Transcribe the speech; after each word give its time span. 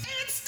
It's 0.00 0.40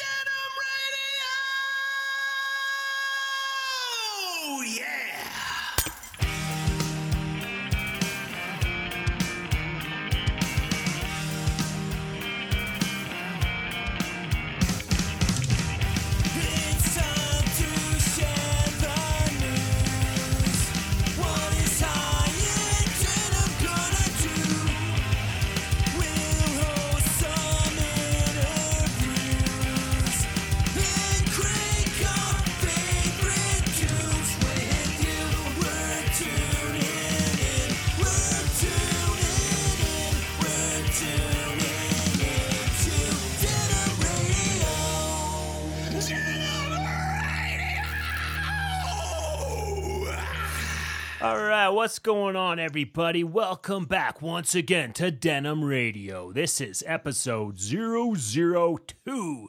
what's 51.73 52.01
going 52.01 52.34
on, 52.34 52.59
everybody? 52.59 53.23
Welcome 53.23 53.84
back 53.84 54.20
once 54.20 54.56
again 54.56 54.92
to 54.95 55.12
Denim 55.12 55.62
Radio. 55.62 56.33
This 56.33 56.60
is 56.60 56.83
episode 56.84 57.60
002. 57.60 59.48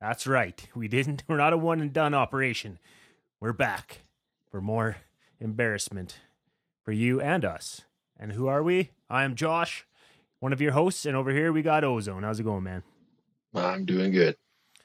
That's 0.00 0.26
right. 0.28 0.68
We 0.76 0.86
didn't, 0.86 1.24
we're 1.26 1.36
not 1.36 1.52
a 1.52 1.58
one 1.58 1.80
and 1.80 1.92
done 1.92 2.14
operation. 2.14 2.78
We're 3.40 3.52
back 3.52 4.02
for 4.48 4.60
more 4.60 4.98
embarrassment 5.40 6.20
for 6.84 6.92
you 6.92 7.20
and 7.20 7.44
us. 7.44 7.82
And 8.16 8.32
who 8.32 8.46
are 8.46 8.62
we? 8.62 8.90
I 9.10 9.24
am 9.24 9.34
Josh, 9.34 9.84
one 10.38 10.52
of 10.52 10.60
your 10.60 10.72
hosts, 10.72 11.06
and 11.06 11.16
over 11.16 11.32
here 11.32 11.52
we 11.52 11.62
got 11.62 11.82
Ozone. 11.82 12.22
How's 12.22 12.38
it 12.38 12.44
going, 12.44 12.62
man? 12.62 12.84
I'm 13.52 13.84
doing 13.84 14.12
good. 14.12 14.36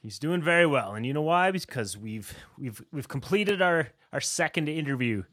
He's 0.02 0.18
doing 0.18 0.42
very 0.42 0.66
well, 0.66 0.96
and 0.96 1.06
you 1.06 1.14
know 1.14 1.22
why? 1.22 1.52
Because 1.52 1.98
we've 1.98 2.34
we've 2.58 2.84
we've 2.92 3.08
completed 3.08 3.62
our 3.62 3.90
our 4.12 4.20
second 4.20 4.68
interview. 4.68 5.24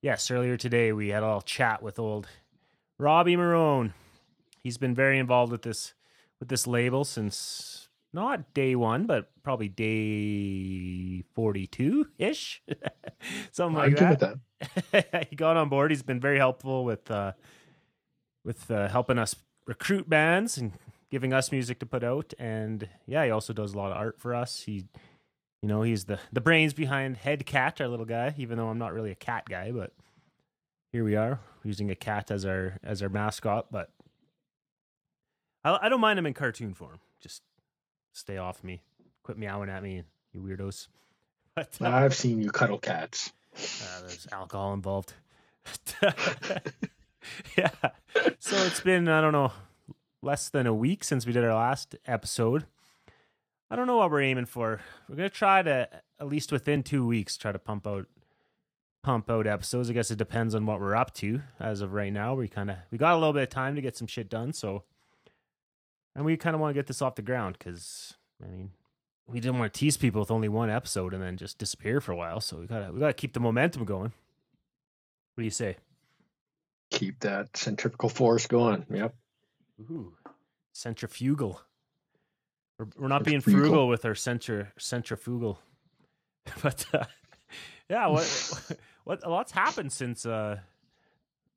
Yes, 0.00 0.30
earlier 0.30 0.56
today 0.56 0.92
we 0.92 1.08
had 1.08 1.24
a 1.24 1.26
little 1.26 1.40
chat 1.40 1.82
with 1.82 1.98
old 1.98 2.28
Robbie 2.98 3.36
Morön. 3.36 3.92
He's 4.62 4.78
been 4.78 4.94
very 4.94 5.18
involved 5.18 5.50
with 5.50 5.62
this 5.62 5.94
with 6.38 6.48
this 6.48 6.68
label 6.68 7.04
since 7.04 7.88
not 8.12 8.54
day 8.54 8.76
one, 8.76 9.06
but 9.06 9.30
probably 9.42 9.68
day 9.68 11.22
forty 11.34 11.66
two 11.66 12.06
ish, 12.16 12.62
something 13.50 13.76
I'm 13.76 13.90
like 13.90 13.96
that. 13.96 14.38
that. 14.92 15.26
he 15.30 15.34
got 15.34 15.56
on 15.56 15.68
board. 15.68 15.90
He's 15.90 16.04
been 16.04 16.20
very 16.20 16.38
helpful 16.38 16.84
with 16.84 17.10
uh, 17.10 17.32
with 18.44 18.70
uh, 18.70 18.86
helping 18.86 19.18
us 19.18 19.34
recruit 19.66 20.08
bands 20.08 20.58
and 20.58 20.74
giving 21.10 21.32
us 21.32 21.50
music 21.50 21.80
to 21.80 21.86
put 21.86 22.04
out. 22.04 22.34
And 22.38 22.88
yeah, 23.06 23.24
he 23.24 23.32
also 23.32 23.52
does 23.52 23.74
a 23.74 23.76
lot 23.76 23.90
of 23.90 23.96
art 23.96 24.20
for 24.20 24.32
us. 24.32 24.62
He, 24.62 24.84
you 25.62 25.68
know, 25.68 25.82
he's 25.82 26.04
the 26.04 26.18
the 26.32 26.40
brains 26.40 26.72
behind 26.72 27.16
Head 27.16 27.44
Cat, 27.46 27.80
our 27.80 27.88
little 27.88 28.06
guy. 28.06 28.34
Even 28.38 28.58
though 28.58 28.68
I'm 28.68 28.78
not 28.78 28.92
really 28.92 29.10
a 29.10 29.16
cat 29.16 29.44
guy, 29.48 29.72
but 29.72 29.92
here 30.92 31.04
we 31.04 31.16
are 31.16 31.40
using 31.64 31.90
a 31.90 31.94
cat 31.94 32.30
as 32.30 32.44
our 32.44 32.78
as 32.82 33.02
our 33.02 33.08
mascot. 33.08 33.66
But 33.70 33.90
I, 35.64 35.78
I 35.82 35.88
don't 35.88 36.00
mind 36.00 36.18
him 36.18 36.26
in 36.26 36.34
cartoon 36.34 36.74
form. 36.74 37.00
Just 37.20 37.42
stay 38.12 38.36
off 38.36 38.62
me. 38.62 38.82
Quit 39.22 39.38
meowing 39.38 39.68
at 39.68 39.82
me, 39.82 40.04
you 40.32 40.40
weirdos. 40.40 40.88
But 41.54 41.76
uh, 41.80 41.88
I've 41.88 42.14
seen 42.14 42.40
you 42.40 42.50
cuddle 42.50 42.78
cats. 42.78 43.32
uh, 43.56 44.00
there's 44.02 44.28
alcohol 44.30 44.74
involved. 44.74 45.12
yeah. 47.56 47.70
So 48.38 48.56
it's 48.58 48.80
been, 48.80 49.08
I 49.08 49.20
don't 49.20 49.32
know, 49.32 49.50
less 50.22 50.50
than 50.50 50.68
a 50.68 50.74
week 50.74 51.02
since 51.02 51.26
we 51.26 51.32
did 51.32 51.42
our 51.42 51.54
last 51.54 51.96
episode. 52.06 52.66
I 53.70 53.76
don't 53.76 53.86
know 53.86 53.96
what 53.96 54.10
we're 54.10 54.22
aiming 54.22 54.46
for. 54.46 54.80
We're 55.08 55.16
gonna 55.16 55.28
try 55.28 55.62
to 55.62 55.88
at 56.20 56.26
least 56.26 56.52
within 56.52 56.82
two 56.82 57.06
weeks 57.06 57.36
try 57.36 57.52
to 57.52 57.58
pump 57.58 57.86
out 57.86 58.06
pump 59.02 59.30
out 59.30 59.46
episodes. 59.46 59.90
I 59.90 59.92
guess 59.92 60.10
it 60.10 60.18
depends 60.18 60.54
on 60.54 60.66
what 60.66 60.80
we're 60.80 60.96
up 60.96 61.14
to. 61.14 61.42
As 61.60 61.80
of 61.80 61.92
right 61.92 62.12
now, 62.12 62.34
we 62.34 62.48
kind 62.48 62.70
of 62.70 62.76
we 62.90 62.98
got 62.98 63.14
a 63.14 63.18
little 63.18 63.32
bit 63.32 63.44
of 63.44 63.48
time 63.50 63.74
to 63.76 63.82
get 63.82 63.96
some 63.96 64.06
shit 64.06 64.28
done. 64.28 64.52
So, 64.52 64.84
and 66.14 66.24
we 66.24 66.36
kind 66.36 66.54
of 66.54 66.60
want 66.60 66.70
to 66.70 66.78
get 66.78 66.86
this 66.86 67.02
off 67.02 67.14
the 67.14 67.22
ground 67.22 67.56
because 67.58 68.14
I 68.42 68.48
mean, 68.48 68.70
we 69.26 69.40
didn't 69.40 69.58
want 69.58 69.72
to 69.72 69.78
tease 69.78 69.96
people 69.96 70.20
with 70.20 70.30
only 70.30 70.48
one 70.48 70.70
episode 70.70 71.12
and 71.12 71.22
then 71.22 71.36
just 71.36 71.58
disappear 71.58 72.00
for 72.00 72.12
a 72.12 72.16
while. 72.16 72.40
So 72.40 72.58
we 72.58 72.66
gotta 72.66 72.92
we 72.92 73.00
gotta 73.00 73.12
keep 73.12 73.34
the 73.34 73.40
momentum 73.40 73.84
going. 73.84 74.12
What 75.34 75.42
do 75.42 75.44
you 75.44 75.50
say? 75.50 75.76
Keep 76.90 77.20
that 77.20 77.56
centrifugal 77.56 78.08
force 78.08 78.46
going. 78.46 78.86
Yep. 78.90 79.14
Ooh, 79.90 80.14
centrifugal. 80.72 81.60
We're, 82.78 82.86
we're 82.98 83.08
not 83.08 83.24
being 83.24 83.40
Centrifugal. 83.40 83.68
frugal 83.70 83.88
with 83.88 84.04
our 84.04 84.12
centri- 84.14 84.68
centrifugal, 84.78 85.60
but 86.62 86.84
uh, 86.92 87.04
yeah, 87.88 88.06
what 88.06 88.78
what 89.04 89.24
a 89.24 89.30
lot's 89.30 89.52
happened 89.52 89.92
since 89.92 90.24
uh, 90.26 90.58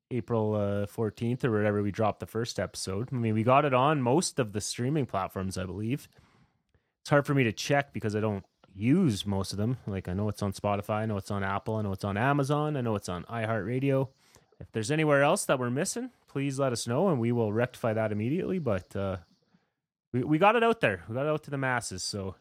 April 0.10 0.86
fourteenth 0.88 1.46
or 1.46 1.52
whatever 1.52 1.82
we 1.84 1.92
dropped 1.92 2.20
the 2.20 2.26
first 2.26 2.60
episode. 2.60 3.10
I 3.12 3.16
mean, 3.16 3.34
we 3.34 3.44
got 3.44 3.66
it 3.66 3.74
on 3.74 4.02
most 4.02 4.40
of 4.40 4.54
the 4.54 4.62
streaming 4.62 5.06
platforms, 5.06 5.58
I 5.58 5.66
believe. 5.66 6.08
It's 7.02 7.10
hard 7.10 7.26
for 7.26 7.34
me 7.34 7.44
to 7.44 7.52
check 7.52 7.94
because 7.94 8.16
I 8.16 8.20
don't 8.20 8.46
use 8.74 9.26
most 9.26 9.52
of 9.52 9.58
them. 9.58 9.78
Like 9.88 10.08
I 10.08 10.14
know 10.14 10.30
it's 10.30 10.42
on 10.42 10.54
Spotify, 10.54 11.02
I 11.02 11.06
know 11.06 11.18
it's 11.18 11.32
on 11.32 11.44
Apple, 11.44 11.76
I 11.76 11.82
know 11.82 11.92
it's 11.92 12.04
on 12.04 12.18
Amazon, 12.18 12.78
I 12.78 12.82
know 12.82 12.96
it's 12.96 13.10
on 13.10 13.24
iHeartRadio. 13.26 14.08
If 14.60 14.72
there's 14.72 14.92
anywhere 14.92 15.24
else 15.24 15.46
that 15.46 15.60
we're 15.60 15.72
missing, 15.72 16.12
please 16.28 16.60
let 16.60 16.72
us 16.72 16.88
know 16.88 17.10
and 17.10 17.20
we 17.20 17.32
will 17.32 17.52
rectify 17.52 17.94
that 17.94 18.12
immediately. 18.12 18.60
But 18.60 18.96
uh, 18.96 19.18
we 20.14 20.24
we 20.24 20.38
got 20.38 20.56
it 20.56 20.64
out 20.64 20.82
there. 20.82 21.04
We 21.08 21.16
got 21.16 21.26
it 21.26 21.30
out 21.30 21.44
to 21.44 21.52
the 21.52 21.58
masses. 21.58 22.04
So 22.04 22.36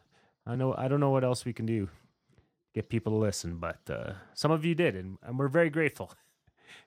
I 0.45 0.55
know 0.55 0.73
I 0.77 0.87
don't 0.87 0.99
know 0.99 1.11
what 1.11 1.23
else 1.23 1.45
we 1.45 1.53
can 1.53 1.65
do 1.65 1.85
to 1.85 1.91
get 2.73 2.89
people 2.89 3.13
to 3.13 3.17
listen, 3.17 3.57
but 3.57 3.79
uh, 3.89 4.13
some 4.33 4.51
of 4.51 4.65
you 4.65 4.75
did, 4.75 4.95
and, 4.95 5.17
and 5.23 5.37
we're 5.37 5.47
very 5.47 5.69
grateful. 5.69 6.11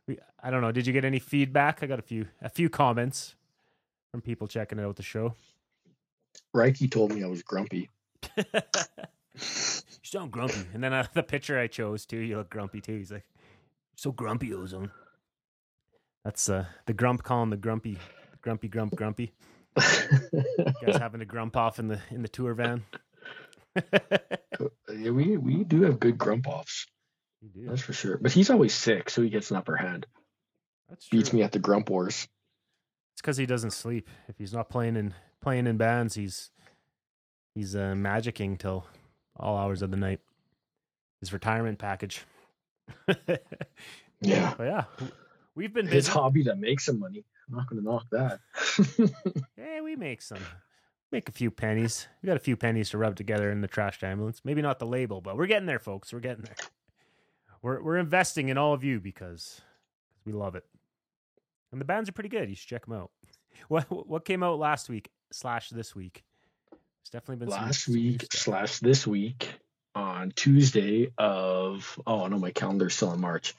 We, 0.07 0.19
I 0.43 0.51
don't 0.51 0.61
know. 0.63 0.73
Did 0.73 0.87
you 0.87 0.93
get 0.95 1.05
any 1.05 1.19
feedback? 1.19 1.83
I 1.83 1.87
got 1.87 1.99
a 1.99 2.03
few 2.03 2.27
a 2.41 2.49
few 2.49 2.69
comments 2.71 3.35
from 4.11 4.23
people 4.23 4.47
checking 4.47 4.81
out 4.81 4.97
the 4.97 5.03
show. 5.03 5.35
Reiki 6.55 6.91
told 6.91 7.13
me 7.13 7.23
I 7.23 7.27
was 7.27 7.43
grumpy. 7.43 7.91
you 8.37 8.43
sound 10.03 10.31
grumpy. 10.31 10.67
And 10.73 10.83
then 10.83 10.93
uh, 10.93 11.07
the 11.15 11.23
picture 11.23 11.59
I 11.59 11.67
chose 11.67 12.07
too, 12.07 12.19
you 12.19 12.37
look 12.37 12.51
grumpy 12.51 12.81
too. 12.81 12.97
He's 12.97 13.13
like, 13.13 13.25
so 13.97 14.13
grumpy, 14.13 14.55
Ozone. 14.55 14.91
That's 16.25 16.49
uh, 16.49 16.67
the 16.87 16.95
grump 16.95 17.23
calling 17.23 17.51
the 17.51 17.57
grumpy, 17.57 17.99
grumpy, 18.41 18.69
grump, 18.69 18.95
grumpy. 18.95 19.33
You 19.77 20.43
guys 20.87 20.97
having 21.01 21.21
to 21.21 21.27
grump 21.27 21.57
off 21.57 21.79
in 21.79 21.89
the 21.89 22.01
in 22.11 22.23
the 22.23 22.29
tour 22.29 22.55
van. 22.55 22.85
yeah, 23.93 25.11
we 25.11 25.37
we 25.37 25.65
do 25.65 25.83
have 25.83 25.99
good 25.99 26.17
grump 26.19 26.47
offs. 26.49 26.87
You 27.43 27.49
do. 27.49 27.69
That's 27.69 27.83
for 27.83 27.93
sure. 27.93 28.19
But 28.19 28.33
he's 28.33 28.51
always 28.51 28.73
sick, 28.75 29.11
so 29.11 29.23
he 29.23 29.29
gets 29.31 29.51
an 29.51 29.57
upper 29.57 29.77
hand. 29.77 30.07
That's 30.89 31.07
true. 31.07 31.19
Beats 31.19 31.33
me 31.33 31.43
at 31.43 31.53
the 31.53 31.59
grump 31.59 31.91
wars. 31.91 32.29
It's 33.15 33.21
because 33.21 33.37
he 33.37 33.47
doesn't 33.47 33.73
sleep. 33.73 34.09
If 34.29 34.39
he's 34.39 34.53
not 34.53 34.69
playing 34.69 34.97
in 34.97 35.15
playing 35.41 35.67
in 35.67 35.77
bands, 35.77 36.15
he's 36.15 36.51
he's 37.55 37.75
uh, 37.75 37.95
magicking 37.97 38.59
till 38.59 38.87
all 39.37 39.57
hours 39.57 39.83
of 39.83 39.91
the 39.91 39.97
night. 39.97 40.21
His 41.21 41.33
retirement 41.33 41.79
package. 41.79 42.25
but 43.07 43.45
Yeah. 44.21 44.55
yeah, 44.59 44.85
we've 45.55 45.73
been 45.73 45.87
His 45.87 46.07
hobby 46.07 46.45
that 46.45 46.59
makes 46.59 46.89
him 46.89 46.99
money. 47.01 47.25
I'm 47.49 47.57
not 47.57 47.69
gonna 47.69 47.83
knock 47.83 48.07
that. 48.11 48.41
hey, 49.57 49.81
we 49.83 49.97
make 49.97 50.23
some. 50.23 50.39
Make 51.13 51.29
a 51.29 51.33
few 51.33 51.51
pennies. 51.51 52.09
We 52.23 52.27
got 52.27 52.37
a 52.37 52.41
few 52.41 52.57
pennies 52.57 52.91
to 52.91 52.99
rub 52.99 53.15
together 53.15 53.51
in 53.51 53.61
the 53.61 53.69
trash 53.69 54.03
ambulance. 54.03 54.41
Maybe 54.45 54.63
not 54.63 54.79
the 54.79 54.87
label, 54.87 55.21
but 55.21 55.37
we're 55.37 55.47
getting 55.47 55.67
there, 55.67 55.79
folks. 55.79 56.13
We're 56.13 56.21
getting 56.21 56.45
there. 56.45 56.57
We're 57.63 57.83
we're 57.83 57.99
investing 57.99 58.49
in 58.49 58.59
all 58.59 58.73
of 58.75 58.83
you 58.83 59.01
because 59.01 59.61
we 60.25 60.33
love 60.33 60.55
it. 60.55 60.65
And 61.71 61.81
the 61.81 61.85
bands 61.85 62.09
are 62.09 62.13
pretty 62.13 62.29
good. 62.29 62.49
You 62.49 62.57
should 62.57 62.69
check 62.69 62.87
them 62.87 62.95
out. 62.95 63.11
What 63.69 63.85
what 64.09 64.25
came 64.25 64.43
out 64.43 64.59
last 64.59 64.89
week 64.89 65.11
slash 65.31 65.71
this 65.71 65.95
week? 65.95 66.25
It's 67.03 67.11
definitely 67.11 67.37
been 67.37 67.49
Last 67.49 67.89
week 67.89 68.27
slash 68.33 68.81
this 68.81 69.07
week 69.07 69.49
on 69.95 70.33
Tuesday 70.33 71.13
of 71.17 71.99
oh 72.07 72.27
no, 72.27 72.39
my 72.39 72.51
calendar's 72.51 72.95
still 72.95 73.13
in 73.13 73.21
March. 73.21 73.55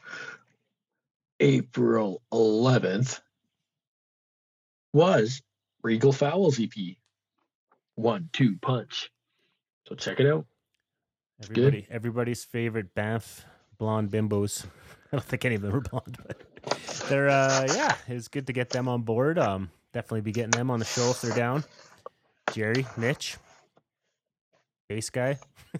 April 1.39 2.21
11th 2.33 3.21
was 4.95 5.41
Regal 5.83 6.13
Fowls 6.13 6.59
EP. 6.59 6.71
One, 7.95 8.29
two, 8.31 8.57
punch. 8.61 9.11
So 9.87 9.95
check 9.95 10.19
it 10.19 10.25
out. 10.25 10.45
good. 11.49 11.57
Everybody, 11.57 11.87
everybody's 11.91 12.43
favorite 12.45 12.95
Banff 12.95 13.45
blonde 13.77 14.09
bimbos. 14.09 14.65
I 15.11 15.17
don't 15.17 15.23
think 15.23 15.45
any 15.45 15.55
of 15.55 15.61
them 15.61 15.75
are 15.75 15.81
blonde, 15.81 16.17
but 16.25 16.41
they're 17.09 17.29
uh 17.29 17.67
yeah, 17.75 17.95
it's 18.07 18.29
good 18.29 18.47
to 18.47 18.53
get 18.53 18.69
them 18.69 18.87
on 18.87 19.01
board. 19.01 19.37
Um 19.37 19.69
definitely 19.93 20.21
be 20.21 20.31
getting 20.31 20.51
them 20.51 20.71
on 20.71 20.79
the 20.79 20.85
show 20.85 21.11
if 21.11 21.21
they're 21.21 21.35
down. 21.35 21.63
Jerry, 22.53 22.87
Mitch. 22.97 23.37
Bass 24.87 25.09
guy. 25.09 25.37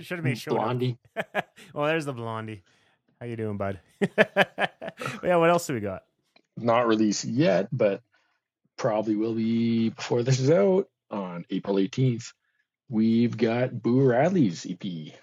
Should 0.00 0.18
have 0.18 0.24
made 0.24 0.38
sure. 0.38 0.54
Blondie. 0.54 0.98
well, 1.74 1.86
there's 1.86 2.04
the 2.04 2.12
blondie. 2.12 2.62
How 3.18 3.26
you 3.26 3.36
doing, 3.36 3.56
bud? 3.56 3.80
yeah, 5.22 5.36
what 5.36 5.48
else 5.48 5.66
do 5.66 5.74
we 5.74 5.80
got? 5.80 6.02
Not 6.56 6.86
released 6.86 7.24
yet, 7.24 7.68
but 7.72 8.02
probably 8.76 9.16
will 9.16 9.34
be 9.34 9.90
before 9.90 10.22
this 10.22 10.40
is 10.40 10.50
out 10.50 10.88
on 11.10 11.44
April 11.50 11.76
18th. 11.76 12.32
We've 12.88 13.36
got 13.36 13.82
Boo 13.82 14.02
Radley's 14.02 14.66
EP. 14.68 15.14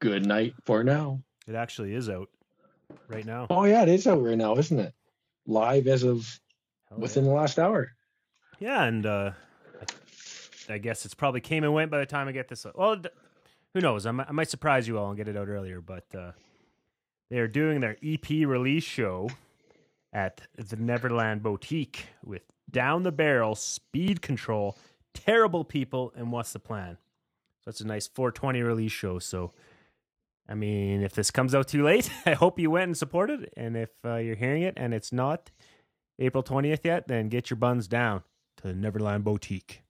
Good 0.00 0.26
night 0.26 0.54
for 0.64 0.82
now. 0.82 1.20
It 1.46 1.54
actually 1.54 1.94
is 1.94 2.08
out 2.08 2.28
right 3.08 3.24
now. 3.24 3.46
Oh 3.50 3.64
yeah, 3.64 3.82
it 3.82 3.88
is 3.88 4.06
out 4.06 4.22
right 4.22 4.36
now, 4.36 4.56
isn't 4.56 4.78
it? 4.78 4.94
Live 5.46 5.86
as 5.86 6.02
of 6.02 6.40
Hell 6.88 6.98
yeah. 6.98 7.02
within 7.02 7.24
the 7.24 7.30
last 7.30 7.58
hour. 7.58 7.92
Yeah, 8.58 8.84
and 8.84 9.04
uh, 9.06 9.32
I 10.68 10.78
guess 10.78 11.04
it's 11.04 11.14
probably 11.14 11.40
came 11.40 11.64
and 11.64 11.74
went 11.74 11.90
by 11.90 11.98
the 11.98 12.06
time 12.06 12.28
I 12.28 12.32
get 12.32 12.48
this. 12.48 12.66
Well, 12.74 13.00
who 13.74 13.80
knows? 13.80 14.06
I 14.06 14.12
might, 14.12 14.28
I 14.28 14.32
might 14.32 14.50
surprise 14.50 14.88
you 14.88 14.98
all 14.98 15.08
and 15.08 15.16
get 15.16 15.28
it 15.28 15.36
out 15.36 15.48
earlier, 15.48 15.80
but 15.80 16.04
uh, 16.14 16.32
they 17.30 17.38
are 17.38 17.48
doing 17.48 17.80
their 17.80 17.96
EP 18.02 18.28
release 18.30 18.84
show 18.84 19.28
at 20.14 20.42
the 20.56 20.76
Neverland 20.76 21.42
Boutique 21.42 22.06
with 22.24 22.42
Down 22.70 23.02
the 23.02 23.12
Barrel, 23.12 23.56
Speed 23.56 24.22
Control, 24.22 24.78
Terrible 25.12 25.64
People, 25.64 26.12
and 26.16 26.30
What's 26.30 26.52
the 26.52 26.60
Plan? 26.60 26.96
So 27.64 27.68
it's 27.70 27.80
a 27.80 27.86
nice 27.86 28.06
420 28.06 28.62
release 28.62 28.92
show. 28.92 29.18
So, 29.18 29.50
I 30.48 30.54
mean, 30.54 31.02
if 31.02 31.14
this 31.14 31.30
comes 31.30 31.54
out 31.54 31.68
too 31.68 31.82
late, 31.82 32.10
I 32.26 32.34
hope 32.34 32.58
you 32.58 32.70
went 32.70 32.84
and 32.84 32.96
supported. 32.96 33.50
And 33.56 33.76
if 33.76 33.90
uh, 34.04 34.16
you're 34.16 34.36
hearing 34.36 34.62
it 34.62 34.74
and 34.76 34.94
it's 34.94 35.12
not 35.12 35.50
April 36.18 36.42
20th 36.42 36.84
yet, 36.84 37.08
then 37.08 37.28
get 37.28 37.50
your 37.50 37.56
buns 37.56 37.88
down 37.88 38.22
to 38.58 38.68
the 38.68 38.74
Neverland 38.74 39.24
Boutique. 39.24 39.82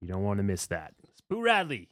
You 0.00 0.08
don't 0.08 0.22
want 0.22 0.38
to 0.38 0.42
miss 0.42 0.66
that. 0.66 0.94
Spoo 1.20 1.42
Radley 1.42 1.88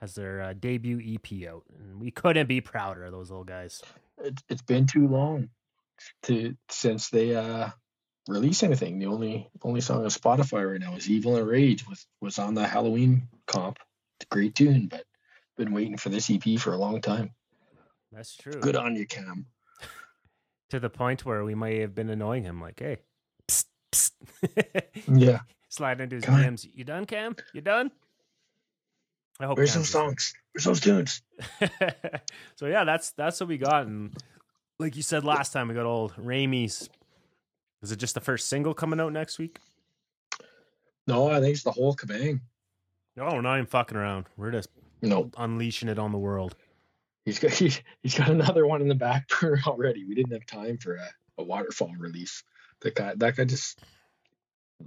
has 0.00 0.14
their 0.14 0.42
uh, 0.42 0.52
debut 0.52 1.00
EP 1.00 1.48
out, 1.48 1.64
and 1.78 2.00
we 2.00 2.10
couldn't 2.10 2.46
be 2.46 2.60
prouder 2.60 3.04
of 3.04 3.12
those 3.12 3.30
little 3.30 3.44
guys. 3.44 3.82
It, 4.18 4.42
it's 4.48 4.62
been 4.62 4.86
too 4.86 5.08
long 5.08 5.48
to 6.24 6.56
since 6.68 7.08
they 7.10 7.34
uh 7.34 7.70
release 8.28 8.62
anything. 8.62 8.98
The 8.98 9.06
only 9.06 9.48
only 9.62 9.80
song 9.80 10.02
on 10.02 10.10
Spotify 10.10 10.70
right 10.70 10.80
now 10.80 10.96
is 10.96 11.08
"Evil 11.08 11.36
and 11.36 11.46
Rage" 11.46 11.86
was 11.86 12.06
was 12.20 12.38
on 12.38 12.54
the 12.54 12.66
Halloween 12.66 13.28
comp. 13.46 13.78
It's 14.18 14.26
a 14.30 14.34
great 14.34 14.54
tune, 14.54 14.88
but 14.88 15.04
been 15.56 15.72
waiting 15.72 15.96
for 15.96 16.08
this 16.08 16.30
EP 16.30 16.58
for 16.58 16.72
a 16.72 16.76
long 16.78 17.00
time. 17.00 17.32
That's 18.12 18.36
true. 18.36 18.60
Good 18.60 18.76
on 18.76 18.96
you, 18.96 19.06
Cam. 19.06 19.46
To 20.70 20.80
the 20.80 20.90
point 20.90 21.24
where 21.24 21.44
we 21.44 21.54
might 21.54 21.78
have 21.80 21.94
been 21.94 22.10
annoying 22.10 22.42
him, 22.42 22.60
like, 22.60 22.80
"Hey, 22.80 22.96
psst, 23.46 23.66
psst. 23.92 24.12
Yeah, 25.06 25.40
slide 25.68 26.00
into 26.00 26.16
his 26.16 26.24
Come 26.24 26.34
on. 26.36 26.42
DMs. 26.42 26.66
You 26.74 26.84
done, 26.84 27.04
Cam? 27.04 27.36
You 27.52 27.60
done?" 27.60 27.92
I 29.38 29.46
hope. 29.46 29.58
where's 29.58 29.72
Cam's 29.72 29.86
those 29.86 29.90
songs? 29.90 30.34
Where's 30.52 30.64
those 30.64 30.80
tunes? 30.80 31.22
so 32.56 32.66
yeah, 32.66 32.84
that's 32.84 33.12
that's 33.12 33.38
what 33.38 33.48
we 33.48 33.58
got, 33.58 33.86
and 33.86 34.16
like 34.78 34.96
you 34.96 35.02
said 35.02 35.24
last 35.24 35.52
time, 35.52 35.68
we 35.68 35.74
got 35.74 35.86
old 35.86 36.14
Ramey's. 36.16 36.88
Is 37.82 37.92
it 37.92 37.96
just 37.96 38.14
the 38.14 38.20
first 38.20 38.48
single 38.48 38.74
coming 38.74 39.00
out 39.00 39.12
next 39.12 39.38
week? 39.38 39.58
No, 41.06 41.28
I 41.30 41.40
think 41.40 41.52
it's 41.54 41.62
the 41.64 41.70
whole 41.70 41.94
kabang. 41.94 42.40
Oh, 43.18 43.28
no, 43.28 43.34
we're 43.34 43.40
not 43.42 43.56
even 43.56 43.66
fucking 43.66 43.96
around. 43.96 44.26
We're 44.36 44.50
just 44.50 44.70
No, 45.02 45.30
unleashing 45.36 45.88
it 45.88 45.98
on 45.98 46.10
the 46.12 46.18
world. 46.18 46.56
he's 47.24 47.38
got 47.38 47.50
he, 47.52 47.72
he's 48.02 48.16
got 48.18 48.30
another 48.30 48.66
one 48.66 48.80
in 48.80 48.88
the 48.88 48.94
back 48.94 49.28
burner 49.40 49.60
already. 49.66 50.04
We 50.04 50.14
didn't 50.14 50.32
have 50.32 50.46
time 50.46 50.78
for 50.78 50.96
a, 50.96 51.08
a 51.38 51.44
waterfall 51.44 51.92
release. 51.98 52.42
That 52.80 52.94
guy, 52.94 53.14
that 53.16 53.36
guy 53.36 53.44
just, 53.44 53.78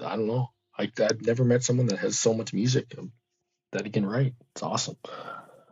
I 0.04 0.16
don't 0.16 0.28
know. 0.28 0.52
I 0.78 0.92
I've 1.00 1.22
never 1.22 1.44
met 1.44 1.64
someone 1.64 1.88
that 1.88 2.00
has 2.00 2.20
so 2.20 2.34
much 2.34 2.54
music 2.54 2.94
that 3.72 3.86
he 3.86 3.92
can 3.92 4.06
write. 4.06 4.34
It's 4.54 4.62
awesome. 4.64 4.98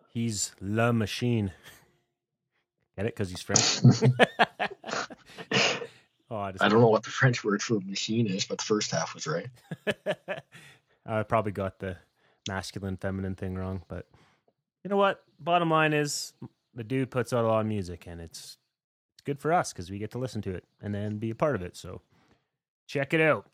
He's 0.09 0.53
La 0.61 0.91
Machine. 0.91 1.51
Get 2.95 3.05
it? 3.05 3.15
Because 3.15 3.29
he's 3.29 3.41
French. 3.41 3.79
oh, 6.31 6.35
I, 6.35 6.53
I 6.59 6.69
don't 6.69 6.81
know 6.81 6.89
what 6.89 7.03
the 7.03 7.09
French 7.09 7.43
word 7.43 7.61
for 7.61 7.79
machine 7.81 8.27
is, 8.27 8.45
but 8.45 8.57
the 8.59 8.63
first 8.63 8.91
half 8.91 9.13
was 9.13 9.27
right. 9.27 9.47
I 11.05 11.23
probably 11.23 11.51
got 11.51 11.79
the 11.79 11.97
masculine, 12.47 12.97
feminine 12.97 13.35
thing 13.35 13.55
wrong, 13.55 13.83
but 13.87 14.07
you 14.83 14.89
know 14.89 14.97
what? 14.97 15.23
Bottom 15.39 15.69
line 15.69 15.93
is, 15.93 16.33
the 16.73 16.83
dude 16.83 17.11
puts 17.11 17.33
out 17.33 17.45
a 17.45 17.47
lot 17.47 17.61
of 17.61 17.67
music, 17.67 18.05
and 18.07 18.21
it's 18.21 18.57
it's 19.13 19.21
good 19.23 19.39
for 19.39 19.51
us 19.53 19.73
because 19.73 19.89
we 19.89 19.97
get 19.97 20.11
to 20.11 20.17
listen 20.17 20.41
to 20.43 20.53
it 20.53 20.63
and 20.81 20.93
then 20.93 21.17
be 21.17 21.29
a 21.29 21.35
part 21.35 21.55
of 21.55 21.61
it. 21.61 21.75
So 21.75 22.01
check 22.87 23.13
it 23.13 23.21
out. 23.21 23.47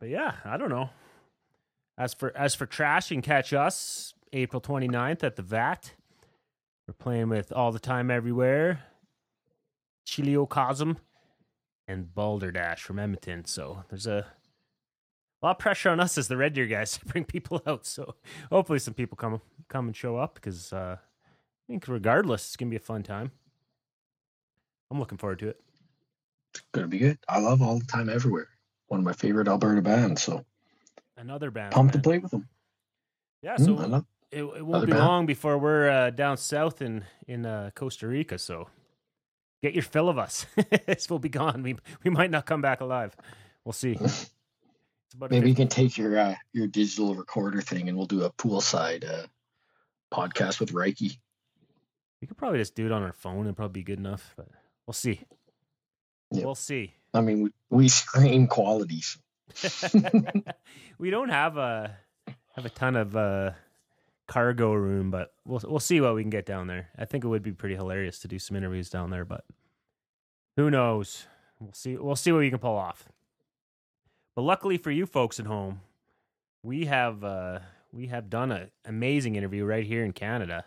But 0.00 0.08
yeah, 0.08 0.34
I 0.44 0.56
don't 0.56 0.70
know. 0.70 0.90
As 1.98 2.14
for 2.14 2.36
as 2.36 2.54
for 2.54 2.66
trash, 2.66 3.08
can 3.08 3.22
catch 3.22 3.52
us 3.52 4.14
April 4.32 4.60
29th 4.60 5.24
at 5.24 5.36
the 5.36 5.42
VAT. 5.42 5.92
We're 6.86 6.94
playing 6.94 7.28
with 7.28 7.52
All 7.52 7.72
the 7.72 7.78
Time 7.80 8.10
Everywhere, 8.10 8.80
Chiliocosm, 10.06 10.96
and 11.88 12.14
Balderdash 12.14 12.82
from 12.82 12.98
Edmonton. 12.98 13.44
So 13.44 13.84
there's 13.88 14.06
a 14.06 14.26
a 15.42 15.46
lot 15.46 15.50
of 15.56 15.58
pressure 15.58 15.90
on 15.90 16.00
us 16.00 16.16
as 16.16 16.28
the 16.28 16.36
Red 16.36 16.54
Deer 16.54 16.66
guys 16.66 16.92
to 16.98 17.04
bring 17.04 17.24
people 17.24 17.62
out. 17.66 17.86
So 17.86 18.14
hopefully 18.50 18.78
some 18.78 18.94
people 18.94 19.16
come 19.16 19.40
come 19.68 19.86
and 19.86 19.96
show 19.96 20.16
up 20.16 20.34
because 20.36 20.72
uh, 20.72 20.96
I 21.00 21.62
think 21.68 21.88
regardless, 21.88 22.46
it's 22.46 22.56
gonna 22.56 22.70
be 22.70 22.76
a 22.76 22.80
fun 22.80 23.02
time. 23.02 23.32
I'm 24.90 25.00
looking 25.00 25.18
forward 25.18 25.40
to 25.40 25.48
it. 25.48 25.60
It's 26.54 26.62
gonna 26.72 26.86
be 26.88 26.98
good. 26.98 27.18
I 27.28 27.40
love 27.40 27.62
all 27.62 27.78
the 27.78 27.84
time 27.86 28.08
everywhere. 28.08 28.48
One 28.86 29.00
of 29.00 29.04
my 29.04 29.12
favorite 29.12 29.48
Alberta 29.48 29.82
bands. 29.82 30.22
So 30.22 30.44
Another 31.16 31.50
band. 31.50 31.72
pumped 31.72 31.94
to 31.94 31.98
play 32.00 32.18
with 32.18 32.30
them. 32.30 32.46
Yeah, 33.42 33.56
so 33.56 33.74
Mm, 33.74 33.80
I 33.80 33.86
love. 33.86 34.04
It, 34.30 34.42
it 34.42 34.66
won't 34.66 34.86
be 34.86 34.92
band. 34.92 35.04
long 35.04 35.26
before 35.26 35.58
we're 35.58 35.88
uh, 35.88 36.10
down 36.10 36.36
south 36.36 36.82
in 36.82 37.04
in 37.26 37.46
uh, 37.46 37.70
Costa 37.74 38.06
Rica. 38.06 38.38
So 38.38 38.68
get 39.62 39.74
your 39.74 39.82
fill 39.82 40.08
of 40.08 40.18
us. 40.18 40.46
this 40.86 41.08
will 41.08 41.18
be 41.18 41.28
gone. 41.28 41.62
We 41.62 41.76
we 42.04 42.10
might 42.10 42.30
not 42.30 42.46
come 42.46 42.60
back 42.60 42.80
alive. 42.80 43.16
We'll 43.64 43.72
see. 43.72 43.98
Maybe 45.30 45.48
you 45.48 45.54
can 45.54 45.68
take 45.68 45.96
your 45.96 46.18
uh, 46.18 46.34
your 46.52 46.66
digital 46.66 47.14
recorder 47.14 47.60
thing 47.60 47.88
and 47.88 47.96
we'll 47.96 48.06
do 48.06 48.24
a 48.24 48.30
poolside 48.30 49.08
uh, 49.08 49.26
podcast 50.12 50.60
with 50.60 50.72
Reiki. 50.72 51.18
We 52.20 52.26
could 52.26 52.36
probably 52.36 52.58
just 52.58 52.74
do 52.74 52.86
it 52.86 52.92
on 52.92 53.02
our 53.02 53.12
phone 53.12 53.46
and 53.46 53.56
probably 53.56 53.80
be 53.80 53.84
good 53.84 53.98
enough, 53.98 54.34
but 54.36 54.48
we'll 54.86 54.94
see. 54.94 55.20
Yeah. 56.32 56.44
We'll 56.44 56.54
see. 56.54 56.94
I 57.14 57.20
mean, 57.20 57.42
we, 57.42 57.50
we 57.70 57.88
screen 57.88 58.46
qualities. 58.46 59.16
we 60.98 61.10
don't 61.10 61.28
have 61.28 61.56
a 61.56 61.96
have 62.54 62.64
a 62.64 62.70
ton 62.70 62.96
of 62.96 63.16
uh, 63.16 63.52
cargo 64.26 64.72
room, 64.72 65.10
but 65.10 65.32
we'll 65.44 65.62
we'll 65.64 65.80
see 65.80 66.00
what 66.00 66.14
we 66.14 66.22
can 66.22 66.30
get 66.30 66.46
down 66.46 66.66
there. 66.66 66.88
I 66.98 67.04
think 67.04 67.24
it 67.24 67.28
would 67.28 67.42
be 67.42 67.52
pretty 67.52 67.76
hilarious 67.76 68.18
to 68.20 68.28
do 68.28 68.38
some 68.38 68.56
interviews 68.56 68.90
down 68.90 69.10
there, 69.10 69.24
but 69.24 69.44
who 70.56 70.70
knows? 70.70 71.26
We'll 71.60 71.72
see. 71.72 71.96
We'll 71.96 72.16
see 72.16 72.32
what 72.32 72.38
we 72.38 72.50
can 72.50 72.58
pull 72.58 72.76
off. 72.76 73.08
But 74.34 74.42
luckily 74.42 74.76
for 74.76 74.90
you 74.90 75.06
folks 75.06 75.40
at 75.40 75.46
home, 75.46 75.80
we 76.62 76.86
have 76.86 77.24
uh, 77.24 77.60
we 77.92 78.08
have 78.08 78.28
done 78.28 78.52
an 78.52 78.70
amazing 78.84 79.36
interview 79.36 79.64
right 79.64 79.86
here 79.86 80.04
in 80.04 80.12
Canada. 80.12 80.64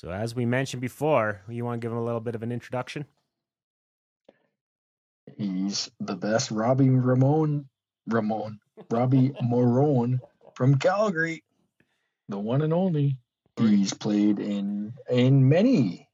So 0.00 0.10
as 0.10 0.34
we 0.34 0.44
mentioned 0.44 0.80
before, 0.80 1.42
you 1.48 1.64
want 1.64 1.80
to 1.80 1.84
give 1.84 1.92
him 1.92 1.98
a 1.98 2.04
little 2.04 2.20
bit 2.20 2.34
of 2.34 2.42
an 2.42 2.52
introduction? 2.52 3.06
He's 5.36 5.90
the 6.00 6.14
best 6.14 6.50
Robbie 6.50 6.90
Ramon, 6.90 7.68
Ramon, 8.06 8.60
Robbie 8.90 9.30
Morön 9.42 10.20
from 10.54 10.78
Calgary, 10.78 11.42
the 12.28 12.38
one 12.38 12.62
and 12.62 12.72
only. 12.72 13.18
He's 13.58 13.94
played 13.94 14.38
in 14.38 14.94
in 15.10 15.48
many 15.48 16.08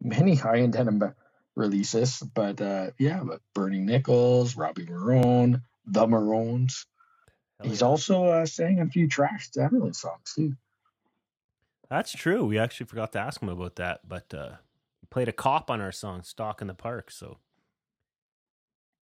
many 0.00 0.34
high 0.34 0.58
end 0.58 0.72
denim 0.72 1.14
releases, 1.54 2.18
but 2.20 2.60
uh, 2.60 2.90
yeah, 2.98 3.22
but 3.24 3.40
Burning 3.54 3.86
Nickels, 3.86 4.56
Robbie 4.56 4.86
Morön, 4.86 5.62
the 5.86 6.06
Moröns. 6.06 6.86
Hell 7.60 7.68
He's 7.68 7.80
yeah. 7.80 7.86
also 7.88 8.24
uh, 8.26 8.46
sang 8.46 8.80
a 8.80 8.86
few 8.86 9.08
Trash 9.08 9.50
Everland 9.56 9.96
songs 9.96 10.32
too. 10.34 10.54
That's 11.90 12.12
true. 12.12 12.44
We 12.44 12.58
actually 12.58 12.86
forgot 12.86 13.12
to 13.12 13.20
ask 13.20 13.40
him 13.40 13.48
about 13.48 13.76
that, 13.76 14.00
but 14.06 14.32
uh, 14.34 14.56
he 15.00 15.06
played 15.06 15.28
a 15.28 15.32
cop 15.32 15.70
on 15.70 15.80
our 15.80 15.92
song 15.92 16.22
"Stalk 16.22 16.60
in 16.60 16.66
the 16.66 16.74
Park." 16.74 17.10
So 17.10 17.38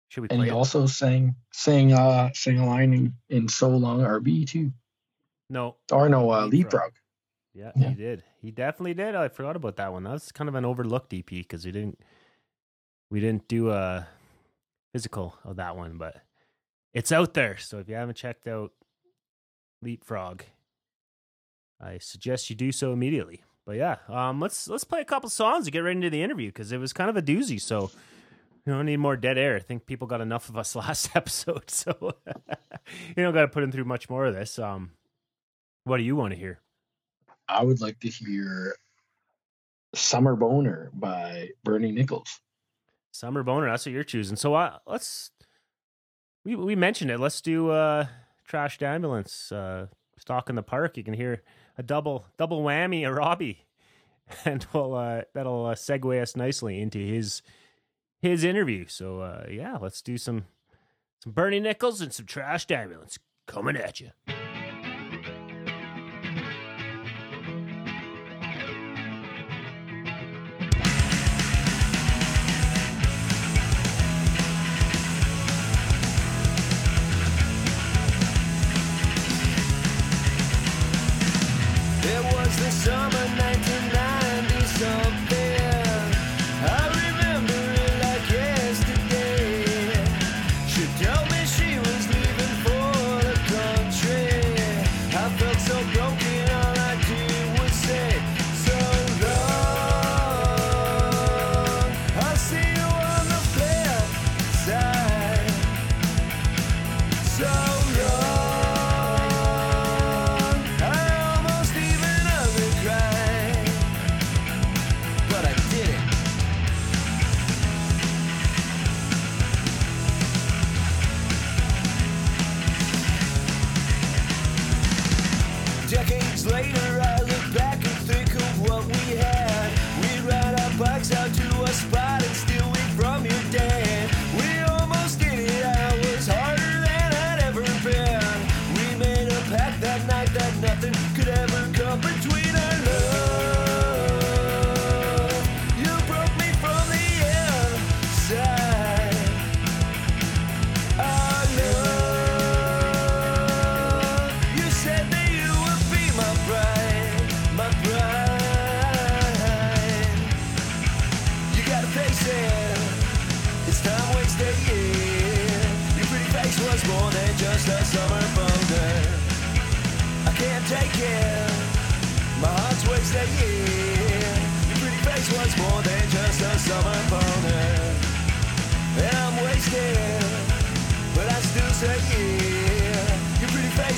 should 0.08 0.22
we 0.22 0.28
And 0.30 0.40
play 0.40 0.48
he 0.48 0.52
it? 0.52 0.56
also 0.56 0.86
sang 0.86 1.36
sang 1.52 1.94
uh 1.94 2.32
sang 2.34 2.60
a 2.60 2.66
line 2.66 2.94
in, 2.94 3.14
in 3.30 3.48
So 3.48 3.70
Long 3.70 4.00
RB 4.02 4.48
too. 4.48 4.72
No, 5.50 5.76
Or 5.92 6.08
no, 6.10 6.30
uh, 6.32 6.46
Leapfrog. 6.48 6.92
Yeah, 7.54 7.72
Yeah. 7.76 7.90
he 7.90 7.96
did. 7.96 8.24
He 8.42 8.52
definitely 8.52 8.94
did. 8.94 9.16
I 9.16 9.28
forgot 9.28 9.56
about 9.56 9.76
that 9.78 9.92
one. 9.92 10.04
That's 10.04 10.32
kind 10.32 10.48
of 10.48 10.56
an 10.56 10.66
overlooked 10.66 11.14
EP 11.14 11.26
because 11.26 11.66
we 11.66 11.72
didn't 11.72 12.00
we 13.10 13.20
didn't 13.20 13.48
do 13.48 13.72
a 13.72 14.08
physical 14.94 15.36
of 15.44 15.56
that 15.56 15.76
one, 15.76 15.98
but 15.98 16.22
it's 16.94 17.12
out 17.12 17.34
there. 17.34 17.58
So 17.58 17.80
if 17.80 17.90
you 17.90 17.96
haven't 17.96 18.16
checked 18.16 18.48
out 18.48 18.72
Leapfrog, 19.82 20.44
I 21.82 21.98
suggest 21.98 22.50
you 22.50 22.56
do 22.56 22.72
so 22.72 22.94
immediately. 22.94 23.44
But 23.66 23.78
yeah, 23.78 23.98
um, 24.08 24.40
let's 24.40 24.68
let's 24.68 24.84
play 24.84 25.02
a 25.02 25.06
couple 25.06 25.30
songs 25.30 25.66
to 25.66 25.72
get 25.72 25.80
right 25.80 25.96
into 25.96 26.10
the 26.10 26.22
interview 26.24 26.50
because 26.50 26.72
it 26.72 26.78
was 26.78 26.94
kind 26.94 27.10
of 27.10 27.18
a 27.18 27.22
doozy. 27.22 27.60
So 27.60 27.92
you 28.66 28.74
don't 28.74 28.86
need 28.86 28.98
more 28.98 29.18
dead 29.18 29.38
air. 29.38 29.56
I 29.56 29.60
think 29.60 29.86
people 29.86 30.08
got 30.08 30.22
enough 30.22 30.50
of 30.50 30.58
us 30.58 30.76
last 30.76 31.16
episode, 31.16 31.70
so 31.70 31.96
you 33.16 33.24
don't 33.24 33.34
got 33.34 33.42
to 33.42 33.48
put 33.48 33.64
in 33.64 33.72
through 33.72 33.86
much 33.86 34.10
more 34.10 34.26
of 34.26 34.34
this. 34.36 34.60
Um, 34.60 34.92
What 35.90 35.98
do 35.98 36.04
you 36.04 36.16
want 36.16 36.34
to 36.34 36.40
hear? 36.40 36.60
I 37.48 37.64
would 37.64 37.82
like 37.82 38.00
to 38.02 38.10
hear 38.10 38.76
Summer 39.96 40.36
Boner 40.36 40.92
by 40.94 41.50
Burning 41.64 41.96
Nickels. 41.96 42.42
Summer 43.12 43.42
boner. 43.42 43.66
That's 43.66 43.88
what 43.88 43.94
you're 43.94 44.04
choosing. 44.04 44.36
So 44.36 44.54
uh, 44.54 44.78
let's. 44.86 45.32
We 46.46 46.56
we 46.56 46.76
mentioned 46.76 47.10
it. 47.10 47.20
Let's 47.20 47.42
do 47.42 47.72
uh, 47.72 48.06
trashed 48.48 48.84
ambulance. 48.84 49.52
Uh, 49.52 49.88
stalk 50.20 50.50
in 50.50 50.56
the 50.56 50.62
park. 50.62 50.96
You 50.96 51.04
can 51.04 51.16
hear 51.16 51.42
a 51.76 51.82
double 51.82 52.26
double 52.38 52.62
whammy 52.62 53.08
of 53.10 53.16
Robbie, 53.16 53.66
and 54.46 54.66
we'll 54.72 54.94
uh, 54.94 55.24
that'll 55.34 55.66
uh, 55.66 55.76
segue 55.76 56.22
us 56.22 56.36
nicely 56.36 56.80
into 56.80 57.00
his 57.00 57.42
his 58.22 58.44
interview. 58.44 58.86
So 58.88 59.22
uh, 59.22 59.48
yeah, 59.50 59.78
let's 59.82 60.04
do 60.04 60.20
some 60.20 60.46
some 61.24 61.34
Burning 61.34 61.64
Nickels 61.64 62.00
and 62.00 62.14
some 62.14 62.28
trashed 62.28 62.70
ambulance 62.70 63.18
coming 63.48 63.76
at 63.76 64.00
you. 64.00 64.12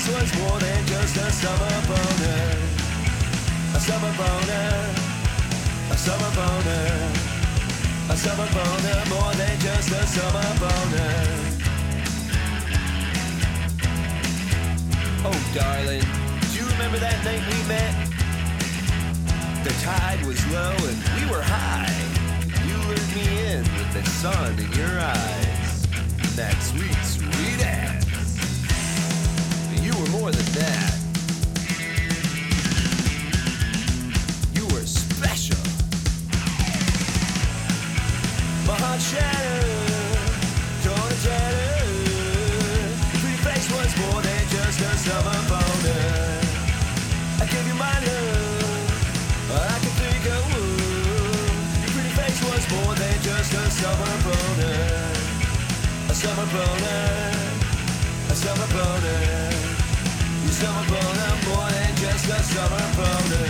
Face 0.02 0.14
was 0.14 0.40
more 0.40 0.58
than 0.58 0.86
just 0.86 1.16
a 1.16 1.30
summer 1.30 1.74
boner. 1.86 2.56
A 3.74 3.80
summer 3.80 4.12
boner. 4.18 4.90
A 5.90 5.96
summer 5.96 6.30
boner. 6.34 7.12
A 8.10 8.16
summer 8.16 8.48
boner 8.52 9.04
More 9.10 9.32
than 9.34 9.60
just 9.60 9.90
a 9.90 10.06
summer 10.06 10.48
boner. 10.58 11.14
Oh 15.24 15.50
darling 15.54 16.04
Do 16.50 16.58
you 16.58 16.66
remember 16.72 16.98
that 16.98 17.24
night 17.24 17.42
we 17.46 17.62
met? 17.68 17.94
The 19.62 19.74
tide 19.84 20.26
was 20.26 20.44
low 20.50 20.74
and 20.90 20.98
we 21.14 21.30
were 21.30 21.42
high. 21.42 21.94
You 22.66 22.76
lured 22.88 23.14
me 23.14 23.52
in 23.52 23.62
with 23.78 23.92
the 23.92 24.04
sun 24.10 24.58
in 24.58 24.72
your 24.72 24.98
eyes. 24.98 25.86
That 26.34 26.60
sweet, 26.62 26.96
more 30.12 30.30
than 30.30 30.48
that. 30.60 30.92
You 34.52 34.64
were 34.72 34.84
special. 34.84 35.64
My 38.68 38.76
heart 38.82 39.00
shattered, 39.00 40.32
torn 40.84 41.14
and 43.14 43.38
face 43.46 43.68
was 43.72 43.92
more 44.04 44.20
than 44.20 44.42
just 44.52 44.80
a 44.80 44.92
summer 45.06 45.40
boner. 45.48 46.04
I 47.40 47.46
gave 47.52 47.66
you 47.66 47.74
my 47.74 47.96
love, 48.06 49.50
I. 49.50 49.92
Your 51.80 51.90
pretty 51.94 52.12
face 52.20 52.40
was 52.50 52.62
more 52.74 52.94
than 52.94 53.16
just 53.22 53.52
a 53.54 53.64
summer 53.80 54.14
boner. 54.26 54.78
A 56.10 56.14
summer 56.14 56.46
boner, 56.54 57.02
a 58.28 58.34
summer 58.34 58.68
boner. 58.76 59.51
Summer 60.62 60.86
boner 60.86 61.34
more 61.48 61.70
than 61.70 61.96
just 61.96 62.28
a 62.30 62.38
summer 62.40 62.86
boner. 62.94 63.48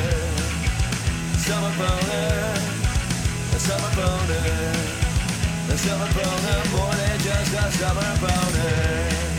Summer 1.44 1.72
boner, 1.76 2.56
a 3.52 3.58
summer 3.58 3.92
boner. 3.98 4.46
A 5.68 5.76
summer 5.76 6.10
boner 6.16 6.60
more 6.72 6.94
than 6.94 7.18
just 7.20 7.52
a 7.52 7.70
summer 7.72 8.12
boner. 8.22 9.32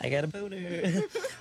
I 0.00 0.08
got 0.08 0.24
a 0.24 0.28
boner. 0.28 1.02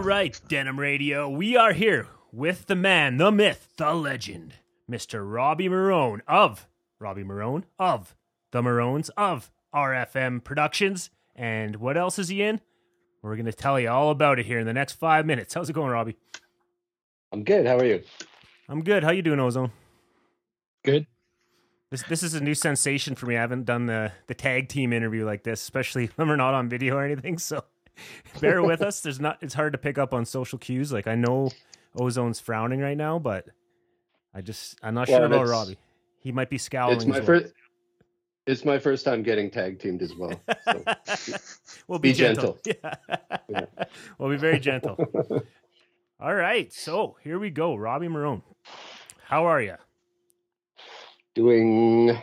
All 0.00 0.06
right, 0.06 0.40
Denim 0.48 0.80
Radio, 0.80 1.28
we 1.28 1.58
are 1.58 1.74
here 1.74 2.08
with 2.32 2.64
the 2.64 2.74
man, 2.74 3.18
the 3.18 3.30
myth, 3.30 3.74
the 3.76 3.92
legend, 3.92 4.54
Mr. 4.90 5.30
Robbie 5.30 5.68
Morön 5.68 6.22
of 6.26 6.66
Robbie 6.98 7.22
Morön 7.22 7.64
of 7.78 8.16
the 8.50 8.62
Moröns 8.62 9.10
of 9.18 9.50
RFM 9.74 10.42
Productions. 10.42 11.10
And 11.36 11.76
what 11.76 11.98
else 11.98 12.18
is 12.18 12.28
he 12.28 12.40
in? 12.40 12.62
We're 13.20 13.36
going 13.36 13.44
to 13.44 13.52
tell 13.52 13.78
you 13.78 13.90
all 13.90 14.08
about 14.08 14.38
it 14.38 14.46
here 14.46 14.58
in 14.58 14.66
the 14.66 14.72
next 14.72 14.94
five 14.94 15.26
minutes. 15.26 15.52
How's 15.52 15.68
it 15.68 15.74
going, 15.74 15.90
Robbie? 15.90 16.16
I'm 17.30 17.44
good. 17.44 17.66
How 17.66 17.76
are 17.76 17.84
you? 17.84 18.02
I'm 18.70 18.82
good. 18.82 19.04
How 19.04 19.10
you 19.10 19.20
doing, 19.20 19.38
Ozone? 19.38 19.70
Good. 20.82 21.06
This 21.90 22.04
this 22.04 22.22
is 22.22 22.32
a 22.32 22.40
new 22.40 22.54
sensation 22.54 23.16
for 23.16 23.26
me. 23.26 23.36
I 23.36 23.42
haven't 23.42 23.66
done 23.66 23.84
the 23.84 24.12
the 24.28 24.34
tag 24.34 24.70
team 24.70 24.94
interview 24.94 25.26
like 25.26 25.42
this, 25.42 25.60
especially 25.60 26.06
when 26.16 26.26
we're 26.26 26.36
not 26.36 26.54
on 26.54 26.70
video 26.70 26.96
or 26.96 27.04
anything. 27.04 27.36
So 27.36 27.64
bear 28.40 28.62
with 28.62 28.82
us. 28.82 29.00
There's 29.00 29.20
not. 29.20 29.38
It's 29.40 29.54
hard 29.54 29.72
to 29.72 29.78
pick 29.78 29.98
up 29.98 30.14
on 30.14 30.24
social 30.24 30.58
cues. 30.58 30.92
Like 30.92 31.06
I 31.06 31.14
know 31.14 31.50
Ozone's 31.96 32.40
frowning 32.40 32.80
right 32.80 32.96
now, 32.96 33.18
but 33.18 33.46
I 34.34 34.40
just 34.40 34.78
I'm 34.82 34.94
not 34.94 35.08
Well, 35.08 35.18
sure 35.18 35.26
about 35.26 35.48
Robbie. 35.48 35.78
He 36.20 36.32
might 36.32 36.50
be 36.50 36.58
scowling. 36.58 36.96
It's 36.96 37.06
my 37.06 37.18
well. 37.18 37.26
first. 37.26 37.54
It's 38.46 38.64
my 38.64 38.78
first 38.78 39.04
time 39.04 39.22
getting 39.22 39.50
tag 39.50 39.78
teamed 39.78 40.02
as 40.02 40.14
well. 40.16 40.40
So. 40.64 40.84
we'll 41.88 41.98
be, 41.98 42.10
Be 42.10 42.14
gentle. 42.14 42.58
gentle. 42.64 42.90
Yeah. 43.48 43.64
we'll 44.18 44.30
be 44.30 44.36
very 44.36 44.58
gentle. 44.58 44.96
All 46.18 46.34
right. 46.34 46.72
So 46.72 47.16
here 47.22 47.38
we 47.38 47.50
go. 47.50 47.76
Robbie 47.76 48.08
Morön. 48.08 48.42
How 49.24 49.44
are 49.46 49.60
you? 49.62 49.74
Doing 51.34 52.18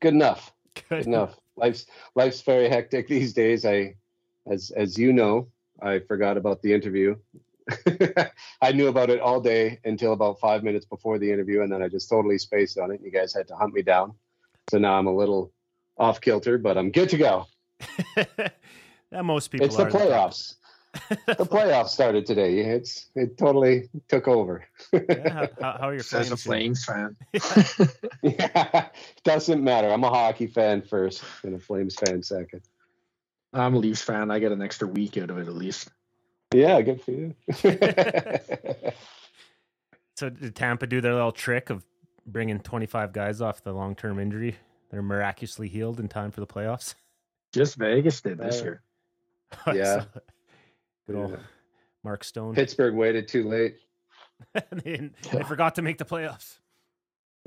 good 0.00 0.14
enough. 0.14 0.52
Good 0.74 0.84
Good 0.88 1.06
enough. 1.06 1.36
Life's 1.56 1.86
life's 2.14 2.42
very 2.42 2.68
hectic 2.68 3.08
these 3.08 3.32
days. 3.32 3.64
I, 3.64 3.94
as 4.50 4.70
as 4.72 4.98
you 4.98 5.12
know, 5.12 5.48
I 5.80 6.00
forgot 6.00 6.36
about 6.36 6.60
the 6.60 6.74
interview. 6.74 7.16
I 8.60 8.72
knew 8.72 8.88
about 8.88 9.10
it 9.10 9.20
all 9.20 9.40
day 9.40 9.78
until 9.84 10.12
about 10.12 10.40
five 10.40 10.64
minutes 10.64 10.84
before 10.84 11.18
the 11.18 11.30
interview, 11.32 11.62
and 11.62 11.72
then 11.72 11.82
I 11.82 11.88
just 11.88 12.08
totally 12.08 12.36
spaced 12.36 12.78
on 12.78 12.90
it. 12.90 12.96
And 12.96 13.04
you 13.04 13.12
guys 13.12 13.32
had 13.32 13.48
to 13.48 13.56
hunt 13.56 13.72
me 13.72 13.82
down. 13.82 14.14
So 14.70 14.78
now 14.78 14.98
I'm 14.98 15.06
a 15.06 15.14
little 15.14 15.52
off 15.96 16.20
kilter, 16.20 16.58
but 16.58 16.76
I'm 16.76 16.90
good 16.90 17.08
to 17.10 17.18
go. 17.18 17.46
that 18.16 19.24
most 19.24 19.48
people 19.48 19.66
it's 19.66 19.76
the 19.76 19.86
playoffs. 19.86 20.54
the 21.12 21.34
playoffs 21.46 21.90
started 21.90 22.26
today. 22.26 22.58
It's 22.58 23.06
it 23.14 23.38
totally 23.38 23.88
took 24.08 24.26
over. 24.26 24.64
Yeah, 24.92 25.28
how, 25.28 25.48
how, 25.60 25.78
how 25.78 25.88
are 25.88 25.94
your 25.94 26.02
Says 26.02 26.32
a 26.32 26.36
Flames 26.36 26.84
Flames 26.84 27.14
fan. 27.72 27.88
yeah, 28.22 28.88
doesn't 29.22 29.62
matter. 29.62 29.88
I'm 29.88 30.02
a 30.02 30.08
hockey 30.10 30.48
fan 30.48 30.82
first 30.82 31.22
and 31.44 31.54
a 31.54 31.60
Flames 31.60 31.94
fan 31.94 32.22
second. 32.24 32.62
I'm 33.52 33.74
a 33.74 33.78
Leafs 33.78 34.02
fan. 34.02 34.30
I 34.30 34.38
get 34.38 34.52
an 34.52 34.62
extra 34.62 34.86
week 34.86 35.16
out 35.18 35.30
of 35.30 35.38
it 35.38 35.48
at 35.48 35.54
least. 35.54 35.90
Yeah, 36.54 36.80
good 36.82 37.00
for 37.02 37.10
you. 37.12 37.34
So 40.16 40.28
did 40.28 40.54
Tampa 40.54 40.86
do 40.86 41.00
their 41.00 41.14
little 41.14 41.32
trick 41.32 41.70
of 41.70 41.82
bringing 42.26 42.60
25 42.60 43.12
guys 43.14 43.40
off 43.40 43.62
the 43.64 43.72
long-term 43.72 44.18
injury? 44.18 44.54
They're 44.90 45.00
miraculously 45.00 45.66
healed 45.66 45.98
in 45.98 46.08
time 46.08 46.30
for 46.30 46.40
the 46.40 46.46
playoffs. 46.46 46.94
Just 47.54 47.76
Vegas 47.76 48.20
did 48.20 48.36
this 48.36 48.60
Uh, 48.60 48.64
year. 48.64 48.82
Yeah. 49.74 50.04
Good 51.06 51.16
old 51.16 51.30
Yeah. 51.30 51.36
Mark 52.04 52.22
Stone. 52.24 52.54
Pittsburgh 52.54 52.94
waited 52.96 53.28
too 53.28 53.48
late. 53.48 53.76
they, 54.84 55.10
they 55.32 55.42
forgot 55.44 55.76
to 55.76 55.82
make 55.82 55.96
the 55.96 56.04
playoffs. 56.04 56.58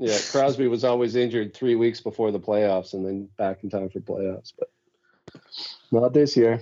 Yeah, 0.00 0.18
Crosby 0.32 0.66
was 0.66 0.82
always 0.82 1.14
injured 1.14 1.54
three 1.54 1.76
weeks 1.76 2.00
before 2.00 2.32
the 2.32 2.40
playoffs, 2.40 2.94
and 2.94 3.06
then 3.06 3.28
back 3.38 3.62
in 3.62 3.70
time 3.70 3.88
for 3.88 4.00
playoffs. 4.00 4.52
But 4.58 4.68
not 5.92 6.12
this 6.12 6.36
year. 6.36 6.60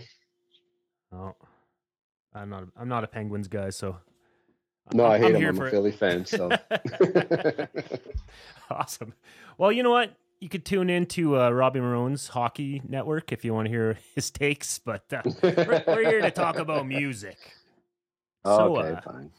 Oh, 1.12 1.34
I'm 2.34 2.48
not. 2.50 2.64
I'm 2.76 2.88
not 2.88 3.04
a 3.04 3.06
Penguins 3.06 3.48
guy, 3.48 3.70
so 3.70 3.96
No, 4.94 5.04
I 5.04 5.12
I'm- 5.14 5.22
hate 5.22 5.36
I'm 5.36 5.42
him. 5.42 5.56
I'm 5.56 5.62
a 5.62 5.66
it. 5.66 5.70
Philly 5.70 5.92
fan. 5.92 6.24
So 6.24 6.50
awesome. 8.70 9.14
Well, 9.58 9.72
you 9.72 9.82
know 9.82 9.90
what? 9.90 10.14
You 10.40 10.48
could 10.48 10.64
tune 10.64 10.90
into 10.90 11.38
uh, 11.38 11.50
Robbie 11.50 11.78
Morön's 11.80 12.28
Hockey 12.28 12.82
Network 12.88 13.30
if 13.30 13.44
you 13.44 13.54
want 13.54 13.66
to 13.66 13.70
hear 13.70 13.96
his 14.14 14.30
takes, 14.30 14.78
but 14.80 15.04
uh, 15.12 15.22
we're, 15.42 15.84
we're 15.86 16.08
here 16.10 16.20
to 16.20 16.30
talk 16.32 16.56
about 16.58 16.86
music. 16.86 17.36
So, 18.44 18.76
okay, 18.76 18.92
uh, 18.94 19.00
fine. 19.02 19.30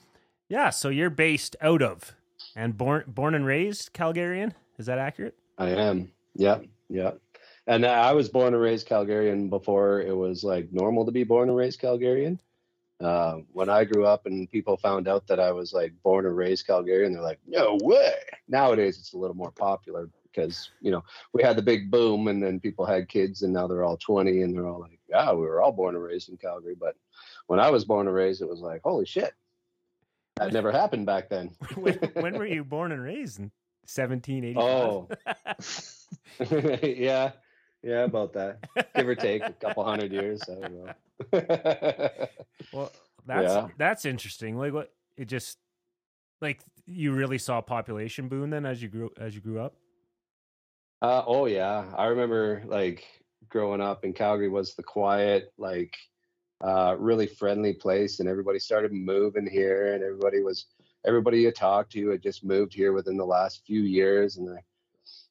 Yeah, 0.47 0.69
so 0.69 0.87
you're 0.89 1.09
based 1.09 1.55
out 1.61 1.81
of 1.81 2.15
and 2.55 2.77
born 2.77 3.03
born 3.07 3.35
and 3.35 3.45
raised 3.45 3.93
Calgarian. 3.93 4.53
Is 4.77 4.85
that 4.85 4.97
accurate? 4.97 5.35
I 5.57 5.69
am. 5.69 6.11
Yeah, 6.35 6.59
Yep. 6.89 7.19
And 7.65 7.85
I 7.85 8.13
was 8.13 8.29
born 8.29 8.53
and 8.53 8.61
raised 8.61 8.87
Calgarian 8.87 9.49
before 9.49 10.01
it 10.01 10.15
was 10.15 10.43
like 10.43 10.71
normal 10.71 11.05
to 11.05 11.11
be 11.11 11.23
born 11.23 11.49
and 11.49 11.57
raised 11.57 11.81
Calgarian. 11.81 12.39
Uh, 12.99 13.39
when 13.51 13.69
I 13.69 13.85
grew 13.85 14.05
up 14.05 14.25
and 14.25 14.49
people 14.49 14.77
found 14.77 15.07
out 15.07 15.27
that 15.27 15.39
I 15.39 15.51
was 15.51 15.73
like 15.73 15.93
born 16.03 16.25
and 16.25 16.35
raised 16.35 16.67
Calgarian, 16.67 17.13
they're 17.13 17.21
like, 17.21 17.39
no 17.47 17.77
way. 17.81 18.15
Nowadays, 18.47 18.97
it's 18.99 19.13
a 19.13 19.17
little 19.17 19.35
more 19.35 19.51
popular 19.51 20.09
because, 20.23 20.69
you 20.81 20.91
know, 20.91 21.03
we 21.31 21.41
had 21.41 21.55
the 21.55 21.61
big 21.61 21.89
boom 21.89 22.27
and 22.27 22.43
then 22.43 22.59
people 22.59 22.85
had 22.85 23.07
kids 23.07 23.43
and 23.43 23.53
now 23.53 23.67
they're 23.67 23.83
all 23.83 23.97
20 23.97 24.41
and 24.41 24.55
they're 24.55 24.67
all 24.67 24.79
like, 24.79 24.99
yeah, 25.09 25.31
we 25.31 25.41
were 25.41 25.61
all 25.61 25.71
born 25.71 25.95
and 25.95 26.03
raised 26.03 26.29
in 26.29 26.37
Calgary. 26.37 26.75
But 26.79 26.95
when 27.47 27.59
I 27.59 27.69
was 27.69 27.85
born 27.85 28.07
and 28.07 28.15
raised, 28.15 28.41
it 28.41 28.49
was 28.49 28.61
like, 28.61 28.81
holy 28.83 29.05
shit. 29.05 29.33
That 30.37 30.51
never 30.51 30.71
happened 30.71 31.05
back 31.05 31.29
then. 31.29 31.51
when, 31.75 31.95
when 32.13 32.37
were 32.37 32.45
you 32.45 32.63
born 32.63 32.91
and 32.91 33.01
raised 33.01 33.39
in 33.39 33.51
1785? 33.85 34.63
Oh. 34.63 35.07
yeah, 36.87 37.31
yeah, 37.83 38.03
about 38.05 38.33
that. 38.33 38.59
Give 38.95 39.07
or 39.07 39.15
take 39.15 39.43
a 39.43 39.51
couple 39.53 39.83
hundred 39.83 40.11
years. 40.11 40.41
I 40.49 40.53
don't 40.55 40.85
know. 40.85 40.93
well, 42.73 42.91
that's 43.25 43.53
Yeah. 43.53 43.67
that's 43.77 44.05
interesting. 44.05 44.57
Like 44.57 44.73
what 44.73 44.91
it 45.17 45.25
just 45.25 45.57
like 46.41 46.61
you 46.85 47.11
really 47.13 47.37
saw 47.37 47.59
a 47.59 47.61
population 47.61 48.27
boom 48.27 48.49
then 48.49 48.65
as 48.65 48.81
you 48.81 48.89
grew 48.89 49.11
as 49.19 49.35
you 49.35 49.41
grew 49.41 49.59
up. 49.59 49.75
uh, 51.01 51.23
oh 51.27 51.45
yeah, 51.45 51.85
I 51.97 52.05
remember 52.07 52.63
like 52.65 53.05
growing 53.49 53.81
up 53.81 54.03
in 54.05 54.13
Calgary 54.13 54.49
was 54.49 54.73
the 54.75 54.83
quiet, 54.83 55.51
like 55.57 55.93
uh, 56.63 56.95
really 56.97 57.27
friendly 57.27 57.73
place, 57.73 58.19
and 58.19 58.29
everybody 58.29 58.59
started 58.59 58.91
moving 58.93 59.45
here, 59.45 59.93
and 59.93 60.03
everybody 60.03 60.41
was 60.41 60.67
everybody 61.05 61.41
you 61.41 61.51
talked 61.51 61.91
to 61.91 62.09
had 62.09 62.23
just 62.23 62.43
moved 62.45 62.73
here 62.73 62.93
within 62.93 63.17
the 63.17 63.25
last 63.25 63.63
few 63.67 63.81
years, 63.81 64.37
and 64.37 64.47
they're 64.47 64.63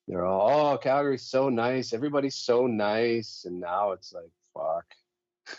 they're 0.09 0.25
all, 0.25 0.75
oh, 0.75 0.79
Calgary's 0.79 1.23
so 1.23 1.49
nice, 1.49 1.93
everybody's 1.93 2.35
so 2.35 2.67
nice, 2.67 3.45
and 3.47 3.61
now 3.61 3.93
it's 3.93 4.13
like 4.13 4.31
fuck. 4.53 4.85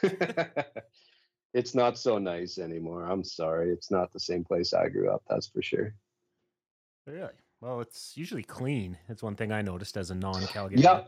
it's 1.54 1.76
not 1.76 1.98
so 1.98 2.18
nice 2.18 2.58
anymore. 2.58 3.06
I'm 3.06 3.24
sorry. 3.24 3.72
It's 3.72 3.92
not 3.92 4.12
the 4.12 4.20
same 4.20 4.44
place 4.44 4.74
I 4.74 4.90
grew 4.90 5.10
up, 5.10 5.24
that's 5.30 5.48
for 5.48 5.62
sure. 5.62 5.94
Really? 7.06 7.34
Well, 7.62 7.82
it's 7.82 8.18
usually 8.18 8.44
clean. 8.44 8.98
That's 9.08 9.24
one 9.24 9.36
thing 9.36 9.52
I 9.52 9.62
noticed 9.62 9.98
as 9.98 10.12
a 10.12 10.16
non-Calgarian. 10.16 10.82
Yeah. 10.82 11.04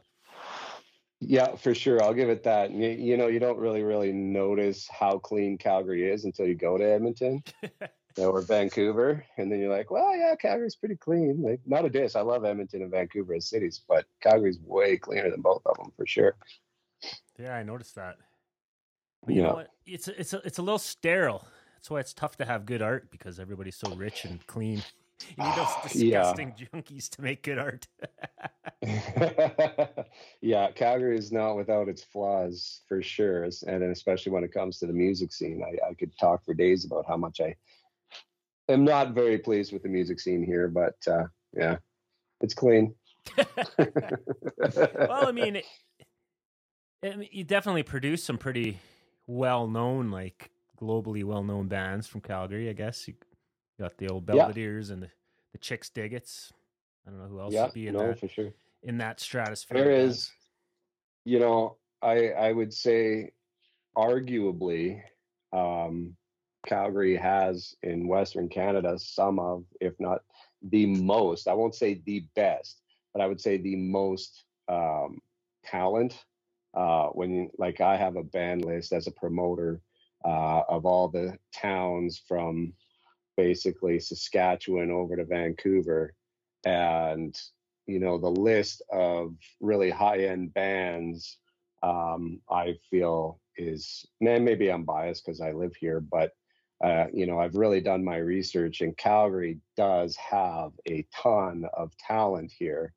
Yeah, 1.21 1.55
for 1.55 1.73
sure. 1.73 2.03
I'll 2.03 2.13
give 2.13 2.29
it 2.29 2.43
that. 2.43 2.71
You, 2.71 2.89
you 2.89 3.17
know, 3.17 3.27
you 3.27 3.39
don't 3.39 3.57
really, 3.57 3.83
really 3.83 4.11
notice 4.11 4.87
how 4.87 5.17
clean 5.17 5.57
Calgary 5.57 6.09
is 6.09 6.25
until 6.25 6.45
you 6.45 6.55
go 6.55 6.77
to 6.77 6.83
Edmonton 6.83 7.43
you 8.17 8.23
know, 8.23 8.30
or 8.30 8.41
Vancouver. 8.41 9.25
And 9.38 9.51
then 9.51 9.60
you're 9.60 9.75
like, 9.75 9.91
well, 9.91 10.15
yeah, 10.15 10.36
Calgary's 10.36 10.75
pretty 10.75 10.95
clean. 10.95 11.41
Like, 11.41 11.62
not 11.65 11.86
a 11.86 11.89
diss. 11.89 12.15
I 12.15 12.21
love 12.21 12.45
Edmonton 12.45 12.82
and 12.82 12.91
Vancouver 12.91 13.36
as 13.36 13.47
cities, 13.47 13.82
but 13.88 14.06
Calgary's 14.21 14.60
way 14.60 14.97
cleaner 14.97 15.30
than 15.30 15.41
both 15.41 15.62
of 15.65 15.78
them 15.78 15.91
for 15.95 16.06
sure. 16.06 16.36
Yeah, 17.38 17.56
I 17.56 17.63
noticed 17.63 17.95
that. 17.95 18.17
But 19.25 19.36
you 19.36 19.41
know 19.41 19.49
Yeah. 19.49 19.54
what? 19.54 19.69
It's 19.86 20.08
a, 20.08 20.19
it's 20.19 20.34
a, 20.34 20.38
it's 20.45 20.58
a 20.58 20.62
little 20.62 20.80
sterile. 20.80 21.45
That's 21.75 21.89
why 21.89 21.99
it's 21.99 22.13
tough 22.13 22.38
to 22.38 22.45
have 22.45 22.65
good 22.65 22.82
art 22.82 23.12
because 23.12 23.39
everybody's 23.39 23.75
so 23.75 23.89
rich 23.89 24.25
and 24.25 24.45
clean. 24.47 24.82
You 25.36 25.43
need 25.43 25.56
those 25.56 25.75
Yeah. 25.93 26.21
disgusting 26.23 26.54
junkies 26.54 27.10
to 27.12 27.21
make 27.21 27.43
good 27.43 27.60
art. 27.60 27.88
yeah, 30.41 30.71
Calgary 30.71 31.17
is 31.17 31.32
not 31.32 31.56
without 31.56 31.89
its 31.89 32.04
flaws 32.04 32.82
for 32.88 33.01
sure, 33.01 33.43
and 33.43 33.82
then 33.82 33.89
especially 33.89 34.32
when 34.32 34.43
it 34.43 34.51
comes 34.54 34.80
to 34.80 34.86
the 34.86 34.93
music 34.93 35.32
scene. 35.34 35.63
I, 35.63 35.89
I 35.89 35.93
could 35.95 36.15
talk 36.19 36.45
for 36.45 36.54
days 36.54 36.86
about 36.86 37.06
how 37.08 37.17
much 37.17 37.41
I 37.41 37.56
am 38.69 38.84
not 38.84 39.13
very 39.13 39.38
pleased 39.38 39.73
with 39.73 39.84
the 39.84 39.89
music 39.89 40.19
scene 40.19 40.43
here, 40.43 40.67
but 40.67 40.95
uh, 41.08 41.25
yeah, 41.54 41.78
it's 42.41 42.54
clean. 42.54 42.95
well, 43.78 45.28
I 45.28 45.32
mean, 45.32 45.58
it, 45.58 45.65
I 47.04 47.15
mean, 47.15 47.30
you 47.32 47.43
definitely 47.43 47.84
produce 47.84 48.23
some 48.23 48.38
pretty 48.38 48.80
well-known, 49.28 50.12
like 50.12 50.49
globally 50.80 51.23
well-known 51.23 51.67
bands 51.67 52.08
from 52.08 52.21
Calgary. 52.21 52.69
I 52.69 52.73
guess 52.73 53.08
you 53.08 53.15
got 53.80 53.97
the 53.97 54.10
old 54.10 54.28
Yeah. 54.28 54.47
Belvedere's 54.47 54.89
and 54.89 55.04
the, 55.04 55.10
the 55.51 55.58
Chixdiggits. 55.58 56.51
I 57.08 57.12
don't 57.12 57.19
know 57.19 57.28
who 57.28 57.39
else 57.39 57.54
yeah, 57.54 57.65
would 57.65 57.73
be 57.73 57.88
in 57.88 57.93
no, 57.93 58.08
that 58.08 58.19
for 58.19 58.28
sure. 58.28 58.51
in 58.84 58.97
that 58.97 59.19
stratosphere. 59.19 59.84
There 59.84 59.91
is, 59.91 60.32
you 61.23 61.39
know, 61.39 61.78
I 62.01 62.30
I 62.30 62.51
would 62.51 62.73
say, 62.73 63.32
arguably, 63.95 65.01
um, 65.54 66.15
Calgary 66.65 67.15
has 67.15 67.75
in 67.84 68.08
Western 68.08 68.49
Canada 68.49 68.97
some 68.97 69.39
of, 69.39 69.63
if 69.80 69.93
not 69.99 70.23
the 70.62 70.86
most, 70.86 71.47
I 71.47 71.54
won't 71.54 71.75
say 71.75 72.01
the 72.06 72.25
best, 72.36 72.82
but 73.13 73.21
I 73.21 73.28
would 73.28 73.41
say 73.41 73.58
the 73.58 73.75
most 73.75 74.43
um, 74.67 75.21
talent. 75.63 76.25
Uh, 76.73 77.08
when 77.10 77.49
like 77.58 77.80
I 77.80 77.95
have 77.95 78.17
a 78.17 78.23
band 78.23 78.65
list 78.65 78.91
as 78.91 79.08
a 79.08 79.12
promoter, 79.12 79.82
uh, 80.25 80.63
of 80.67 80.86
all 80.86 81.08
the 81.08 81.38
towns 81.54 82.21
from 82.28 82.73
basically 83.38 83.99
Saskatchewan 83.99 84.91
over 84.91 85.15
to 85.15 85.25
Vancouver. 85.25 86.13
And, 86.65 87.39
you 87.86 87.99
know, 87.99 88.17
the 88.17 88.32
list 88.32 88.82
of 88.91 89.36
really 89.62 89.91
high 89.91 90.25
end 90.25 90.54
bands, 90.54 91.38
um, 91.84 92.41
I 92.49 92.75
feel 92.89 93.39
is, 93.56 94.06
man, 94.19 94.43
maybe 94.43 94.71
I'm 94.71 94.84
biased 94.84 95.25
because 95.25 95.41
I 95.41 95.51
live 95.51 95.75
here, 95.75 95.99
but, 95.99 96.32
uh, 96.83 97.05
you 97.13 97.25
know, 97.25 97.39
I've 97.39 97.55
really 97.55 97.81
done 97.81 98.03
my 98.03 98.17
research, 98.17 98.81
and 98.81 98.95
Calgary 98.97 99.59
does 99.77 100.15
have 100.17 100.71
a 100.88 101.05
ton 101.15 101.65
of 101.75 101.95
talent 101.97 102.51
here. 102.57 102.93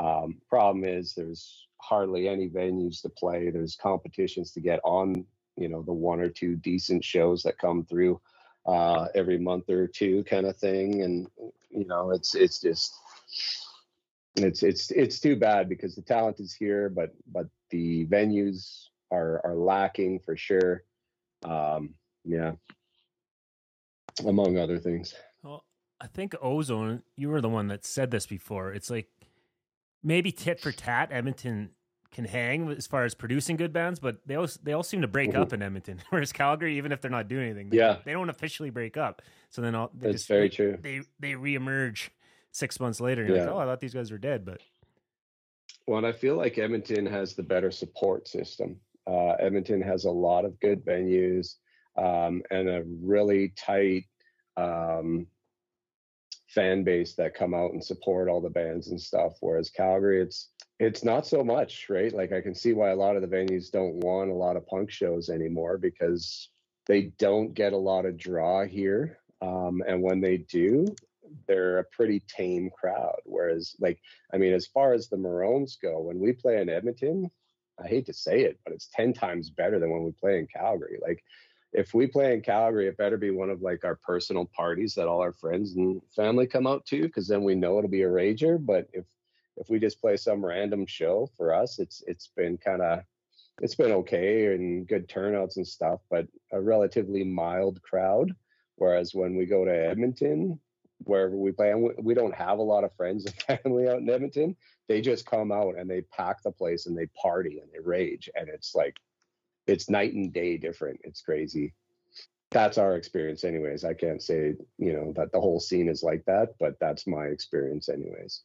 Um, 0.00 0.40
problem 0.48 0.84
is, 0.84 1.14
there's 1.14 1.66
hardly 1.80 2.28
any 2.28 2.48
venues 2.48 3.02
to 3.02 3.08
play. 3.08 3.50
There's 3.50 3.76
competitions 3.76 4.52
to 4.52 4.60
get 4.60 4.80
on, 4.84 5.24
you 5.56 5.68
know, 5.68 5.82
the 5.82 5.92
one 5.92 6.20
or 6.20 6.28
two 6.28 6.56
decent 6.56 7.04
shows 7.04 7.42
that 7.42 7.58
come 7.58 7.84
through 7.84 8.20
uh, 8.66 9.06
every 9.14 9.38
month 9.38 9.70
or 9.70 9.86
two, 9.86 10.24
kind 10.24 10.46
of 10.46 10.56
thing. 10.56 11.02
And 11.02 11.28
you 11.70 11.86
know, 11.86 12.10
it's 12.12 12.34
it's 12.34 12.60
just 12.60 12.94
it's 14.36 14.62
it's 14.62 14.90
it's 14.90 15.20
too 15.20 15.36
bad 15.36 15.68
because 15.68 15.94
the 15.94 16.02
talent 16.02 16.40
is 16.40 16.54
here, 16.54 16.88
but 16.88 17.14
but 17.32 17.46
the 17.70 18.06
venues 18.06 18.88
are 19.10 19.40
are 19.44 19.54
lacking 19.56 20.20
for 20.20 20.36
sure. 20.36 20.84
Um, 21.44 21.94
yeah, 22.24 22.52
among 24.24 24.56
other 24.58 24.78
things. 24.78 25.14
Well, 25.42 25.64
I 26.00 26.06
think 26.06 26.34
Ozone, 26.40 27.02
you 27.16 27.28
were 27.28 27.40
the 27.40 27.48
one 27.48 27.68
that 27.68 27.84
said 27.84 28.10
this 28.10 28.26
before. 28.26 28.72
It's 28.72 28.90
like 28.90 29.08
maybe 30.02 30.32
tit 30.32 30.60
for 30.60 30.72
tat, 30.72 31.08
Edmonton 31.12 31.70
can 32.12 32.24
hang 32.24 32.70
as 32.70 32.86
far 32.86 33.04
as 33.04 33.14
producing 33.14 33.56
good 33.56 33.72
bands, 33.72 33.98
but 34.00 34.18
they 34.26 34.36
all 34.36 34.46
they 34.62 34.72
all 34.72 34.82
seem 34.82 35.02
to 35.02 35.08
break 35.08 35.30
Mhm. 35.32 35.36
up 35.40 35.52
in 35.52 35.60
Edmonton. 35.62 36.00
Whereas 36.10 36.32
Calgary, 36.32 36.76
even 36.78 36.92
if 36.92 37.00
they're 37.00 37.10
not 37.10 37.28
doing 37.28 37.44
anything, 37.46 37.68
they, 37.70 37.76
Yeah. 37.78 37.98
they 38.04 38.12
don't 38.12 38.30
officially 38.30 38.70
break 38.70 38.96
up. 38.96 39.22
So 39.50 39.60
then 39.60 39.74
all, 39.74 39.90
they 39.94 40.06
That's 40.08 40.20
just, 40.22 40.28
very 40.28 40.48
they, 40.48 40.54
true. 40.54 40.78
They 40.80 41.00
they 41.18 41.32
reemerge 41.32 42.08
six 42.52 42.80
months 42.80 43.00
later. 43.00 43.22
And 43.22 43.34
you're 43.34 43.44
like, 43.44 43.54
oh, 43.54 43.58
I 43.58 43.64
thought 43.66 43.80
these 43.80 43.92
guys 43.94 44.10
were 44.10 44.18
dead, 44.18 44.44
but 44.46 44.60
Well, 45.86 45.98
and 45.98 46.06
I 46.06 46.12
feel 46.12 46.36
like 46.36 46.56
Edmonton 46.58 47.04
has 47.06 47.34
the 47.34 47.42
better 47.42 47.70
support 47.70 48.26
system. 48.28 48.80
Uh, 49.06 49.32
Edmonton 49.38 49.80
has 49.82 50.04
a 50.04 50.10
lot 50.10 50.44
of 50.44 50.58
good 50.60 50.84
venues 50.84 51.56
um, 51.96 52.42
and 52.50 52.68
a 52.68 52.82
really 53.02 53.52
tight 53.56 54.04
um, 54.56 55.26
fan 56.48 56.84
base 56.84 57.14
that 57.14 57.34
come 57.34 57.54
out 57.54 57.72
and 57.72 57.84
support 57.84 58.28
all 58.28 58.40
the 58.40 58.50
bands 58.50 58.88
and 58.88 59.00
stuff. 59.00 59.34
Whereas 59.40 59.70
Calgary, 59.70 60.22
it's 60.22 60.48
it's 60.78 61.04
not 61.04 61.26
so 61.26 61.42
much, 61.42 61.86
right? 61.88 62.12
Like 62.12 62.32
I 62.32 62.40
can 62.40 62.54
see 62.54 62.72
why 62.72 62.90
a 62.90 62.96
lot 62.96 63.16
of 63.16 63.22
the 63.22 63.28
venues 63.28 63.70
don't 63.70 63.96
want 63.96 64.30
a 64.30 64.34
lot 64.34 64.56
of 64.56 64.66
punk 64.66 64.90
shows 64.90 65.30
anymore 65.30 65.78
because 65.78 66.50
they 66.86 67.12
don't 67.18 67.54
get 67.54 67.72
a 67.72 67.78
lot 67.78 68.06
of 68.06 68.16
draw 68.16 68.64
here. 68.64 69.18
Um, 69.40 69.82
and 69.86 70.02
when 70.02 70.20
they 70.20 70.38
do, 70.38 70.86
they're 71.46 71.78
a 71.78 71.84
pretty 71.84 72.20
tame 72.28 72.70
crowd. 72.70 73.20
Whereas, 73.24 73.74
like, 73.80 73.98
I 74.32 74.38
mean, 74.38 74.52
as 74.52 74.66
far 74.66 74.92
as 74.92 75.08
the 75.08 75.16
Moröns 75.16 75.80
go, 75.80 76.00
when 76.00 76.18
we 76.18 76.32
play 76.32 76.60
in 76.60 76.68
Edmonton, 76.68 77.30
I 77.82 77.88
hate 77.88 78.06
to 78.06 78.14
say 78.14 78.42
it, 78.42 78.58
but 78.64 78.72
it's 78.72 78.88
10 78.94 79.12
times 79.12 79.50
better 79.50 79.78
than 79.78 79.90
when 79.90 80.04
we 80.04 80.12
play 80.12 80.38
in 80.38 80.46
Calgary. 80.46 80.98
Like, 81.02 81.22
if 81.76 81.92
we 81.92 82.06
play 82.06 82.32
in 82.32 82.40
Calgary, 82.40 82.88
it 82.88 82.96
better 82.96 83.18
be 83.18 83.30
one 83.30 83.50
of 83.50 83.60
like 83.60 83.84
our 83.84 83.96
personal 83.96 84.46
parties 84.46 84.94
that 84.94 85.06
all 85.06 85.20
our 85.20 85.34
friends 85.34 85.76
and 85.76 86.00
family 86.14 86.46
come 86.46 86.66
out 86.66 86.86
to, 86.86 87.02
because 87.02 87.28
then 87.28 87.44
we 87.44 87.54
know 87.54 87.78
it'll 87.78 87.90
be 87.90 88.02
a 88.02 88.08
rager. 88.08 88.58
But 88.58 88.88
if 88.94 89.04
if 89.58 89.68
we 89.68 89.78
just 89.78 90.00
play 90.00 90.16
some 90.16 90.44
random 90.44 90.86
show 90.86 91.28
for 91.36 91.54
us, 91.54 91.78
it's 91.78 92.02
it's 92.06 92.30
been 92.34 92.56
kind 92.56 92.80
of 92.80 93.00
it's 93.60 93.74
been 93.74 93.92
okay 93.92 94.54
and 94.54 94.88
good 94.88 95.06
turnouts 95.08 95.58
and 95.58 95.66
stuff, 95.66 96.00
but 96.10 96.26
a 96.52 96.60
relatively 96.60 97.24
mild 97.24 97.80
crowd. 97.82 98.34
Whereas 98.76 99.14
when 99.14 99.36
we 99.36 99.44
go 99.44 99.64
to 99.66 99.70
Edmonton, 99.70 100.58
wherever 100.98 101.36
we 101.36 101.52
play, 101.52 101.72
and 101.72 101.82
we, 101.82 101.90
we 101.98 102.14
don't 102.14 102.34
have 102.34 102.58
a 102.58 102.62
lot 102.62 102.84
of 102.84 102.96
friends 102.96 103.26
and 103.26 103.60
family 103.62 103.88
out 103.88 103.98
in 103.98 104.08
Edmonton, 104.08 104.56
they 104.88 105.02
just 105.02 105.26
come 105.26 105.52
out 105.52 105.76
and 105.78 105.90
they 105.90 106.00
pack 106.02 106.42
the 106.42 106.50
place 106.50 106.86
and 106.86 106.96
they 106.96 107.06
party 107.20 107.58
and 107.60 107.70
they 107.70 107.80
rage, 107.80 108.30
and 108.34 108.48
it's 108.48 108.74
like 108.74 108.96
it's 109.66 109.90
night 109.90 110.14
and 110.14 110.32
day 110.32 110.56
different. 110.56 111.00
It's 111.04 111.20
crazy. 111.20 111.74
That's 112.50 112.78
our 112.78 112.96
experience, 112.96 113.44
anyways. 113.44 113.84
I 113.84 113.94
can't 113.94 114.22
say 114.22 114.54
you 114.78 114.92
know 114.92 115.12
that 115.16 115.32
the 115.32 115.40
whole 115.40 115.60
scene 115.60 115.88
is 115.88 116.02
like 116.02 116.24
that, 116.26 116.54
but 116.58 116.78
that's 116.80 117.06
my 117.06 117.26
experience, 117.26 117.88
anyways. 117.88 118.42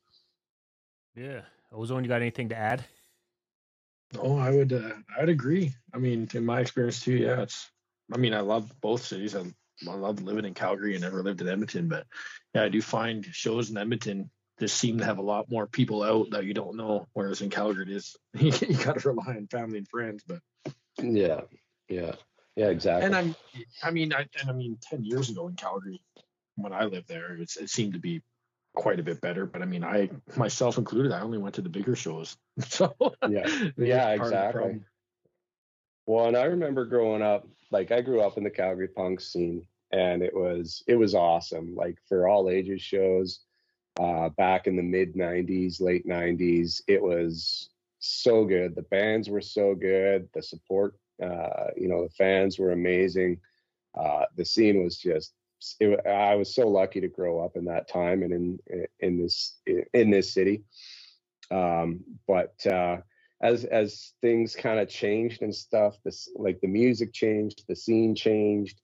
yeah. 1.15 1.41
Ozone, 1.73 2.03
you 2.03 2.09
got 2.09 2.21
anything 2.21 2.49
to 2.49 2.57
add? 2.57 2.83
Oh, 4.19 4.37
I 4.37 4.51
would 4.51 4.73
uh, 4.73 4.93
I 5.15 5.21
would 5.21 5.29
agree. 5.29 5.73
I 5.93 5.97
mean, 5.97 6.27
in 6.33 6.45
my 6.45 6.59
experience 6.59 7.01
too, 7.01 7.15
yeah, 7.15 7.41
it's. 7.41 7.69
I 8.13 8.17
mean, 8.17 8.33
I 8.33 8.41
love 8.41 8.73
both 8.81 9.05
cities. 9.05 9.35
I, 9.35 9.43
I 9.89 9.93
love 9.93 10.21
living 10.21 10.43
in 10.43 10.53
Calgary. 10.53 10.95
and 10.95 11.01
never 11.01 11.23
lived 11.23 11.39
in 11.39 11.47
Edmonton, 11.47 11.87
but 11.87 12.05
yeah, 12.53 12.63
I 12.63 12.69
do 12.69 12.81
find 12.81 13.25
shows 13.25 13.69
in 13.69 13.77
Edmonton 13.77 14.29
just 14.59 14.77
seem 14.77 14.99
to 14.99 15.05
have 15.05 15.17
a 15.17 15.23
lot 15.23 15.49
more 15.49 15.65
people 15.65 16.03
out 16.03 16.29
that 16.31 16.45
you 16.45 16.53
don't 16.53 16.77
know. 16.77 17.07
Whereas 17.13 17.41
in 17.41 17.49
Calgary, 17.49 17.83
it 17.83 17.95
is 17.95 18.15
you, 18.37 18.51
got 18.83 18.99
to 18.99 19.09
rely 19.09 19.35
on 19.35 19.47
family 19.47 19.79
and 19.79 19.87
friends. 19.87 20.23
But 20.27 20.39
Yeah, 20.99 21.41
yeah, 21.89 22.13
yeah, 22.55 22.69
exactly. 22.69 23.05
and 23.05 23.15
I'm, 23.15 23.35
I 23.83 23.91
mean, 23.91 24.13
I 24.13 24.27
and 24.39 24.49
I 24.49 24.53
mean, 24.53 24.77
ten 24.81 25.03
years 25.03 25.29
ago 25.29 25.47
in 25.47 25.55
Calgary, 25.55 26.01
when 26.55 26.73
I 26.73 26.85
lived 26.85 27.07
there, 27.07 27.33
it's, 27.33 27.57
it 27.57 27.69
seemed 27.69 27.93
to 27.93 27.99
be 27.99 28.21
quite 28.73 28.99
a 28.99 29.03
bit 29.03 29.21
better. 29.21 29.45
But 29.45 29.61
I 29.61 29.65
mean, 29.65 29.83
I 29.83 30.09
myself 30.35 30.77
included, 30.77 31.11
I 31.11 31.21
only 31.21 31.37
went 31.37 31.55
to 31.55 31.61
the 31.61 31.69
bigger 31.69 31.95
shows. 31.95 32.37
So 32.67 32.95
Yeah. 33.27 33.47
Yeah, 33.77 34.17
part 34.17 34.33
of 34.33 34.39
the 34.39 34.45
exactly. 34.45 34.81
Well, 36.05 36.27
and 36.27 36.35
I 36.35 36.45
remember 36.45 36.85
growing 36.85 37.21
up, 37.21 37.47
like 37.69 37.91
I 37.91 38.01
grew 38.01 38.21
up 38.21 38.37
in 38.37 38.43
the 38.43 38.49
Calgary 38.49 38.87
punk 38.87 39.21
scene, 39.21 39.65
and 39.91 40.21
it 40.21 40.33
was 40.33 40.83
it 40.87 40.95
was 40.95 41.15
awesome. 41.15 41.75
Like 41.75 41.97
for 42.07 42.27
all 42.27 42.49
ages 42.49 42.81
shows, 42.81 43.41
uh, 43.99 44.29
back 44.29 44.67
in 44.67 44.75
the 44.75 44.83
mid 44.83 45.15
'90s, 45.15 45.79
late 45.79 46.07
'90s, 46.07 46.81
it 46.87 47.01
was 47.01 47.69
so 48.01 48.45
good. 48.45 48.75
The 48.75 48.83
bands 48.83 49.29
were 49.29 49.41
so 49.41 49.75
good. 49.75 50.27
The 50.33 50.43
support, 50.43 50.95
uh, 51.23 51.67
you 51.77 51.87
know, 51.87 52.03
the 52.03 52.13
fans 52.17 52.59
were 52.59 52.71
amazing. 52.71 53.39
Uh, 53.97 54.25
the 54.35 54.45
scene 54.45 54.83
was 54.83 54.97
just. 54.97 55.33
It, 55.79 56.05
I 56.07 56.33
was 56.35 56.55
so 56.55 56.67
lucky 56.67 57.01
to 57.01 57.07
grow 57.07 57.39
up 57.39 57.55
in 57.55 57.65
that 57.65 57.87
time 57.87 58.23
and 58.23 58.33
in 58.33 58.85
in 58.99 59.21
this 59.21 59.59
in 59.93 60.09
this 60.09 60.33
city. 60.33 60.63
Um, 61.51 61.99
but 62.27 62.65
uh, 62.65 62.97
as 63.41 63.65
as 63.65 64.13
things 64.21 64.55
kind 64.55 64.79
of 64.79 64.87
changed 64.87 65.41
and 65.41 65.53
stuff 65.53 65.97
this 66.03 66.29
like 66.35 66.59
the 66.61 66.67
music 66.67 67.11
changed 67.11 67.63
the 67.67 67.75
scene 67.75 68.15
changed 68.15 68.79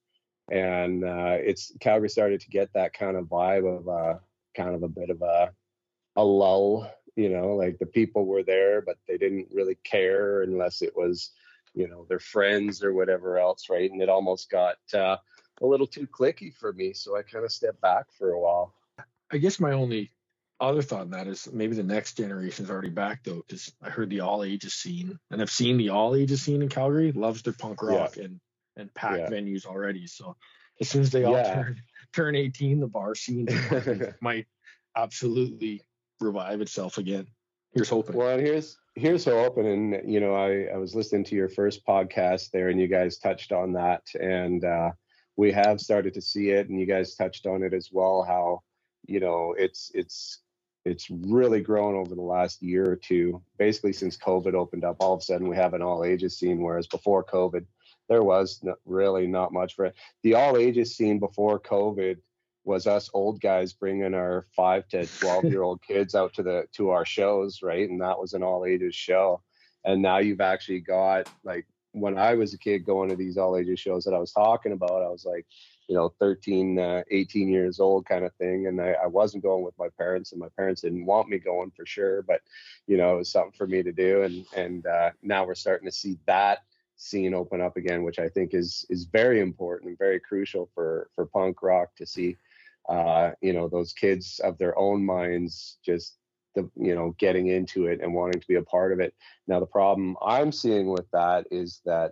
and 0.51 1.03
uh 1.03 1.37
it's 1.39 1.71
calgary 1.79 2.09
started 2.09 2.41
to 2.41 2.49
get 2.49 2.69
that 2.73 2.93
kind 2.93 3.15
of 3.17 3.25
vibe 3.25 3.67
of 3.67 3.87
uh 3.87 4.17
kind 4.55 4.73
of 4.73 4.83
a 4.83 4.87
bit 4.87 5.09
of 5.09 5.21
a 5.21 5.51
a 6.15 6.23
lull 6.23 6.89
you 7.17 7.29
know 7.29 7.55
like 7.55 7.77
the 7.79 7.85
people 7.85 8.25
were 8.25 8.43
there 8.43 8.81
but 8.81 8.97
they 9.07 9.17
didn't 9.17 9.47
really 9.51 9.75
care 9.83 10.43
unless 10.43 10.81
it 10.81 10.95
was 10.95 11.31
you 11.73 11.87
know 11.87 12.05
their 12.07 12.19
friends 12.19 12.83
or 12.83 12.93
whatever 12.93 13.37
else 13.37 13.69
right 13.69 13.91
and 13.91 14.01
it 14.01 14.07
almost 14.09 14.49
got 14.49 14.77
uh 14.93 15.17
a 15.61 15.65
little 15.65 15.87
too 15.87 16.07
clicky 16.07 16.53
for 16.55 16.71
me 16.71 16.93
so 16.93 17.17
i 17.17 17.21
kind 17.21 17.43
of 17.43 17.51
stepped 17.51 17.81
back 17.81 18.05
for 18.17 18.31
a 18.31 18.39
while 18.39 18.73
I 19.31 19.37
guess 19.37 19.59
my 19.59 19.73
only 19.73 20.11
other 20.59 20.81
thought 20.81 21.01
on 21.01 21.09
that 21.11 21.27
is 21.27 21.51
maybe 21.51 21.75
the 21.75 21.83
next 21.83 22.17
generation 22.17 22.65
is 22.65 22.71
already 22.71 22.89
back 22.89 23.23
though, 23.23 23.43
because 23.47 23.71
I 23.81 23.89
heard 23.89 24.09
the 24.09 24.21
all 24.21 24.43
ages 24.43 24.73
scene 24.73 25.19
and 25.29 25.41
I've 25.41 25.51
seen 25.51 25.77
the 25.77 25.89
all 25.89 26.15
ages 26.15 26.41
scene 26.41 26.61
in 26.61 26.69
Calgary 26.69 27.11
loves 27.11 27.41
their 27.41 27.53
punk 27.53 27.81
Yeah. 27.81 27.89
rock 27.89 28.17
and 28.17 28.39
and 28.75 28.93
packed 28.93 29.29
Yeah. 29.29 29.29
venues 29.29 29.65
already. 29.65 30.07
So 30.07 30.37
as 30.79 30.89
soon 30.89 31.01
as 31.01 31.09
they 31.09 31.25
all 31.25 31.33
Yeah. 31.33 31.53
turn 31.55 31.81
turn 32.13 32.35
18, 32.35 32.79
the 32.79 32.87
bar 32.87 33.15
scene 33.15 33.47
might 34.21 34.47
absolutely 34.95 35.83
revive 36.19 36.61
itself 36.61 36.97
again. 36.97 37.27
Here's 37.73 37.89
hoping. 37.89 38.15
Well, 38.15 38.39
here's 38.39 38.77
here's 38.95 39.25
hope, 39.25 39.57
and, 39.57 40.01
you 40.11 40.19
know, 40.19 40.33
I 40.33 40.73
I 40.73 40.77
was 40.77 40.95
listening 40.95 41.23
to 41.25 41.35
your 41.35 41.49
first 41.49 41.85
podcast 41.85 42.51
there, 42.51 42.69
and 42.69 42.79
you 42.79 42.87
guys 42.87 43.17
touched 43.17 43.51
on 43.51 43.73
that, 43.73 44.03
and 44.19 44.63
uh, 44.65 44.91
we 45.35 45.51
have 45.51 45.79
started 45.79 46.13
to 46.15 46.21
see 46.21 46.49
it, 46.49 46.69
and 46.69 46.79
you 46.79 46.85
guys 46.85 47.15
touched 47.15 47.45
on 47.45 47.63
it 47.63 47.73
as 47.73 47.89
well. 47.91 48.23
How 48.23 48.61
you 49.05 49.19
know 49.19 49.53
it's 49.57 49.91
it's 49.93 50.39
it's 50.85 51.09
really 51.09 51.61
grown 51.61 51.95
over 51.95 52.15
the 52.15 52.21
last 52.21 52.63
year 52.63 52.89
or 52.89 52.95
two. 52.95 53.41
Basically, 53.59 53.93
since 53.93 54.17
COVID 54.17 54.53
opened 54.53 54.85
up, 54.85 54.97
all 54.99 55.13
of 55.13 55.19
a 55.19 55.23
sudden 55.23 55.49
we 55.49 55.55
have 55.57 55.73
an 55.73 55.81
all 55.81 56.03
ages 56.03 56.39
scene, 56.39 56.61
whereas 56.61 56.87
before 56.87 57.23
COVID, 57.23 57.65
there 58.09 58.23
was 58.23 58.63
really 58.85 59.27
not 59.27 59.51
much 59.51 59.75
for 59.75 59.85
it. 59.85 59.95
The 60.23 60.35
all 60.35 60.57
ages 60.57 60.95
scene 60.95 61.19
before 61.19 61.59
COVID 61.59 62.17
was 62.67 62.85
us 62.85 63.09
old 63.13 63.39
guys 63.41 63.73
bringing 63.73 64.13
our 64.13 64.45
five 64.55 64.87
to 64.89 65.05
12 65.05 65.45
year 65.45 65.63
old 65.63 65.81
kids 65.87 66.15
out 66.15 66.33
to 66.33 66.43
the 66.43 66.65
to 66.73 66.89
our 66.89 67.05
shows 67.05 67.61
right? 67.63 67.89
And 67.89 68.01
that 68.01 68.19
was 68.19 68.33
an 68.33 68.43
all 68.43 68.65
ages 68.65 68.95
show. 68.95 69.41
And 69.85 70.01
now 70.01 70.17
you've 70.17 70.41
actually 70.41 70.81
got 70.81 71.29
like 71.43 71.65
when 71.93 72.17
i 72.17 72.35
was 72.35 72.53
a 72.53 72.57
kid 72.57 72.85
going 72.85 73.09
to 73.09 73.15
these 73.15 73.37
all 73.37 73.57
ages 73.57 73.79
shows 73.79 74.03
that 74.03 74.13
i 74.13 74.19
was 74.19 74.33
talking 74.33 74.73
about 74.73 75.01
i 75.01 75.07
was 75.07 75.25
like 75.25 75.47
you 75.87 75.95
know 75.95 76.13
13 76.19 76.77
uh, 76.77 77.03
18 77.09 77.47
years 77.47 77.79
old 77.79 78.05
kind 78.05 78.25
of 78.25 78.33
thing. 78.35 78.67
And 78.67 78.79
I, 78.81 78.95
I 79.03 79.07
wasn't 79.07 79.43
going 79.43 79.63
with 79.63 79.77
my 79.79 79.87
parents 79.97 80.31
and 80.31 80.39
my 80.39 80.49
parents 80.57 80.81
didn't 80.81 81.05
want 81.05 81.29
me 81.29 81.39
going 81.39 81.71
for 81.71 81.85
sure 81.85 82.21
but 82.23 82.41
you 82.87 82.97
know 82.97 83.15
it 83.15 83.17
was 83.17 83.31
something 83.31 83.53
for 83.57 83.67
me 83.67 83.83
to 83.83 83.91
do. 83.91 84.23
And 84.23 84.45
and 84.55 84.85
uh, 84.85 85.11
now 85.21 85.45
we're 85.45 85.55
starting 85.55 85.87
to 85.87 85.95
see 85.95 86.17
that 86.25 86.63
scene 86.97 87.33
open 87.33 87.61
up 87.61 87.77
again, 87.77 88.03
which 88.03 88.19
I 88.19 88.27
think 88.27 88.53
is 88.53 88.85
is 88.89 89.05
very 89.05 89.39
important 89.39 89.89
and 89.89 89.97
very 89.97 90.19
crucial 90.19 90.69
for 90.73 91.09
for 91.15 91.25
punk 91.25 91.63
rock 91.63 91.95
to 91.95 92.05
see. 92.05 92.37
Uh, 92.89 93.31
you 93.41 93.53
know, 93.53 93.67
those 93.67 93.93
kids 93.93 94.39
of 94.43 94.57
their 94.57 94.77
own 94.77 95.05
minds 95.05 95.77
just 95.85 96.17
the 96.55 96.69
you 96.75 96.95
know 96.95 97.15
getting 97.19 97.47
into 97.47 97.85
it 97.85 98.01
and 98.01 98.13
wanting 98.13 98.41
to 98.41 98.47
be 98.47 98.55
a 98.55 98.63
part 98.63 98.91
of 98.91 98.99
it. 98.99 99.13
Now 99.47 99.59
the 99.59 99.65
problem 99.65 100.17
I'm 100.25 100.51
seeing 100.51 100.89
with 100.89 101.05
that 101.13 101.45
is 101.51 101.81
that, 101.85 102.11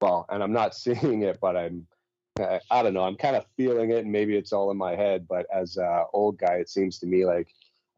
well, 0.00 0.26
and 0.28 0.42
I'm 0.42 0.52
not 0.52 0.74
seeing 0.84 1.22
it, 1.22 1.38
but 1.40 1.56
I'm 1.56 1.86
I, 2.38 2.60
I 2.70 2.82
don't 2.82 2.94
know. 2.94 3.04
I'm 3.04 3.16
kind 3.16 3.36
of 3.36 3.46
feeling 3.56 3.90
it, 3.90 4.04
and 4.04 4.12
maybe 4.12 4.36
it's 4.36 4.52
all 4.52 4.70
in 4.70 4.76
my 4.76 4.94
head. 4.94 5.26
But 5.28 5.46
as 5.52 5.76
a 5.76 6.04
old 6.12 6.38
guy, 6.38 6.54
it 6.54 6.68
seems 6.68 6.98
to 7.00 7.06
me 7.06 7.24
like 7.24 7.48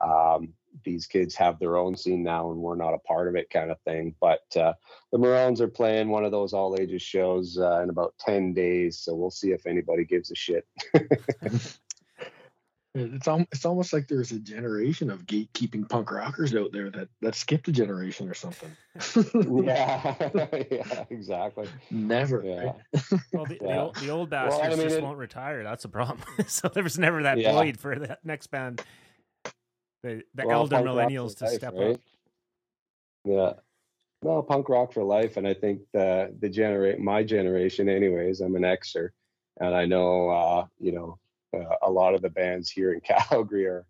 um, 0.00 0.52
these 0.84 1.06
kids 1.06 1.34
have 1.34 1.58
their 1.58 1.76
own 1.76 1.96
scene 1.96 2.22
now, 2.22 2.50
and 2.50 2.60
we're 2.60 2.76
not 2.76 2.94
a 2.94 2.98
part 2.98 3.28
of 3.28 3.34
it, 3.34 3.50
kind 3.50 3.70
of 3.70 3.80
thing. 3.80 4.14
But 4.20 4.44
uh, 4.56 4.74
the 5.10 5.18
Moröns 5.18 5.60
are 5.60 5.68
playing 5.68 6.10
one 6.10 6.24
of 6.24 6.32
those 6.32 6.52
all 6.52 6.76
ages 6.78 7.02
shows 7.02 7.58
uh, 7.58 7.80
in 7.82 7.90
about 7.90 8.14
ten 8.20 8.52
days, 8.52 8.98
so 8.98 9.14
we'll 9.14 9.30
see 9.30 9.52
if 9.52 9.66
anybody 9.66 10.04
gives 10.04 10.30
a 10.30 10.34
shit. 10.34 10.66
It's 12.98 13.28
al- 13.28 13.46
it's 13.52 13.64
almost 13.66 13.92
like 13.92 14.08
there's 14.08 14.32
a 14.32 14.38
generation 14.38 15.10
of 15.10 15.26
gatekeeping 15.26 15.88
punk 15.88 16.10
rockers 16.10 16.54
out 16.54 16.72
there 16.72 16.88
that 16.90 17.08
that 17.20 17.34
skipped 17.34 17.68
a 17.68 17.72
generation 17.72 18.28
or 18.28 18.34
something. 18.34 18.70
yeah, 19.64 20.14
yeah, 20.70 21.04
exactly. 21.10 21.68
Never. 21.90 22.42
Yeah. 22.42 22.64
right? 22.64 22.74
Well, 23.32 23.44
the, 23.44 23.58
the, 23.58 23.66
Yeah. 23.66 23.82
old, 23.82 23.96
the 23.96 24.10
old 24.10 24.30
Well, 24.30 24.44
I 24.44 24.48
bastards 24.48 24.76
mean, 24.78 24.86
just 24.86 24.98
it- 24.98 25.02
won't 25.04 25.18
retire. 25.18 25.62
That's 25.62 25.84
a 25.84 25.88
problem. 25.90 26.24
so 26.46 26.68
there 26.68 26.82
was 26.82 26.98
never 26.98 27.22
that 27.24 27.38
Yeah. 27.38 27.52
void 27.52 27.78
for 27.78 27.98
the 27.98 28.18
next 28.24 28.46
band, 28.46 28.82
the 30.02 30.22
the 30.34 30.46
Well, 30.46 30.60
elder 30.60 30.76
punk 30.76 30.86
rock 30.86 30.94
for 30.96 31.00
millennials 31.10 31.36
to 31.38 31.44
life, 31.44 31.54
step 31.54 31.74
right? 31.76 31.94
up. 31.96 32.00
Yeah. 33.24 33.52
Well, 34.22 34.42
punk 34.42 34.68
rock 34.70 34.92
for 34.94 35.02
life, 35.04 35.36
and 35.36 35.46
I 35.46 35.52
think 35.54 35.82
the 35.92 36.34
the 36.40 36.48
generate 36.48 36.98
my 36.98 37.22
generation, 37.22 37.88
anyways. 37.88 38.40
I'm 38.40 38.56
an 38.56 38.62
Xer, 38.62 39.10
and 39.60 39.74
I 39.74 39.84
know 39.84 40.30
uh, 40.30 40.66
you 40.80 40.92
know 40.92 41.18
uh, 41.54 41.76
a 41.82 41.90
lot 41.90 42.14
of 42.14 42.22
the 42.22 42.30
bands 42.30 42.70
here 42.70 42.92
in 42.92 43.00
Calgary 43.30 43.66
are 43.66 43.86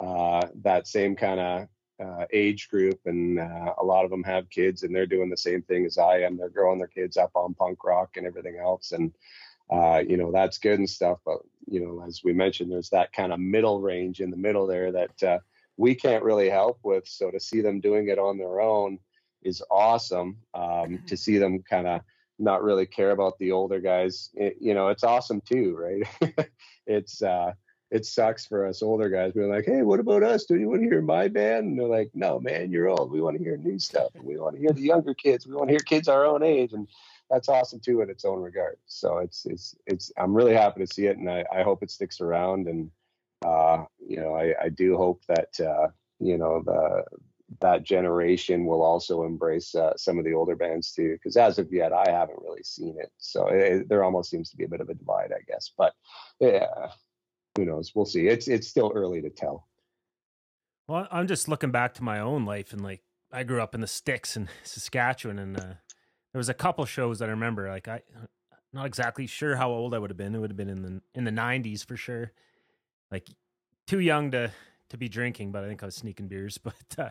uh, 0.00 0.46
that 0.62 0.86
same 0.86 1.16
kind 1.16 1.40
of 1.40 1.68
uh, 2.04 2.24
age 2.32 2.68
group, 2.68 2.98
and 3.06 3.38
uh, 3.38 3.74
a 3.78 3.84
lot 3.84 4.04
of 4.04 4.10
them 4.10 4.24
have 4.24 4.50
kids, 4.50 4.82
and 4.82 4.94
they're 4.94 5.06
doing 5.06 5.30
the 5.30 5.36
same 5.36 5.62
thing 5.62 5.86
as 5.86 5.98
I 5.98 6.18
am. 6.18 6.36
They're 6.36 6.48
growing 6.48 6.78
their 6.78 6.88
kids 6.88 7.16
up 7.16 7.30
on 7.34 7.54
punk 7.54 7.84
rock 7.84 8.16
and 8.16 8.26
everything 8.26 8.58
else, 8.58 8.92
and 8.92 9.12
uh, 9.70 10.02
you 10.06 10.16
know 10.16 10.32
that's 10.32 10.58
good 10.58 10.78
and 10.78 10.90
stuff. 10.90 11.18
But 11.24 11.38
you 11.66 11.80
know, 11.80 12.04
as 12.06 12.22
we 12.24 12.32
mentioned, 12.32 12.72
there's 12.72 12.90
that 12.90 13.12
kind 13.12 13.32
of 13.32 13.38
middle 13.38 13.80
range 13.80 14.20
in 14.20 14.30
the 14.30 14.36
middle 14.36 14.66
there 14.66 14.90
that 14.92 15.22
uh, 15.22 15.38
we 15.76 15.94
can't 15.94 16.24
really 16.24 16.50
help 16.50 16.78
with. 16.82 17.06
So 17.06 17.30
to 17.30 17.40
see 17.40 17.60
them 17.60 17.80
doing 17.80 18.08
it 18.08 18.18
on 18.18 18.38
their 18.38 18.60
own 18.60 18.98
is 19.42 19.62
awesome. 19.70 20.38
Um, 20.54 21.00
to 21.06 21.16
see 21.16 21.38
them 21.38 21.62
kind 21.62 21.86
of 21.86 22.00
not 22.38 22.62
really 22.62 22.86
care 22.86 23.10
about 23.10 23.38
the 23.38 23.52
older 23.52 23.80
guys, 23.80 24.30
it, 24.34 24.56
you 24.60 24.74
know, 24.74 24.88
it's 24.88 25.04
awesome 25.04 25.40
too, 25.40 25.76
right? 25.76 26.48
it's 26.86 27.22
uh, 27.22 27.52
it 27.90 28.04
sucks 28.04 28.44
for 28.44 28.66
us 28.66 28.82
older 28.82 29.08
guys 29.08 29.32
being 29.32 29.50
like, 29.50 29.66
hey, 29.66 29.82
what 29.82 30.00
about 30.00 30.24
us? 30.24 30.44
Do 30.44 30.56
you 30.56 30.68
want 30.68 30.82
to 30.82 30.88
hear 30.88 31.00
my 31.00 31.28
band? 31.28 31.66
And 31.66 31.78
they're 31.78 31.86
like, 31.86 32.10
no, 32.12 32.40
man, 32.40 32.72
you're 32.72 32.88
old. 32.88 33.12
We 33.12 33.20
want 33.20 33.36
to 33.36 33.42
hear 33.42 33.56
new 33.56 33.78
stuff. 33.78 34.10
We 34.20 34.36
want 34.36 34.56
to 34.56 34.60
hear 34.60 34.72
the 34.72 34.80
younger 34.80 35.14
kids. 35.14 35.46
We 35.46 35.54
want 35.54 35.68
to 35.68 35.74
hear 35.74 35.80
kids 35.80 36.08
our 36.08 36.26
own 36.26 36.42
age, 36.42 36.72
and 36.72 36.88
that's 37.30 37.48
awesome 37.48 37.80
too 37.80 38.00
in 38.00 38.10
its 38.10 38.24
own 38.24 38.40
regard. 38.40 38.78
So 38.86 39.18
it's 39.18 39.46
it's 39.46 39.76
it's 39.86 40.12
I'm 40.18 40.34
really 40.34 40.54
happy 40.54 40.84
to 40.84 40.92
see 40.92 41.06
it, 41.06 41.18
and 41.18 41.30
I, 41.30 41.44
I 41.54 41.62
hope 41.62 41.82
it 41.82 41.90
sticks 41.90 42.20
around. 42.20 42.66
And 42.66 42.90
uh, 43.46 43.84
you 44.04 44.16
know, 44.16 44.34
I, 44.34 44.54
I 44.60 44.68
do 44.70 44.96
hope 44.96 45.22
that 45.28 45.60
uh, 45.60 45.88
you 46.18 46.36
know 46.36 46.62
the 46.64 47.04
that 47.60 47.82
generation 47.82 48.66
will 48.66 48.82
also 48.82 49.24
embrace 49.24 49.74
uh, 49.74 49.96
some 49.96 50.18
of 50.18 50.24
the 50.24 50.34
older 50.34 50.56
bands 50.56 50.92
too. 50.92 51.12
Because 51.12 51.36
as 51.36 51.58
of 51.58 51.72
yet, 51.72 51.92
I 51.92 52.10
haven't 52.10 52.40
really 52.42 52.62
seen 52.62 52.96
it. 52.98 53.10
So 53.18 53.48
it, 53.48 53.88
there 53.88 54.04
almost 54.04 54.30
seems 54.30 54.50
to 54.50 54.56
be 54.56 54.64
a 54.64 54.68
bit 54.68 54.80
of 54.80 54.88
a 54.88 54.94
divide, 54.94 55.32
I 55.32 55.42
guess. 55.46 55.72
But 55.76 55.94
yeah, 56.40 56.88
who 57.56 57.64
knows? 57.64 57.92
We'll 57.94 58.06
see. 58.06 58.28
It's 58.28 58.48
it's 58.48 58.68
still 58.68 58.92
early 58.94 59.22
to 59.22 59.30
tell. 59.30 59.68
Well, 60.88 61.08
I'm 61.10 61.26
just 61.26 61.48
looking 61.48 61.70
back 61.70 61.94
to 61.94 62.02
my 62.02 62.20
own 62.20 62.44
life 62.44 62.72
and 62.72 62.82
like 62.82 63.02
I 63.32 63.42
grew 63.42 63.60
up 63.60 63.74
in 63.74 63.80
the 63.80 63.86
sticks 63.86 64.36
in 64.36 64.48
Saskatchewan, 64.62 65.38
and 65.38 65.56
uh, 65.58 65.74
there 66.32 66.38
was 66.38 66.48
a 66.48 66.54
couple 66.54 66.84
shows 66.84 67.18
that 67.18 67.28
I 67.28 67.32
remember. 67.32 67.68
Like 67.68 67.88
I, 67.88 68.02
not 68.72 68.86
exactly 68.86 69.26
sure 69.26 69.56
how 69.56 69.70
old 69.70 69.94
I 69.94 69.98
would 69.98 70.10
have 70.10 70.16
been. 70.16 70.34
It 70.34 70.38
would 70.38 70.50
have 70.50 70.56
been 70.56 70.68
in 70.68 70.82
the 70.82 71.00
in 71.14 71.24
the 71.24 71.30
90s 71.30 71.84
for 71.84 71.96
sure. 71.96 72.32
Like 73.10 73.28
too 73.86 74.00
young 74.00 74.30
to 74.32 74.50
to 74.90 74.96
be 74.98 75.08
drinking, 75.08 75.52
but 75.52 75.64
I 75.64 75.68
think 75.68 75.82
I 75.82 75.86
was 75.86 75.94
sneaking 75.96 76.28
beers. 76.28 76.58
But 76.62 76.74
uh, 76.98 77.10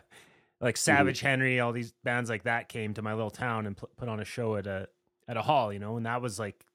like 0.61 0.77
Savage 0.77 1.19
Henry, 1.19 1.59
all 1.59 1.71
these 1.73 1.93
bands 2.03 2.29
like 2.29 2.43
that 2.43 2.69
came 2.69 2.93
to 2.93 3.01
my 3.01 3.13
little 3.13 3.31
town 3.31 3.65
and 3.65 3.75
put 3.75 4.07
on 4.07 4.19
a 4.19 4.25
show 4.25 4.55
at 4.55 4.67
a 4.67 4.87
at 5.27 5.37
a 5.37 5.41
hall, 5.41 5.73
you 5.73 5.79
know, 5.79 5.97
and 5.97 6.05
that 6.05 6.21
was 6.21 6.39
like 6.39 6.65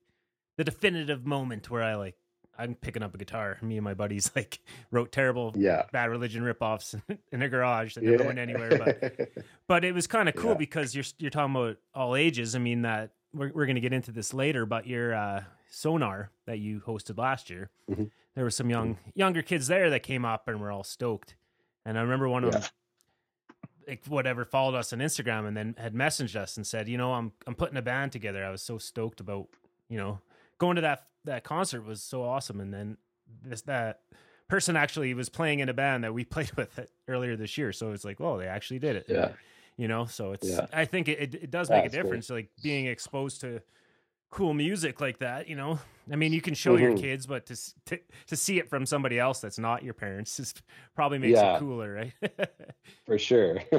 the 0.57 0.65
definitive 0.65 1.25
moment 1.27 1.71
where 1.71 1.83
I 1.83 1.95
like 1.95 2.17
I'm 2.59 2.75
picking 2.75 3.03
up 3.05 3.15
a 3.15 3.19
guitar. 3.19 3.57
Me 3.63 3.77
and 3.77 3.85
my 3.85 3.95
buddies 3.95 4.31
like 4.37 4.59
wrote 4.91 5.13
terrible 5.13 5.55
Yeah. 5.57 5.85
bad 5.93 6.11
religion 6.11 6.43
ripoffs 6.43 7.01
in 7.33 7.41
a 7.43 7.49
garage 7.49 7.95
that 7.95 8.03
never 8.05 8.25
went 8.25 8.39
anywhere. 8.39 8.77
But 8.79 9.31
but 9.69 9.85
it 9.85 9.95
was 9.95 10.07
kind 10.07 10.29
of 10.29 10.35
cool 10.35 10.51
Yeah. 10.51 10.57
because 10.57 10.95
you're 10.95 11.05
you're 11.19 11.31
talking 11.31 11.55
about 11.55 11.77
all 11.95 12.15
ages. 12.17 12.55
I 12.55 12.59
mean 12.59 12.83
that 12.83 13.13
we're 13.33 13.53
we're 13.55 13.67
gonna 13.67 13.81
get 13.81 13.93
into 13.93 14.11
this 14.13 14.35
later, 14.35 14.67
but 14.67 14.87
your 14.87 15.15
uh, 15.15 15.45
sonar 15.71 16.31
that 16.47 16.59
you 16.59 16.81
hosted 16.81 17.17
last 17.19 17.49
year, 17.49 17.71
Mhm. 17.91 18.11
There 18.39 18.45
were 18.45 18.51
some 18.51 18.71
young 18.71 18.95
mm. 18.95 18.99
younger 19.15 19.43
kids 19.43 19.67
there 19.67 19.91
that 19.91 20.05
came 20.05 20.25
up 20.25 20.47
and 20.47 20.61
were 20.61 20.71
all 20.71 20.85
stoked. 20.85 21.35
And 21.85 21.99
I 21.99 22.03
remember 22.03 22.29
one 22.29 22.45
of 22.45 22.55
Yeah. 22.55 22.61
them 22.61 22.69
like 23.89 24.05
whatever 24.07 24.45
followed 24.45 24.77
us 24.77 24.93
on 24.93 25.01
Instagram 25.01 25.49
and 25.49 25.57
then 25.57 25.75
had 25.77 25.93
messaged 25.93 26.37
us 26.37 26.57
and 26.57 26.65
said, 26.65 26.89
you 26.89 26.97
know, 26.97 27.15
I'm 27.15 27.33
I'm 27.49 27.57
putting 27.57 27.77
a 27.77 27.83
band 27.83 28.13
together. 28.13 28.45
I 28.45 28.51
was 28.51 28.63
so 28.63 28.79
stoked 28.79 29.19
about, 29.19 29.49
you 29.89 29.99
know, 29.99 30.21
going 30.59 30.77
to 30.77 30.83
that 30.83 31.09
that 31.25 31.43
concert 31.43 31.85
was 31.85 32.01
so 32.01 32.23
awesome. 32.23 32.61
And 32.61 32.73
then 32.73 32.97
this 33.45 33.63
that 33.63 34.03
person 34.47 34.77
actually 34.77 35.15
was 35.15 35.29
playing 35.29 35.59
in 35.59 35.69
a 35.69 35.75
band 35.75 36.05
that 36.05 36.15
we 36.15 36.25
played 36.37 36.53
with 36.53 36.79
earlier 37.09 37.35
this 37.35 37.59
year. 37.59 37.73
So 37.73 37.91
it's 37.91 38.05
like, 38.05 38.21
oh, 38.21 38.39
they 38.39 38.47
actually 38.47 38.79
did 38.79 38.95
it. 38.95 39.07
yeah. 39.09 39.33
You 39.77 39.89
know, 39.89 40.07
so 40.07 40.31
it's 40.31 40.49
Yeah. 40.49 40.67
I 40.73 40.85
think 40.85 41.09
it, 41.09 41.35
it, 41.35 41.51
does 41.51 41.71
make 41.71 41.83
That's 41.83 41.95
a 41.95 42.03
difference, 42.03 42.31
like 42.31 42.51
being 42.63 42.87
exposed 42.87 43.41
to 43.41 43.63
cool 44.31 44.55
music 44.55 45.01
like 45.01 45.19
that, 45.19 45.49
you 45.49 45.57
know. 45.57 45.79
I 46.11 46.17
mean, 46.17 46.33
you 46.33 46.41
can 46.41 46.55
show 46.55 46.77
your 46.77 46.93
Mhm. 46.93 47.01
kids, 47.01 47.27
but 47.27 47.45
to, 47.47 47.57
to 47.87 47.99
to 48.29 48.37
see 48.37 48.59
it 48.59 48.69
from 48.71 48.87
somebody 48.87 49.19
else 49.19 49.41
that's 49.41 49.59
not 49.59 49.83
your 49.83 49.93
parents 49.95 50.39
is 50.41 50.55
probably 50.95 51.19
makes 51.19 51.39
Yeah. 51.39 51.57
it 51.57 51.59
cooler, 51.61 51.93
right? 51.93 52.13
For 53.07 53.19
sure. 53.19 53.61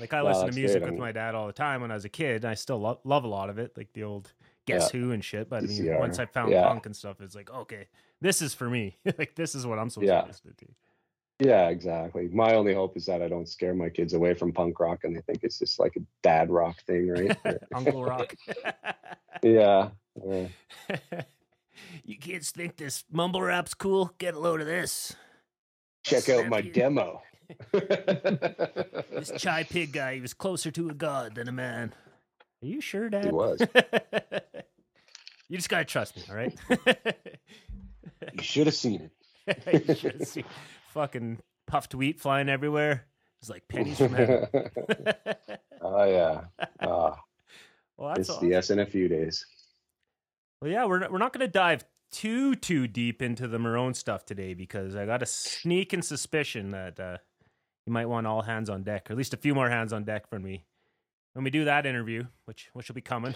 Like 0.00 0.12
I 0.12 0.22
Wow, 0.22 0.30
listen 0.32 0.48
to 0.48 0.54
music 0.54 0.82
great. 0.82 0.92
With 0.92 1.00
my 1.00 1.12
dad 1.12 1.34
all 1.34 1.46
the 1.46 1.52
time 1.52 1.80
when 1.80 1.90
I 1.90 1.94
was 1.94 2.04
a 2.04 2.08
kid. 2.08 2.44
And 2.44 2.50
I 2.50 2.54
still 2.54 2.78
lo- 2.80 3.00
love 3.04 3.24
a 3.24 3.28
lot 3.28 3.48
of 3.50 3.58
it, 3.58 3.76
like 3.76 3.92
the 3.92 4.02
old 4.04 4.32
Guess 4.66 4.90
Who 4.90 5.12
and 5.12 5.24
shit. 5.24 5.48
But 5.48 5.62
I 5.64 5.66
mean, 5.66 5.98
once 5.98 6.18
I 6.18 6.24
found 6.26 6.50
yeah. 6.52 6.66
punk 6.66 6.86
and 6.86 6.96
stuff, 6.96 7.20
it's 7.20 7.34
like, 7.34 7.50
okay, 7.50 7.86
this 8.20 8.40
is 8.42 8.54
for 8.54 8.68
me. 8.68 8.96
like 9.18 9.34
this 9.34 9.54
is 9.54 9.66
what 9.66 9.78
I'm 9.78 9.90
supposed 9.90 10.08
Yeah. 10.08 10.22
to 10.22 10.26
listen 10.28 10.54
to. 10.56 10.66
Yeah, 11.40 11.68
exactly. 11.68 12.28
My 12.32 12.54
only 12.54 12.74
hope 12.74 12.96
is 12.96 13.06
that 13.06 13.20
I 13.20 13.28
don't 13.28 13.48
scare 13.48 13.74
my 13.74 13.88
kids 13.88 14.14
away 14.14 14.34
from 14.34 14.52
punk 14.52 14.78
rock 14.78 15.00
and 15.02 15.16
they 15.16 15.20
think 15.22 15.42
it's 15.42 15.58
just 15.58 15.80
like 15.80 15.96
a 15.96 16.00
dad 16.22 16.50
rock 16.50 16.80
thing, 16.86 17.08
right? 17.08 17.36
Uncle 17.74 18.04
Rock. 18.04 18.34
yeah. 19.42 19.88
yeah. 20.24 20.48
you 22.04 22.16
kids 22.18 22.52
think 22.52 22.76
this 22.76 23.04
mumble 23.10 23.42
rap's 23.42 23.74
cool? 23.74 24.12
Get 24.18 24.34
a 24.34 24.38
load 24.38 24.60
of 24.60 24.68
this. 24.68 25.16
Check 26.04 26.28
out 26.28 26.48
my 26.48 26.58
you. 26.58 26.70
demo. 26.70 27.22
This 27.72 29.32
chai 29.36 29.64
pig 29.64 29.92
guy, 29.92 30.14
he 30.14 30.20
was 30.20 30.34
closer 30.34 30.70
to 30.70 30.88
a 30.88 30.94
god 30.94 31.34
than 31.34 31.48
a 31.48 31.52
man. 31.52 31.92
Are 32.62 32.66
you 32.66 32.80
sure, 32.80 33.10
Dad? 33.10 33.24
He 33.24 33.30
was. 33.30 33.60
you 35.48 35.56
just 35.56 35.68
gotta 35.68 35.84
trust 35.84 36.16
me, 36.16 36.22
all 36.30 36.36
right? 36.36 36.56
You 38.32 38.42
should 38.42 38.66
have 38.66 38.74
seen 38.74 39.10
it. 39.46 39.88
You 39.88 39.94
should 39.94 40.28
see 40.28 40.44
fucking 40.94 41.38
puffed 41.66 41.94
wheat 41.94 42.20
flying 42.20 42.48
everywhere. 42.48 43.06
It's 43.42 43.50
like 43.50 43.68
pennies 43.68 43.98
from 43.98 44.14
heaven. 44.14 44.48
oh 45.82 46.04
yeah. 46.04 46.44
Oh, 46.80 47.14
well, 47.98 48.08
that's 48.08 48.20
it's 48.20 48.30
awesome. 48.30 48.48
the 48.48 48.54
SNFU 48.54 49.08
days. 49.10 49.44
Well, 50.62 50.70
yeah, 50.70 50.86
we're 50.86 51.00
not, 51.00 51.12
we're 51.12 51.18
not 51.18 51.34
going 51.34 51.46
to 51.46 51.52
dive 51.52 51.84
too 52.10 52.54
too 52.54 52.86
deep 52.86 53.20
into 53.20 53.46
the 53.46 53.58
Morön 53.58 53.94
stuff 53.94 54.24
today 54.24 54.54
because 54.54 54.96
I 54.96 55.04
got 55.04 55.22
a 55.22 55.26
sneaking 55.26 56.02
suspicion 56.02 56.70
that 56.70 56.98
uh, 56.98 57.18
you 57.86 57.92
might 57.92 58.06
want 58.06 58.26
all 58.26 58.40
hands 58.40 58.70
on 58.70 58.82
deck, 58.82 59.10
or 59.10 59.12
at 59.12 59.18
least 59.18 59.34
a 59.34 59.36
few 59.36 59.54
more 59.54 59.68
hands 59.68 59.92
on 59.92 60.04
deck 60.04 60.30
from 60.30 60.42
me 60.42 60.64
when 61.34 61.44
we 61.44 61.50
do 61.50 61.64
that 61.66 61.84
interview, 61.84 62.24
which 62.46 62.70
which 62.72 62.88
will 62.88 62.94
be 62.94 63.02
coming. 63.02 63.34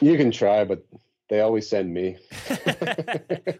You 0.00 0.16
can 0.16 0.30
try, 0.30 0.64
but 0.64 0.86
they 1.28 1.40
always 1.40 1.68
send 1.68 1.92
me. 1.92 2.16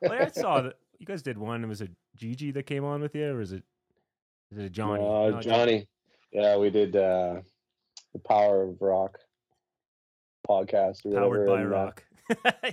well, 0.03 0.13
I 0.13 0.31
saw 0.33 0.63
that 0.63 0.75
you 0.99 1.07
guys 1.07 1.23
did 1.23 1.39
one. 1.39 1.65
It 1.65 1.67
was 1.67 1.81
it 1.81 1.91
Gigi 2.17 2.51
that 2.53 2.65
came 2.65 2.85
on 2.85 3.01
with 3.01 3.15
you, 3.15 3.33
or 3.33 3.41
is 3.41 3.53
it 3.53 3.63
is 4.53 4.59
it 4.59 4.73
Johnny? 4.73 5.03
Uh, 5.03 5.31
No, 5.31 5.41
Johnny. 5.41 5.89
Yeah, 6.33 6.57
we 6.57 6.71
did 6.71 6.97
uh, 6.97 7.41
the 8.13 8.19
Power 8.21 8.65
of 8.65 8.81
Rock 8.81 9.19
podcast 10.49 11.05
or 11.05 11.13
powered 11.13 11.47
whatever, 11.47 11.47
by 11.47 11.61
and, 11.61 11.73
uh, 11.73 11.77
Rock. 11.77 12.05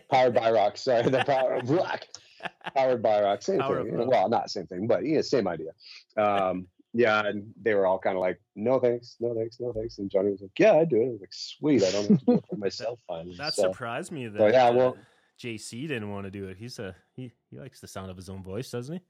Powered 0.12 0.34
by 0.34 0.52
Rock. 0.52 0.78
Sorry, 0.78 1.04
the 1.04 1.24
Power 1.26 1.56
of 1.56 1.70
Rock. 1.70 2.06
Powered 2.76 3.02
by 3.02 3.22
Rock. 3.22 3.42
Same 3.42 3.60
Power 3.60 3.84
thing. 3.84 4.08
Well, 4.08 4.30
not 4.30 4.50
same 4.50 4.68
thing, 4.68 4.88
but 4.88 5.06
yeah, 5.06 5.22
same 5.22 5.48
idea. 5.48 5.72
Um, 6.18 6.68
yeah, 6.94 7.26
and 7.26 7.52
they 7.62 7.74
were 7.74 7.88
all 7.88 7.98
kind 7.98 8.16
of 8.16 8.22
like, 8.22 8.40
no 8.56 8.80
thanks, 8.80 9.16
no 9.20 9.34
thanks, 9.34 9.60
no 9.60 9.74
thanks. 9.74 9.98
And 9.98 10.12
Johnny 10.12 10.32
was 10.32 10.42
like, 10.42 10.52
yeah, 10.60 10.74
I 10.74 10.86
do 10.86 10.98
it. 10.98 11.06
I 11.06 11.10
was 11.10 11.22
like, 11.22 11.34
sweet, 11.34 11.84
I 11.84 11.92
don't 11.92 12.10
have 12.10 12.20
to 12.20 12.26
do 12.26 12.34
it 12.34 12.46
for 12.50 12.56
myself 12.58 13.00
finally. 13.08 13.36
That 13.38 13.56
so, 13.56 13.64
surprised 13.64 14.12
me 14.12 14.28
that 14.28 14.40
so 14.40 14.48
yeah, 14.48 14.68
uh, 14.68 14.74
well- 14.74 14.98
JC 15.42 15.88
didn't 15.88 16.10
want 16.12 16.26
to 16.26 16.32
do 16.32 16.48
it. 16.48 16.58
He's 16.58 16.80
a 16.80 16.96
he 17.16 17.32
he 17.50 17.58
likes 17.58 17.80
the 17.82 17.88
sound 17.88 18.10
of 18.12 18.18
his 18.18 18.30
own 18.30 18.44
voice, 18.44 18.70
doesn't 18.72 18.96
he? 18.96 19.02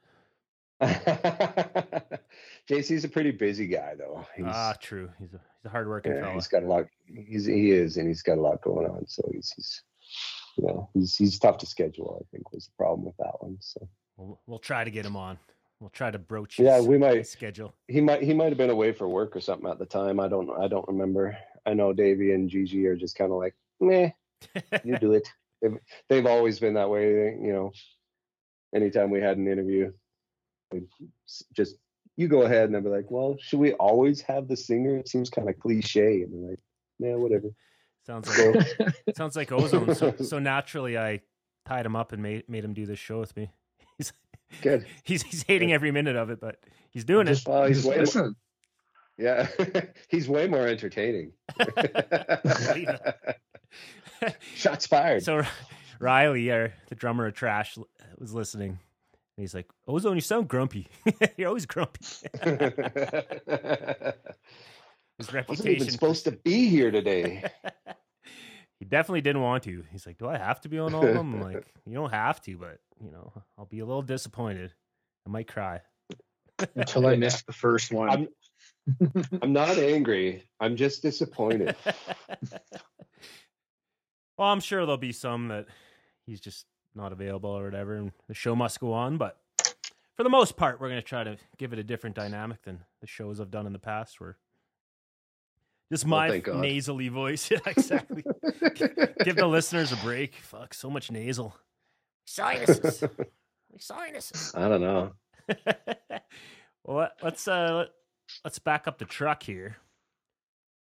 JC's 2.69 3.03
a 3.03 3.09
pretty 3.09 3.31
busy 3.31 3.67
guy 3.67 3.93
though. 3.97 4.25
He's, 4.36 4.45
ah, 4.47 4.73
true. 4.81 5.09
He's 5.19 5.33
a 5.33 5.38
he's 5.57 5.65
a 5.65 5.69
hardworking 5.69 6.13
yeah, 6.13 6.21
fella. 6.21 6.33
he's 6.33 6.47
got 6.47 6.63
a 6.63 6.67
lot. 6.67 6.86
He's 7.05 7.45
he 7.45 7.71
is, 7.71 7.97
and 7.97 8.07
he's 8.07 8.21
got 8.21 8.38
a 8.38 8.41
lot 8.41 8.62
going 8.62 8.88
on. 8.89 9.05
So 9.07 9.21
he's 9.31 9.51
he's 9.55 9.81
you 10.57 10.65
know 10.67 10.89
he's 10.93 11.15
he's 11.15 11.39
tough 11.39 11.57
to 11.59 11.65
schedule. 11.65 12.21
I 12.21 12.25
think 12.31 12.51
was 12.51 12.65
the 12.67 12.73
problem 12.77 13.05
with 13.05 13.17
that 13.17 13.33
one. 13.41 13.57
So 13.59 13.88
We'll, 14.15 14.39
we'll 14.45 14.59
try 14.59 14.83
to 14.83 14.91
get 14.91 15.05
him 15.07 15.15
on. 15.15 15.39
We'll 15.79 15.89
try 15.89 16.12
to 16.12 16.19
broach 16.19 16.59
Yeah, 16.59 16.79
we 16.81 16.97
might- 16.99 17.17
his 17.17 17.29
schedule. 17.31 17.73
he 17.88 17.99
might 17.99 18.21
he 18.23 18.33
might 18.33 18.49
have 18.49 18.57
been 18.57 18.69
away 18.69 18.91
for 18.93 19.07
work 19.07 19.36
or 19.36 19.41
something 19.41 19.69
at 19.69 19.79
the 19.79 19.86
time. 19.86 20.19
I 20.19 20.27
don't 20.27 20.49
I 20.59 20.67
don't 20.67 20.88
remember. 20.88 21.38
I 21.65 21.73
know 21.73 21.93
Davey 21.93 22.33
and 22.33 22.49
Gigi 22.49 22.86
are 22.88 22.95
just 22.95 23.17
kind 23.17 23.31
of 23.31 23.38
like, 23.38 23.55
meh, 23.79 24.09
you 24.83 24.97
do 24.97 25.13
it. 25.13 25.27
They've, 25.63 25.78
they've 26.10 26.26
always 26.28 26.60
been 26.60 26.76
that 26.76 26.89
way. 26.91 27.12
They, 27.13 27.38
you 27.41 27.54
know, 27.54 27.71
anytime 28.76 29.10
we 29.10 29.21
had 29.21 29.38
an 29.38 29.47
interview, 29.47 29.91
just 31.56 31.78
you 32.17 32.28
go 32.28 32.43
ahead 32.43 32.65
and 32.65 32.76
I'd 32.78 32.84
be 32.84 32.89
like, 32.89 33.10
well, 33.10 33.38
should 33.39 33.60
we 33.60 33.73
always 33.73 34.21
have 34.21 34.47
the 34.47 34.58
singer? 34.58 34.97
It 34.97 35.08
seems 35.10 35.30
kind 35.30 35.49
of 35.49 35.58
cliche. 35.58 36.21
And 36.21 36.34
they're 36.34 36.49
like, 36.52 36.60
yeah, 36.99 37.15
whatever. 37.15 37.47
sounds 38.06 38.34
So, 38.36 38.52
like 38.52 38.95
sounds 39.15 39.36
like 39.36 39.52
ozone. 39.52 39.95
So, 39.95 40.13
so 40.21 40.38
naturally, 40.39 40.97
I 40.97 41.21
tied 41.65 41.86
him 41.86 41.95
up 41.95 42.12
and 42.12 42.21
made 42.21 42.47
made 42.49 42.63
him 42.63 42.73
do 42.73 42.86
this 42.86 42.99
show 42.99 43.19
with 43.19 43.36
me. 43.36 43.49
He's 43.97 44.12
good. 44.62 44.86
he's 45.04 45.23
he's 45.23 45.43
hating 45.43 45.71
every 45.73 45.91
minute 45.91 46.15
of 46.15 46.30
it, 46.30 46.39
but 46.39 46.60
he's 46.91 47.06
doing 47.06 47.28
it. 47.28 47.32
Just, 47.36 47.47
Well, 47.47 47.65
he's 47.65 47.84
just 47.84 48.15
way 48.15 48.21
more- 48.21 48.36
Yeah, 49.17 49.47
he's 50.10 50.28
way 50.28 50.47
more 50.47 50.67
entertaining. 50.67 51.32
Believe 54.23 54.38
Shots 54.55 54.88
fired. 54.88 55.23
So 55.23 55.43
Riley, 55.99 56.51
our, 56.51 56.73
the 56.89 56.95
drummer 56.95 57.27
of 57.27 57.33
Trash, 57.33 57.77
was 58.17 58.33
listening. 58.33 58.69
And 58.69 59.43
he's 59.43 59.55
like, 59.55 59.67
oh, 59.88 59.95
Ozone, 59.95 60.15
you 60.15 60.21
sound 60.21 60.47
grumpy. 60.47 60.88
You're 61.38 61.47
always 61.47 61.65
grumpy. 61.65 62.05
His 65.17 65.31
Wasn't 65.31 65.67
even 65.67 65.89
supposed 65.89 66.25
to 66.25 66.31
be 66.31 66.67
here 66.69 66.91
today. 66.91 67.43
he 68.79 68.86
definitely 68.86 69.21
didn't 69.21 69.41
want 69.41 69.63
to. 69.63 69.83
He's 69.91 70.05
like, 70.05 70.17
Do 70.17 70.27
I 70.27 70.38
have 70.38 70.59
to 70.62 70.69
be 70.69 70.79
on 70.79 70.93
all 70.93 71.05
of 71.05 71.13
them? 71.13 71.36
I'm 71.36 71.41
like, 71.41 71.65
You 71.86 71.93
don't 71.93 72.12
have 72.12 72.41
to, 72.41 72.57
but, 72.57 72.79
you 73.03 73.12
know, 73.12 73.31
I'll 73.57 73.65
be 73.65 73.79
a 73.79 73.86
little 73.86 74.01
disappointed. 74.01 74.73
I 75.25 75.29
might 75.29 75.47
cry. 75.47 75.81
Until 76.75 77.07
I 77.07 77.15
missed 77.15 77.45
the 77.45 77.53
first 77.53 77.91
one. 77.91 78.09
I'm 78.09 78.27
I'm 79.41 79.53
not 79.53 79.77
angry. 79.77 80.43
I'm 80.59 80.75
just 80.75 81.01
disappointed. 81.01 81.75
Well, 84.37 84.49
I'm 84.49 84.59
sure 84.59 84.81
there'll 84.81 84.97
be 84.97 85.11
some 85.11 85.47
that 85.49 85.65
he's 86.25 86.39
just 86.41 86.65
not 86.95 87.11
available 87.11 87.49
or 87.49 87.63
whatever, 87.65 87.95
and 87.95 88.11
the 88.27 88.33
show 88.33 88.55
must 88.55 88.79
go 88.79 88.93
on. 88.93 89.17
But 89.17 89.37
for 90.15 90.23
the 90.23 90.29
most 90.29 90.55
part, 90.57 90.79
we're 90.79 90.89
going 90.89 91.01
to 91.01 91.07
try 91.07 91.23
to 91.23 91.37
give 91.57 91.73
it 91.73 91.79
a 91.79 91.83
different 91.83 92.15
dynamic 92.15 92.61
than 92.63 92.79
the 93.01 93.07
shows 93.07 93.39
I've 93.39 93.51
done 93.51 93.65
in 93.65 93.73
the 93.73 93.79
past, 93.79 94.19
where 94.19 94.37
just 95.91 96.05
my 96.05 96.29
thank 96.29 96.47
nasally 96.47 97.09
voice. 97.09 97.47
Yeah, 97.51 97.59
exactly. 97.65 98.23
give 99.23 99.35
the 99.35 99.47
listeners 99.47 99.91
a 99.91 99.97
break. 99.97 100.35
Fuck, 100.35 100.73
so 100.73 100.89
much 100.89 101.11
nasal. 101.11 101.55
Sinuses. 102.25 103.01
My 103.01 103.09
sinuses. 103.79 104.53
I 104.55 104.67
don't 104.69 104.81
know. 104.81 105.11
well, 106.83 106.97
let- 106.97 107.17
let's 107.21 107.47
uh, 107.47 107.85
let's 108.43 108.59
back 108.59 108.87
up 108.87 108.97
the 108.97 109.05
truck 109.05 109.43
here. 109.43 109.77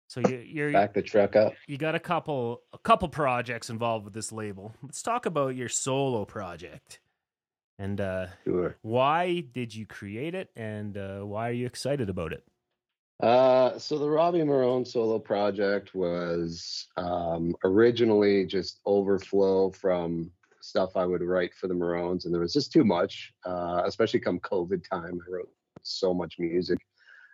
So 0.08 0.20
you, 0.20 0.38
you're 0.38 0.72
Back 0.72 0.94
the 0.94 1.02
truck 1.02 1.36
up. 1.36 1.52
you 1.66 1.76
got 1.76 1.94
a 1.94 2.00
couple 2.00 2.62
a 2.72 2.78
couple 2.78 3.08
projects 3.08 3.68
involved 3.68 4.06
with 4.06 4.14
this 4.14 4.32
label. 4.32 4.74
Let's 4.82 5.02
talk 5.02 5.26
about 5.26 5.54
your 5.54 5.68
solo 5.68 6.24
project. 6.24 7.00
And 7.78 8.00
uh 8.00 8.28
Sure. 8.44 8.76
why 8.82 9.40
did 9.52 9.74
you 9.74 9.86
create 9.86 10.34
it 10.34 10.48
and 10.56 10.96
uh 10.96 11.20
why 11.20 11.50
are 11.50 11.52
you 11.52 11.66
excited 11.66 12.08
about 12.08 12.32
it? 12.32 12.42
Uh, 13.20 13.76
so 13.78 13.98
the 13.98 14.08
Robbie 14.08 14.38
Morön 14.38 14.86
solo 14.86 15.18
project 15.18 15.92
was 15.92 16.86
um, 16.96 17.52
originally 17.64 18.46
just 18.46 18.78
overflow 18.86 19.70
from 19.72 20.30
stuff 20.60 20.96
I 20.96 21.04
would 21.04 21.22
write 21.22 21.52
for 21.52 21.66
the 21.66 21.74
Moröns, 21.74 22.24
and 22.24 22.32
there 22.32 22.40
was 22.40 22.52
just 22.52 22.72
too 22.72 22.84
much, 22.84 23.32
uh, 23.44 23.82
especially 23.84 24.20
come 24.20 24.38
COVID 24.38 24.88
time. 24.88 25.18
I 25.26 25.30
wrote 25.32 25.50
so 25.82 26.14
much 26.14 26.36
music. 26.38 26.78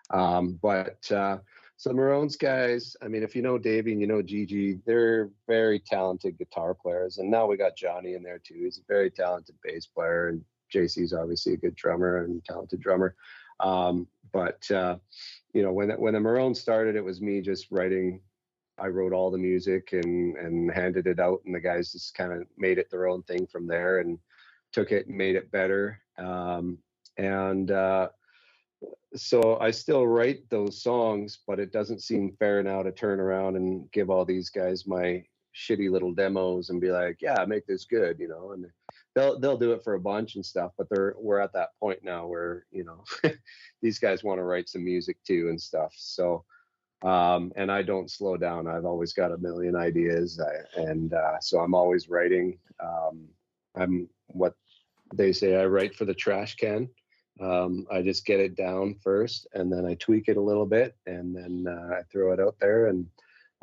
Um, 0.09 0.59
but 0.63 1.11
uh, 1.13 1.39
so 1.77 1.91
Moröns 1.91 2.39
guys, 2.39 2.97
I 3.03 3.09
mean, 3.09 3.23
if 3.23 3.35
you 3.35 3.43
know 3.43 3.59
Davey 3.59 3.93
and 3.93 4.01
you 4.01 4.07
know 4.07 4.23
Gigi, 4.23 4.81
they're 4.87 5.31
very 5.47 5.79
talented 5.81 6.39
guitar 6.39 6.75
players, 6.75 7.19
and 7.19 7.31
now 7.31 7.47
we 7.47 7.57
got 7.57 7.77
Johnny 7.77 8.15
in 8.15 8.23
there 8.23 8.39
too. 8.39 8.55
He's 8.65 8.79
a 8.79 8.93
very 8.93 9.11
talented 9.11 9.57
bass 9.63 9.87
player, 9.87 10.29
and 10.29 10.45
JC's 10.73 11.13
obviously 11.13 11.55
a 11.55 11.59
good 11.59 11.75
drummer 11.75 12.25
and 12.25 12.45
talented 12.45 12.81
drummer. 12.81 13.15
Um, 13.61 14.07
but 14.33 14.69
uh, 14.71 14.97
you 15.53 15.63
know, 15.63 15.73
when 15.73 15.91
when 15.91 16.15
the 16.15 16.21
Moröns 16.21 16.57
started, 16.57 16.97
it 16.97 17.05
was 17.05 17.21
me 17.21 17.41
just 17.41 17.71
writing. 17.71 18.21
I 18.79 18.89
wrote 18.89 19.13
all 19.13 19.31
the 19.31 19.39
music 19.39 19.93
and 19.93 20.37
and 20.37 20.71
handed 20.71 21.07
it 21.07 21.21
out, 21.21 21.43
and 21.45 21.55
the 21.55 21.61
guys 21.61 21.93
just 21.93 22.15
kind 22.15 22.33
of 22.33 22.47
made 22.57 22.79
it 22.79 22.91
their 22.91 23.09
own 23.09 23.23
thing 23.25 23.47
from 23.47 23.67
there 23.67 23.99
and 23.99 24.19
took 24.73 24.93
it 24.93 25.07
and 25.07 25.17
made 25.17 25.37
it 25.37 25.51
better. 25.51 26.01
Um, 26.19 26.79
and 27.17 27.71
uh, 27.71 28.09
so 29.15 29.59
I 29.61 29.71
still 29.71 30.07
write 30.07 30.49
those 30.51 30.83
songs, 30.83 31.39
but 31.47 31.61
it 31.61 31.73
doesn't 31.73 32.03
seem 32.03 32.37
fair 32.39 32.63
now 32.63 32.83
to 32.83 32.93
turn 32.93 33.21
around 33.21 33.57
and 33.57 33.91
give 33.93 34.11
all 34.11 34.25
these 34.25 34.51
guys 34.51 34.87
my 34.87 35.25
shitty 35.55 35.91
little 35.91 36.13
demos 36.13 36.71
and 36.71 36.81
be 36.81 36.91
like, 36.91 37.19
"Yeah, 37.21 37.45
make 37.47 37.67
this 37.67 37.85
good," 37.85 38.19
you 38.19 38.29
know. 38.29 38.53
And 38.53 38.67
they'll 39.15 39.39
they'll 39.39 39.59
do 39.59 39.73
it 39.73 39.85
for 39.85 39.95
a 39.95 40.01
bunch 40.01 40.35
and 40.35 40.45
stuff, 40.45 40.73
but 40.77 40.89
they're 40.91 41.15
we're 41.19 41.39
at 41.39 41.53
that 41.53 41.71
point 41.79 42.01
now 42.03 42.27
where 42.27 42.67
you 42.71 42.85
know 42.85 43.05
these 43.83 43.99
guys 43.99 44.25
want 44.25 44.39
to 44.39 44.45
write 44.45 44.69
some 44.69 44.85
music 44.85 45.17
too 45.25 45.49
and 45.49 45.61
stuff. 45.61 45.93
So 45.97 46.45
um, 47.05 47.53
and 47.57 47.71
I 47.71 47.83
don't 47.83 48.11
slow 48.11 48.37
down. 48.37 48.67
I've 48.67 48.87
always 48.87 49.13
got 49.13 49.33
a 49.33 49.39
million 49.39 49.77
ideas, 49.77 50.41
I, 50.41 50.81
and 50.81 51.13
uh, 51.13 51.39
so 51.41 51.61
I'm 51.61 51.75
always 51.75 52.09
writing. 52.09 52.59
Um, 52.83 53.29
I'm 53.77 54.09
what 54.29 54.55
they 55.15 55.33
say. 55.33 55.57
I 55.57 55.67
write 55.67 55.95
for 55.95 56.07
the 56.07 56.15
trash 56.15 56.57
can. 56.57 56.89
Um, 57.41 57.87
I 57.91 58.03
just 58.03 58.25
get 58.25 58.41
it 58.41 58.57
down 58.57 58.95
first, 58.95 59.47
and 59.55 59.73
then 59.73 59.85
I 59.85 59.95
tweak 59.95 60.29
it 60.29 60.37
a 60.37 60.43
little 60.43 60.67
bit, 60.67 60.97
and 61.07 61.35
then 61.35 61.67
uh, 61.69 61.97
I 61.97 62.03
throw 62.11 62.33
it 62.33 62.41
out 62.41 62.57
there. 62.61 62.87
And 62.87 63.07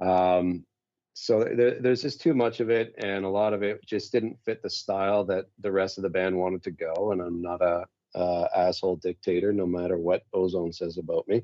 um, 0.01 0.65
so 1.13 1.43
there, 1.43 1.79
there's 1.79 2.01
just 2.01 2.21
too 2.21 2.33
much 2.33 2.59
of 2.59 2.69
it, 2.69 2.93
and 2.97 3.23
a 3.23 3.29
lot 3.29 3.53
of 3.53 3.63
it 3.63 3.85
just 3.85 4.11
didn't 4.11 4.39
fit 4.43 4.61
the 4.61 4.69
style 4.69 5.23
that 5.25 5.45
the 5.59 5.71
rest 5.71 5.97
of 5.97 6.03
the 6.03 6.09
band 6.09 6.37
wanted 6.37 6.63
to 6.63 6.71
go. 6.71 7.11
And 7.11 7.21
I'm 7.21 7.41
not 7.41 7.61
a 7.61 7.85
uh, 8.13 8.47
asshole 8.55 8.97
dictator, 8.97 9.53
no 9.53 9.65
matter 9.65 9.97
what 9.97 10.23
Ozone 10.33 10.73
says 10.73 10.97
about 10.97 11.27
me. 11.27 11.43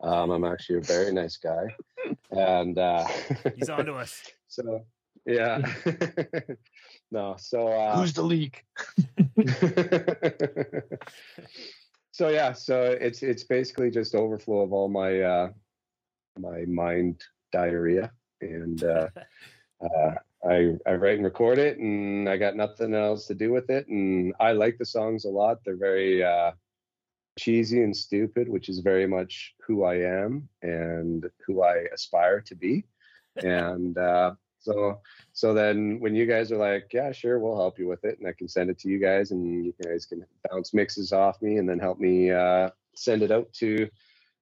Um, 0.00 0.30
I'm 0.30 0.44
actually 0.44 0.78
a 0.78 0.82
very 0.82 1.12
nice 1.12 1.36
guy, 1.36 1.74
and 2.30 2.78
uh, 2.78 3.06
He's 3.54 3.68
on 3.68 3.86
to 3.86 3.94
us. 3.94 4.22
so 4.48 4.84
yeah, 5.26 5.60
no. 7.10 7.36
So 7.38 7.68
uh, 7.68 7.96
Who's 7.96 8.12
the 8.12 8.22
leak? 8.22 8.64
so 12.12 12.28
yeah, 12.28 12.52
so 12.52 12.82
it's 12.82 13.22
it's 13.22 13.44
basically 13.44 13.90
just 13.90 14.14
overflow 14.14 14.60
of 14.60 14.72
all 14.72 14.88
my 14.88 15.20
uh, 15.20 15.50
my 16.38 16.64
mind 16.66 17.22
diarrhea, 17.52 18.12
and 18.40 18.82
uh, 18.84 19.08
uh, 19.82 20.14
I 20.48 20.76
I 20.86 20.94
write 20.94 21.16
and 21.16 21.24
record 21.24 21.58
it, 21.58 21.78
and 21.78 22.28
I 22.28 22.36
got 22.36 22.56
nothing 22.56 22.94
else 22.94 23.26
to 23.26 23.34
do 23.34 23.52
with 23.52 23.70
it, 23.70 23.88
and 23.88 24.34
I 24.38 24.52
like 24.52 24.78
the 24.78 24.86
songs 24.86 25.24
a 25.24 25.30
lot. 25.30 25.58
They're 25.64 25.76
very 25.76 26.22
uh, 26.22 26.52
cheesy 27.38 27.82
and 27.82 27.96
stupid, 27.96 28.48
which 28.48 28.68
is 28.68 28.78
very 28.80 29.06
much 29.06 29.54
who 29.66 29.82
I 29.84 29.96
am 29.96 30.48
and 30.62 31.28
who 31.46 31.62
I 31.62 31.86
aspire 31.92 32.40
to 32.42 32.54
be, 32.54 32.84
and. 33.36 33.98
Uh, 33.98 34.34
so 34.60 35.00
so 35.32 35.54
then 35.54 35.98
when 36.00 36.14
you 36.14 36.26
guys 36.26 36.52
are 36.52 36.58
like, 36.58 36.90
yeah, 36.92 37.12
sure, 37.12 37.38
we'll 37.38 37.56
help 37.56 37.78
you 37.78 37.88
with 37.88 38.04
it, 38.04 38.18
and 38.18 38.28
I 38.28 38.32
can 38.32 38.48
send 38.48 38.70
it 38.70 38.78
to 38.80 38.88
you 38.88 38.98
guys, 38.98 39.30
and 39.30 39.64
you 39.64 39.74
guys 39.82 40.06
can 40.06 40.24
bounce 40.50 40.74
mixes 40.74 41.12
off 41.12 41.40
me, 41.42 41.56
and 41.56 41.68
then 41.68 41.78
help 41.78 41.98
me 41.98 42.30
uh, 42.30 42.70
send 42.94 43.22
it 43.22 43.30
out 43.30 43.52
to 43.54 43.88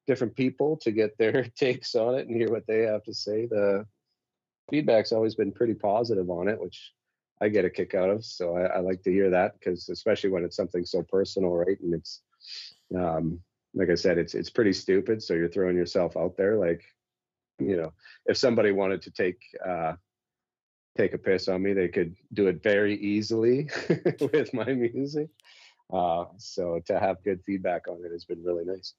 different 0.06 0.34
people 0.34 0.76
to 0.78 0.90
get 0.90 1.16
their 1.18 1.44
takes 1.56 1.94
on 1.94 2.16
it 2.16 2.26
and 2.26 2.36
hear 2.36 2.50
what 2.50 2.66
they 2.66 2.80
have 2.80 3.04
to 3.04 3.14
say. 3.14 3.46
The 3.46 3.86
feedback's 4.70 5.12
always 5.12 5.34
been 5.34 5.52
pretty 5.52 5.74
positive 5.74 6.30
on 6.30 6.48
it, 6.48 6.60
which 6.60 6.92
I 7.40 7.48
get 7.48 7.64
a 7.64 7.70
kick 7.70 7.94
out 7.94 8.10
of. 8.10 8.24
So 8.24 8.56
I, 8.56 8.62
I 8.62 8.78
like 8.80 9.02
to 9.04 9.12
hear 9.12 9.30
that 9.30 9.52
because 9.58 9.88
especially 9.88 10.30
when 10.30 10.44
it's 10.44 10.56
something 10.56 10.84
so 10.84 11.02
personal, 11.02 11.52
right? 11.52 11.78
And 11.80 11.94
it's 11.94 12.22
um, 12.96 13.40
like 13.74 13.90
I 13.90 13.94
said, 13.94 14.18
it's 14.18 14.34
it's 14.34 14.50
pretty 14.50 14.72
stupid. 14.72 15.22
So 15.22 15.34
you're 15.34 15.48
throwing 15.48 15.76
yourself 15.76 16.16
out 16.16 16.36
there, 16.36 16.56
like 16.56 16.82
you 17.58 17.76
know, 17.76 17.92
if 18.26 18.36
somebody 18.36 18.72
wanted 18.72 19.02
to 19.02 19.10
take 19.10 19.38
uh, 19.64 19.94
take 20.99 21.14
a 21.14 21.18
piss 21.18 21.49
on 21.49 21.62
me, 21.62 21.72
they 21.72 21.88
could 21.88 22.16
do 22.32 22.49
it 22.49 22.62
very 22.62 22.96
easily 22.96 23.70
with 24.32 24.53
my 24.53 24.72
music. 24.72 25.28
Uh, 25.92 26.24
so 26.36 26.80
to 26.86 26.99
have 26.99 27.22
good 27.24 27.40
feedback 27.46 27.88
on 27.88 27.99
it 28.05 28.12
has 28.12 28.24
been 28.24 28.42
really 28.42 28.64
nice. 28.64 28.94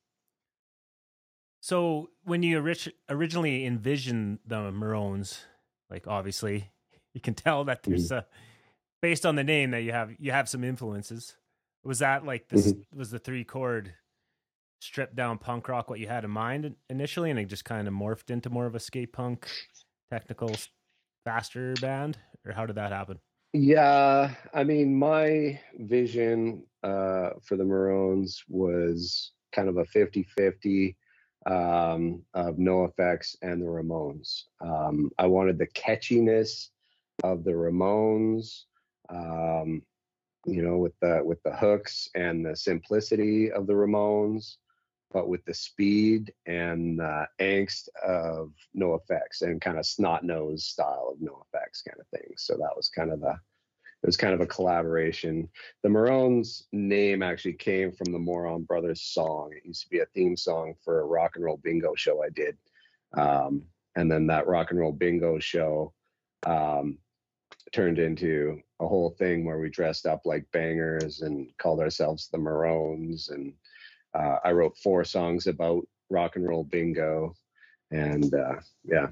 So 1.62 2.10
when 2.24 2.42
you 2.42 2.60
orig- 2.60 2.94
originally 3.10 3.66
envisioned 3.66 4.40
the 4.46 4.72
Moröns, 4.72 5.42
like 5.90 6.08
obviously 6.08 6.72
you 7.14 7.22
can 7.22 7.34
tell 7.34 7.66
that 7.66 7.84
there's 7.84 8.12
a 8.12 8.26
based 9.02 9.26
on 9.26 9.36
the 9.36 9.44
name 9.44 9.72
that 9.72 9.82
you 9.82 9.92
have 9.92 10.12
you 10.20 10.32
have 10.32 10.50
some 10.50 10.64
influences. 10.64 11.36
Was 11.84 12.00
that 12.00 12.26
like 12.26 12.48
this 12.50 12.74
was 12.94 13.12
the 13.12 13.20
three 13.20 13.44
chord 13.44 13.94
stripped 14.82 15.16
down 15.16 15.38
punk 15.38 15.68
rock 15.68 15.90
what 15.90 16.00
you 16.00 16.08
had 16.08 16.24
in 16.24 16.32
mind 16.32 16.76
initially 16.90 17.30
and 17.30 17.38
it 17.38 17.46
just 17.46 17.66
kind 17.66 17.88
of 17.88 17.94
morphed 17.94 18.30
into 18.30 18.50
more 18.50 18.66
of 18.66 18.76
a 18.76 18.80
skate 18.80 19.12
punk 19.12 19.46
technical 20.10 20.56
faster 21.24 21.74
band 21.82 22.18
or 22.46 22.52
how 22.52 22.66
did 22.66 22.76
that 22.76 22.92
happen? 22.92 23.20
Yeah, 23.54 24.34
I 24.54 24.64
mean, 24.64 24.98
my 24.98 25.60
vision 25.80 26.64
uh, 26.84 27.32
for 27.42 27.58
the 27.58 27.64
Moröns 27.64 28.44
was 28.48 29.32
kind 29.52 29.68
of 29.68 29.78
a 29.78 29.86
50 29.86 30.24
50 30.38 30.96
um, 31.46 32.22
of 32.34 32.58
NOFX 32.58 33.36
and 33.42 33.62
the 33.62 33.66
Ramones. 33.66 34.44
Um, 34.62 35.10
I 35.18 35.26
wanted 35.26 35.58
the 35.58 35.68
catchiness 35.68 36.70
of 37.24 37.44
the 37.44 37.52
Ramones, 37.52 38.66
um, 39.10 39.82
you 40.46 40.62
know, 40.62 40.78
with 40.78 40.94
the 41.02 41.22
with 41.24 41.42
the 41.44 41.56
hooks 41.56 42.08
and 42.16 42.46
the 42.46 42.56
simplicity 42.56 43.52
of 43.52 43.68
the 43.68 43.74
Ramones, 43.74 44.58
but 45.12 45.28
with 45.28 45.44
the 45.46 45.54
speed 45.54 46.32
and 46.46 47.00
the 47.00 47.28
angst 47.40 47.90
of 48.06 48.54
NOFX 48.76 49.42
and 49.42 49.62
kind 49.62 49.80
of 49.80 49.86
snot 49.86 50.24
nose 50.24 50.66
style 50.66 51.14
of 51.14 51.20
NOFX 51.20 51.84
kind 51.88 52.00
of 52.00 52.08
thing. 52.08 52.34
So 52.38 52.56
that 52.56 52.76
was 52.76 52.90
kind 52.90 53.12
of 53.12 53.20
the 53.20 53.40
it 54.02 54.08
was 54.08 54.18
kind 54.18 54.34
of 54.34 54.40
a 54.40 54.46
collaboration. 54.46 55.50
The 55.84 55.90
Moröns 55.90 56.64
name 56.72 57.22
actually 57.22 57.54
came 57.54 57.92
from 57.92 58.14
the 58.14 58.20
Moron 58.20 58.64
Brothers 58.64 59.02
song. 59.02 59.52
It 59.54 59.66
used 59.66 59.84
to 59.84 59.90
be 59.90 60.00
a 60.00 60.06
theme 60.06 60.38
song 60.38 60.76
for 60.86 61.02
a 61.02 61.06
rock 61.06 61.36
and 61.36 61.44
roll 61.44 61.58
bingo 61.58 61.96
show 61.96 62.24
I 62.24 62.30
did. 62.30 62.58
Um, 63.18 63.64
and 63.96 64.10
then 64.10 64.26
that 64.28 64.48
rock 64.48 64.72
and 64.72 64.80
roll 64.80 64.94
bingo 64.94 65.38
show 65.40 65.94
um, 66.46 66.98
turned 67.74 68.00
into 68.00 68.62
a 68.80 68.88
whole 68.88 69.10
thing 69.10 69.44
where 69.44 69.60
we 69.60 69.70
dressed 69.70 70.06
up 70.06 70.22
like 70.24 70.50
bangers 70.54 71.20
and 71.20 71.50
called 71.58 71.82
ourselves 71.82 72.30
the 72.30 72.38
Moröns. 72.38 73.32
And 73.32 73.54
uh, 74.14 74.38
I 74.44 74.52
wrote 74.52 74.78
four 74.78 75.04
songs 75.04 75.48
about 75.48 75.88
rock 76.10 76.36
and 76.36 76.48
roll 76.48 76.64
bingo. 76.64 77.34
And 77.92 78.34
uh, 78.34 78.56
yeah, 78.84 79.08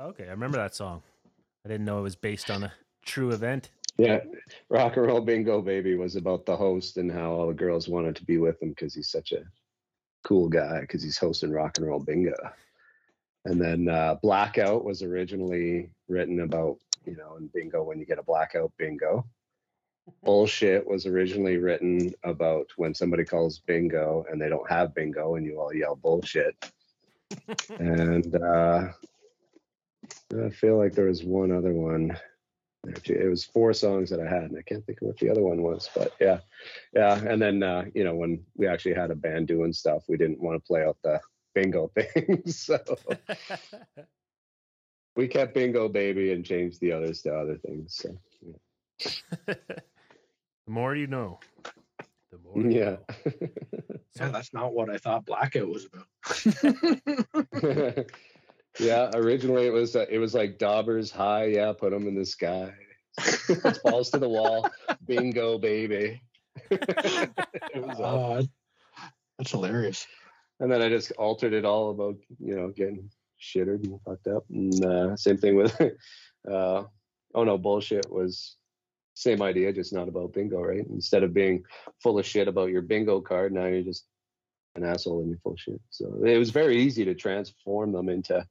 Okay, 0.00 0.26
I 0.26 0.30
remember 0.30 0.56
that 0.56 0.74
song. 0.74 1.02
I 1.66 1.68
didn't 1.68 1.84
know 1.84 1.98
it 1.98 2.02
was 2.02 2.16
based 2.16 2.50
on 2.50 2.64
a 2.64 2.72
true 3.04 3.30
event. 3.30 3.70
Yeah, 3.98 4.20
Rock 4.70 4.96
and 4.96 5.06
Roll 5.06 5.20
Bingo 5.20 5.60
Baby 5.60 5.96
was 5.96 6.16
about 6.16 6.46
the 6.46 6.56
host 6.56 6.96
and 6.96 7.12
how 7.12 7.32
all 7.32 7.46
the 7.48 7.52
girls 7.52 7.88
wanted 7.88 8.16
to 8.16 8.24
be 8.24 8.38
with 8.38 8.60
him 8.62 8.70
because 8.70 8.94
he's 8.94 9.10
such 9.10 9.32
a 9.32 9.44
cool 10.24 10.48
guy 10.48 10.80
because 10.80 11.02
he's 11.02 11.18
hosting 11.18 11.52
Rock 11.52 11.76
and 11.76 11.86
Roll 11.86 12.00
Bingo. 12.00 12.34
And 13.44 13.60
then 13.60 13.88
uh, 13.88 14.16
Blackout 14.22 14.82
was 14.82 15.02
originally 15.02 15.90
written 16.08 16.40
about, 16.40 16.78
you 17.04 17.16
know, 17.16 17.36
in 17.36 17.50
bingo 17.52 17.82
when 17.82 17.98
you 17.98 18.06
get 18.06 18.18
a 18.18 18.22
blackout 18.22 18.72
bingo. 18.78 19.26
Bullshit 20.24 20.86
was 20.86 21.06
originally 21.06 21.56
written 21.56 22.12
about 22.24 22.66
when 22.76 22.94
somebody 22.94 23.24
calls 23.24 23.60
bingo 23.60 24.24
and 24.30 24.40
they 24.40 24.48
don't 24.48 24.68
have 24.70 24.94
bingo 24.94 25.36
and 25.36 25.46
you 25.46 25.60
all 25.60 25.74
yell 25.74 25.96
bullshit. 25.96 26.56
and 27.78 28.34
uh, 28.36 28.88
I 30.44 30.50
feel 30.50 30.78
like 30.78 30.94
there 30.94 31.06
was 31.06 31.24
one 31.24 31.52
other 31.52 31.72
one. 31.72 32.16
It 33.04 33.30
was 33.30 33.44
four 33.44 33.72
songs 33.72 34.10
that 34.10 34.18
I 34.18 34.28
had, 34.28 34.44
and 34.44 34.58
I 34.58 34.62
can't 34.62 34.84
think 34.84 35.02
of 35.02 35.08
what 35.08 35.18
the 35.18 35.30
other 35.30 35.42
one 35.42 35.62
was. 35.62 35.88
But 35.94 36.14
yeah, 36.20 36.40
yeah. 36.92 37.16
And 37.16 37.40
then 37.40 37.62
uh, 37.62 37.84
you 37.94 38.02
know, 38.02 38.14
when 38.16 38.44
we 38.56 38.66
actually 38.66 38.94
had 38.94 39.12
a 39.12 39.16
band 39.16 39.46
doing 39.46 39.72
stuff, 39.72 40.02
we 40.08 40.16
didn't 40.16 40.40
want 40.40 40.56
to 40.56 40.66
play 40.66 40.84
out 40.84 40.96
the 41.04 41.20
bingo 41.54 41.88
thing, 41.94 42.42
so 42.46 42.78
we 45.16 45.28
kept 45.28 45.54
bingo 45.54 45.88
baby 45.88 46.32
and 46.32 46.44
changed 46.44 46.80
the 46.80 46.92
others 46.92 47.22
to 47.22 47.34
other 47.34 47.56
things. 47.56 48.02
So 48.02 48.16
the 50.66 50.72
more 50.72 50.94
you 50.94 51.06
know. 51.06 51.40
The 52.30 52.38
more 52.38 52.62
you 52.62 52.70
yeah. 52.70 52.96
know. 53.24 53.48
Yeah, 54.20 54.28
that's 54.28 54.52
not 54.52 54.74
what 54.74 54.90
I 54.90 54.98
thought 54.98 55.24
Blackout 55.24 55.68
was 55.68 55.86
about. 55.86 56.06
yeah. 58.78 59.10
Originally, 59.14 59.66
it 59.66 59.72
was 59.72 59.96
uh, 59.96 60.04
it 60.10 60.18
was 60.18 60.34
like 60.34 60.58
daubers 60.58 61.10
high. 61.10 61.46
Yeah, 61.46 61.72
put 61.72 61.92
them 61.92 62.06
in 62.06 62.14
the 62.14 62.26
sky. 62.26 62.74
It's 63.18 63.78
balls 63.78 64.10
to 64.10 64.18
the 64.18 64.28
wall. 64.28 64.68
Bingo 65.06 65.56
baby. 65.58 66.20
it 66.70 67.82
was 67.82 67.98
awesome. 68.00 68.50
Oh, 69.00 69.08
that's 69.38 69.50
hilarious. 69.50 70.06
and 70.60 70.70
then 70.70 70.82
I 70.82 70.90
just 70.90 71.12
altered 71.12 71.54
it 71.54 71.64
all 71.64 71.90
about 71.90 72.16
you 72.38 72.54
know 72.54 72.68
getting 72.68 73.08
shittered 73.40 73.84
and 73.84 73.98
fucked 74.02 74.26
up. 74.26 74.44
And 74.50 74.84
uh, 74.84 75.16
same 75.16 75.38
thing 75.38 75.56
with 75.56 75.74
uh, 76.50 76.82
oh 77.34 77.44
no 77.44 77.56
bullshit 77.56 78.12
was 78.12 78.56
same 79.22 79.42
idea, 79.42 79.72
just 79.72 79.92
not 79.92 80.08
about 80.08 80.32
bingo, 80.32 80.60
right? 80.60 80.86
Instead 80.90 81.22
of 81.22 81.32
being 81.32 81.64
full 82.02 82.18
of 82.18 82.26
shit 82.26 82.48
about 82.48 82.70
your 82.70 82.82
bingo 82.82 83.20
card, 83.20 83.52
now 83.52 83.66
you're 83.66 83.82
just 83.82 84.06
an 84.74 84.84
asshole 84.84 85.20
and 85.20 85.28
you're 85.28 85.38
full 85.38 85.52
of 85.52 85.60
shit. 85.60 85.80
So 85.90 86.22
it 86.24 86.38
was 86.38 86.50
very 86.50 86.76
easy 86.78 87.04
to 87.04 87.14
transform 87.14 87.92
them 87.92 88.08
into 88.08 88.44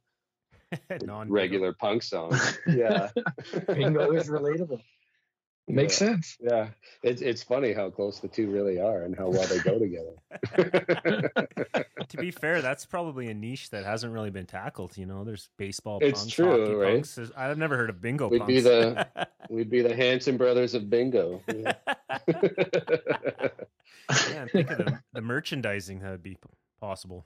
Non-bingo. 1.03 1.34
regular 1.34 1.74
punk 1.74 2.03
songs. 2.03 2.57
Yeah, 2.67 3.09
Bingo 3.67 4.11
is 4.13 4.30
relatable. 4.30 4.82
Makes 5.76 6.01
Yeah. 6.01 6.07
sense. 6.07 6.38
Yeah, 6.41 6.67
it's 7.03 7.22
it's 7.22 7.43
funny 7.43 7.74
how 7.74 7.89
close 7.89 8.19
the 8.19 8.28
two 8.28 8.49
really 8.51 8.80
are 8.80 9.03
and 9.03 9.15
how 9.15 9.30
well 9.30 9.47
they 9.47 9.59
go 9.59 9.80
together. 9.80 10.15
to 12.09 12.17
be 12.17 12.32
fair, 12.32 12.61
that's 12.61 12.86
probably 12.86 13.28
a 13.30 13.34
niche 13.34 13.69
that 13.72 13.86
hasn't 13.86 14.13
really 14.13 14.30
been 14.30 14.45
tackled. 14.45 14.97
You 14.97 15.05
know, 15.05 15.24
there's 15.24 15.49
baseball 15.57 15.99
It's 16.01 16.22
punks, 16.22 16.34
true, 16.34 16.82
right? 16.82 16.93
punks. 16.95 17.19
I've 17.36 17.57
never 17.57 17.78
heard 17.78 17.89
of 17.89 18.01
bingo 18.01 18.28
We'd 18.28 18.39
punks. 18.39 18.53
be 18.53 18.59
the- 18.61 19.07
We'd 19.49 19.69
be 19.69 19.82
the 19.82 19.95
Hanson 19.95 20.38
brothers 20.38 20.74
of 20.74 20.89
bingo. 20.89 21.41
Yeah. 21.53 21.74
Man, 24.34 24.47
think 24.49 24.69
of 24.72 24.78
the, 24.78 24.99
the 25.13 25.22
merchandising 25.22 25.99
that 25.99 26.11
would 26.11 26.24
be 26.24 26.38
possible. 26.80 27.26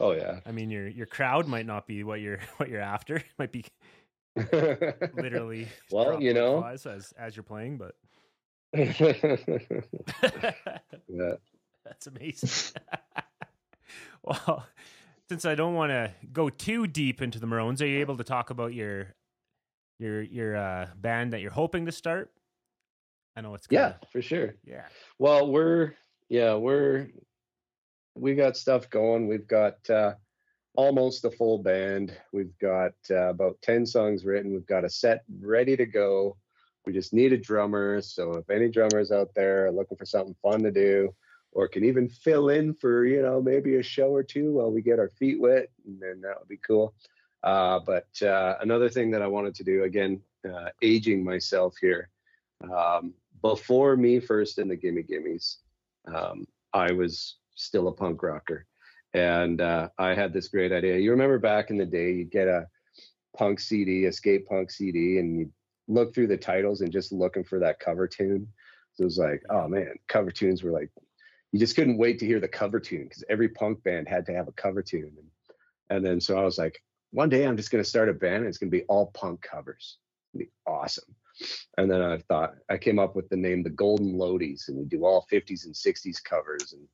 oh 0.00 0.12
yeah. 0.12 0.40
I 0.46 0.52
mean, 0.52 0.70
your 0.70 0.88
your 0.88 1.06
crowd 1.06 1.46
might 1.46 1.66
not 1.66 1.86
be 1.86 2.04
what 2.04 2.20
you're 2.20 2.38
what 2.56 2.68
you're 2.68 2.80
after. 2.80 3.16
It 3.16 3.24
might 3.38 3.52
be 3.52 3.64
literally 5.14 5.68
Well, 5.90 6.20
you 6.22 6.32
know. 6.34 6.62
as 6.64 6.86
as 6.86 7.36
you're 7.36 7.42
playing, 7.42 7.78
but 7.78 7.94
yeah. 11.08 11.34
that's 11.84 12.06
amazing. 12.06 12.80
well, 14.22 14.66
since 15.28 15.44
I 15.44 15.54
don't 15.54 15.74
want 15.74 15.90
to 15.90 16.12
go 16.32 16.48
too 16.48 16.86
deep 16.86 17.20
into 17.22 17.38
the 17.38 17.46
Moröns, 17.46 17.80
are 17.82 17.86
you 17.86 18.00
able 18.00 18.16
to 18.16 18.24
talk 18.24 18.50
about 18.50 18.72
your 18.74 19.14
your 19.98 20.22
your 20.22 20.56
uh, 20.56 20.88
band 20.96 21.32
that 21.32 21.40
you're 21.40 21.50
hoping 21.50 21.86
to 21.86 21.92
start? 21.92 22.30
I 23.36 23.40
know 23.40 23.54
it's 23.54 23.66
Yeah, 23.70 23.92
kinda- 23.92 24.06
for 24.10 24.22
sure. 24.22 24.54
yeah. 24.64 24.86
Well, 25.18 25.50
we're 25.50 25.92
yeah, 26.28 26.54
we're 26.54 27.08
we 28.14 28.34
got 28.34 28.56
stuff 28.56 28.88
going. 28.90 29.28
We've 29.28 29.46
got 29.46 29.88
uh 29.90 30.14
almost 30.74 31.24
a 31.24 31.30
full 31.30 31.58
band. 31.58 32.16
We've 32.32 32.56
got 32.58 32.92
uh, 33.10 33.28
about 33.28 33.60
10 33.62 33.86
songs 33.86 34.24
written. 34.24 34.52
We've 34.52 34.66
got 34.66 34.84
a 34.84 34.90
set 34.90 35.24
ready 35.40 35.76
to 35.76 35.86
go. 35.86 36.36
We 36.86 36.92
just 36.92 37.12
need 37.12 37.32
a 37.32 37.38
drummer. 37.38 38.00
So 38.00 38.34
if 38.34 38.50
any 38.50 38.68
drummers 38.68 39.12
out 39.12 39.34
there 39.34 39.66
are 39.66 39.72
looking 39.72 39.96
for 39.96 40.06
something 40.06 40.36
fun 40.42 40.62
to 40.62 40.70
do 40.70 41.14
or 41.52 41.68
can 41.68 41.84
even 41.84 42.08
fill 42.08 42.48
in 42.48 42.74
for, 42.74 43.04
you 43.04 43.22
know, 43.22 43.40
maybe 43.40 43.76
a 43.76 43.82
show 43.82 44.08
or 44.08 44.22
two 44.22 44.52
while 44.52 44.70
we 44.70 44.82
get 44.82 44.98
our 44.98 45.10
feet 45.10 45.40
wet, 45.40 45.68
then 45.84 46.20
that 46.22 46.38
would 46.38 46.48
be 46.48 46.58
cool. 46.66 46.94
Uh, 47.42 47.80
but 47.80 48.08
uh, 48.22 48.56
another 48.60 48.88
thing 48.88 49.10
that 49.10 49.22
I 49.22 49.26
wanted 49.26 49.54
to 49.56 49.64
do, 49.64 49.84
again, 49.84 50.20
uh, 50.48 50.70
aging 50.80 51.22
myself 51.22 51.74
here, 51.80 52.08
um, 52.74 53.12
before 53.42 53.96
Me 53.96 54.20
First 54.20 54.58
and 54.58 54.70
the 54.70 54.76
Gimme 54.76 55.02
Gimmes, 55.02 55.58
um, 56.12 56.46
I 56.72 56.92
was 56.92 57.36
still 57.54 57.88
a 57.88 57.92
punk 57.92 58.22
rocker. 58.22 58.66
And 59.14 59.60
uh, 59.60 59.88
I 59.98 60.14
had 60.14 60.32
this 60.32 60.48
great 60.48 60.72
idea. 60.72 60.96
You 60.98 61.10
remember 61.10 61.38
back 61.38 61.70
in 61.70 61.76
the 61.76 61.86
day, 61.86 62.12
you'd 62.12 62.30
get 62.30 62.48
a 62.48 62.66
punk 63.36 63.60
CD, 63.60 64.06
a 64.06 64.12
skate 64.12 64.46
punk 64.46 64.70
CD, 64.70 65.18
and 65.18 65.38
you'd 65.38 65.52
look 65.88 66.14
through 66.14 66.28
the 66.28 66.36
titles 66.36 66.80
and 66.80 66.92
just 66.92 67.12
looking 67.12 67.44
for 67.44 67.58
that 67.58 67.80
cover 67.80 68.08
tune. 68.08 68.48
So 68.94 69.02
it 69.02 69.06
was 69.06 69.18
like, 69.18 69.42
oh 69.50 69.68
man, 69.68 69.94
cover 70.08 70.30
tunes 70.30 70.62
were 70.62 70.70
like, 70.70 70.90
you 71.52 71.58
just 71.58 71.76
couldn't 71.76 71.98
wait 71.98 72.18
to 72.20 72.26
hear 72.26 72.40
the 72.40 72.48
cover 72.48 72.80
tune 72.80 73.04
because 73.04 73.24
every 73.28 73.48
punk 73.48 73.82
band 73.82 74.08
had 74.08 74.24
to 74.26 74.34
have 74.34 74.48
a 74.48 74.52
cover 74.52 74.82
tune. 74.82 75.12
And, 75.18 75.26
and 75.90 76.06
then 76.06 76.20
so 76.20 76.38
I 76.38 76.44
was 76.44 76.58
like, 76.58 76.82
one 77.10 77.28
day 77.28 77.46
I'm 77.46 77.56
just 77.56 77.70
going 77.70 77.84
to 77.84 77.88
start 77.88 78.08
a 78.08 78.14
band 78.14 78.36
and 78.36 78.46
it's 78.46 78.58
going 78.58 78.70
to 78.70 78.76
be 78.76 78.84
all 78.84 79.10
punk 79.14 79.42
covers. 79.42 79.98
It'd 80.34 80.46
be 80.46 80.52
awesome. 80.66 81.14
And 81.76 81.90
then 81.90 82.02
I 82.02 82.18
thought 82.18 82.54
I 82.70 82.78
came 82.78 82.98
up 82.98 83.14
with 83.16 83.28
the 83.28 83.36
name 83.36 83.62
the 83.62 83.70
Golden 83.70 84.14
Loadies, 84.14 84.68
and 84.68 84.78
we 84.78 84.84
do 84.84 85.04
all 85.04 85.26
50s 85.32 85.64
and 85.64 85.74
60s 85.74 86.22
covers. 86.22 86.72
And 86.72 86.86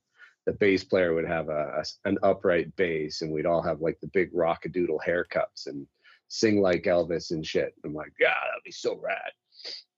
the 0.48 0.54
bass 0.54 0.82
player 0.82 1.12
would 1.12 1.26
have 1.28 1.50
a, 1.50 1.82
a- 1.82 2.08
an 2.08 2.16
upright 2.22 2.74
bass, 2.76 3.20
and 3.20 3.30
we'd 3.30 3.44
all 3.44 3.60
have 3.60 3.82
like 3.82 4.00
the 4.00 4.06
big 4.08 4.32
rockadoodle 4.32 4.98
haircuts 5.06 5.66
and 5.66 5.86
sing 6.28 6.62
like 6.62 6.84
Elvis 6.84 7.32
and 7.32 7.44
shit. 7.46 7.74
I'm 7.84 7.92
like, 7.92 8.12
yeah, 8.18 8.28
that'd 8.48 8.64
be 8.64 8.72
so 8.72 8.98
rad. 8.98 9.30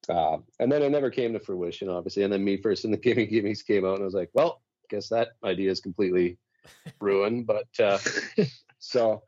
Uh, 0.09 0.39
and 0.59 0.73
then 0.73 0.83
it 0.83 0.91
never 0.91 1.09
came 1.09 1.33
to 1.33 1.39
fruition, 1.39 1.89
obviously. 1.89 2.25
And 2.25 2.33
then 2.33 2.43
me 2.43 2.57
first 2.61 2.85
and 2.85 2.93
the 2.93 2.99
Gimme 3.05 3.27
Gimmes 3.29 3.63
came 3.65 3.85
out, 3.85 3.95
and 3.95 4.03
I 4.03 4.07
was 4.07 4.15
like, 4.15 4.31
well, 4.35 4.61
guess 4.89 5.09
that 5.11 5.29
idea 5.45 5.71
is 5.71 5.81
completely 5.81 6.37
ruined. 7.01 7.47
But 7.47 7.69
uh, 7.79 7.99
so 8.81 9.23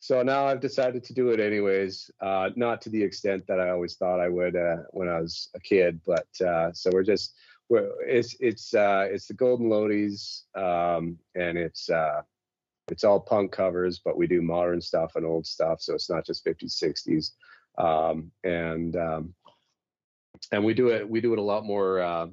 so 0.00 0.22
now 0.22 0.46
I've 0.46 0.60
decided 0.60 1.04
to 1.04 1.14
do 1.14 1.30
it 1.30 1.40
anyways. 1.40 2.10
Uh, 2.20 2.50
not 2.54 2.82
to 2.82 2.90
the 2.90 3.02
extent 3.02 3.46
that 3.48 3.60
I 3.60 3.70
always 3.70 3.96
thought 3.96 4.20
I 4.20 4.28
would 4.28 4.56
uh, 4.56 4.76
when 4.90 5.08
I 5.08 5.20
was 5.20 5.48
a 5.54 5.60
kid, 5.60 6.00
but 6.06 6.28
uh, 6.46 6.70
so 6.74 6.90
we're 6.92 7.02
just 7.02 7.34
it's 7.70 8.36
it's 8.40 8.74
uh, 8.74 9.06
it's 9.10 9.26
the 9.26 9.34
Golden 9.34 9.68
Loadies, 9.68 10.42
um, 10.56 11.18
and 11.34 11.56
it's 11.56 11.88
uh, 11.88 12.22
it's 12.90 13.04
all 13.04 13.20
punk 13.20 13.52
covers, 13.52 14.00
but 14.04 14.16
we 14.16 14.26
do 14.26 14.42
modern 14.42 14.80
stuff 14.80 15.12
and 15.14 15.24
old 15.24 15.46
stuff, 15.46 15.80
so 15.80 15.94
it's 15.94 16.10
not 16.10 16.26
just 16.26 16.44
50s, 16.44 16.82
60s, 16.82 17.32
um, 17.78 18.30
and 18.44 18.96
um, 18.96 19.34
and 20.52 20.64
we 20.64 20.74
do 20.74 20.88
it 20.88 21.08
we 21.08 21.20
do 21.20 21.32
it 21.32 21.38
a 21.38 21.42
lot 21.42 21.64
more, 21.64 22.00
uh, 22.00 22.26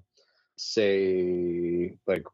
say 0.58 1.94
like 2.08 2.26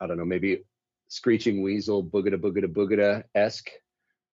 I 0.00 0.06
don't 0.06 0.18
know 0.18 0.24
maybe 0.24 0.64
screeching 1.08 1.62
weasel 1.62 2.04
boogada 2.04 2.36
boogada 2.36 2.66
boogada 2.66 3.24
esque. 3.34 3.70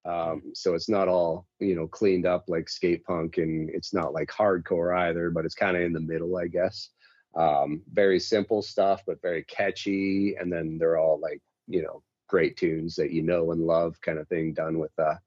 Um, 0.03 0.43
so 0.53 0.75
it's 0.75 0.89
not 0.89 1.07
all 1.07 1.47
you 1.59 1.75
know 1.75 1.87
cleaned 1.87 2.25
up 2.27 2.45
like 2.47 2.69
skate 2.69 3.05
punk, 3.05 3.37
and 3.37 3.69
it's 3.69 3.93
not 3.93 4.13
like 4.13 4.29
hardcore 4.29 4.95
either, 4.97 5.31
but 5.31 5.45
it's 5.45 5.55
kind 5.55 5.77
of 5.77 5.83
in 5.83 5.93
the 5.93 5.99
middle, 6.01 6.37
I 6.37 6.47
guess. 6.47 6.89
Um, 7.35 7.81
very 7.91 8.19
simple 8.19 8.61
stuff, 8.61 9.03
but 9.05 9.21
very 9.21 9.43
catchy, 9.43 10.35
and 10.39 10.51
then 10.51 10.77
they're 10.77 10.97
all 10.97 11.19
like 11.19 11.41
you 11.67 11.81
know 11.81 12.01
great 12.27 12.57
tunes 12.57 12.95
that 12.95 13.11
you 13.11 13.21
know 13.21 13.51
and 13.51 13.61
love, 13.61 13.99
kind 14.01 14.19
of 14.19 14.27
thing, 14.27 14.53
done 14.53 14.79
with 14.79 14.97
a 14.97 15.19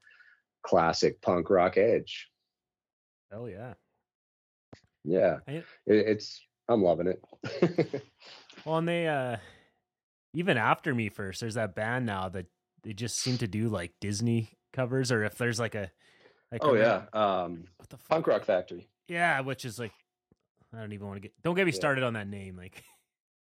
classic 0.63 1.21
punk 1.21 1.51
rock 1.51 1.77
edge. 1.77 2.29
Hell 3.31 3.49
yeah. 3.49 3.75
Yeah, 5.05 5.39
it, 5.47 5.65
it's 5.87 6.41
I'm 6.69 6.83
loving 6.83 7.09
it. 7.09 8.03
Well, 8.65 8.79
and 8.79 8.89
they 8.89 9.07
uh 9.07 9.37
even 10.35 10.59
after 10.59 10.95
me 10.95 11.09
first, 11.09 11.41
there's 11.41 11.55
that 11.55 11.75
band 11.75 12.05
now 12.07 12.29
that 12.29 12.47
they 12.83 12.93
just 12.93 13.19
seem 13.19 13.39
to 13.39 13.47
do 13.47 13.69
like 13.69 13.93
Disney 14.01 14.51
covers, 14.73 15.11
or 15.11 15.25
if 15.25 15.39
there's 15.39 15.59
like 15.61 15.75
a 15.75 15.91
like 16.53 16.65
oh 16.65 16.75
a- 16.75 16.79
yeah, 16.79 17.03
um, 17.13 17.65
what 17.77 17.89
the 17.89 17.97
fuck? 17.97 18.09
Punk 18.09 18.27
Rock 18.27 18.45
Factory. 18.45 18.89
Yeah, 19.07 19.41
which 19.41 19.65
is 19.65 19.79
like 19.79 19.93
I 20.75 20.81
don't 20.81 20.93
even 20.93 21.07
want 21.07 21.17
to 21.17 21.21
get 21.21 21.33
don't 21.43 21.55
get 21.55 21.65
me 21.67 21.73
Yeah. 21.73 21.77
started 21.77 22.05
on 22.05 22.13
that 22.15 22.29
name. 22.29 22.57
Like 22.57 22.83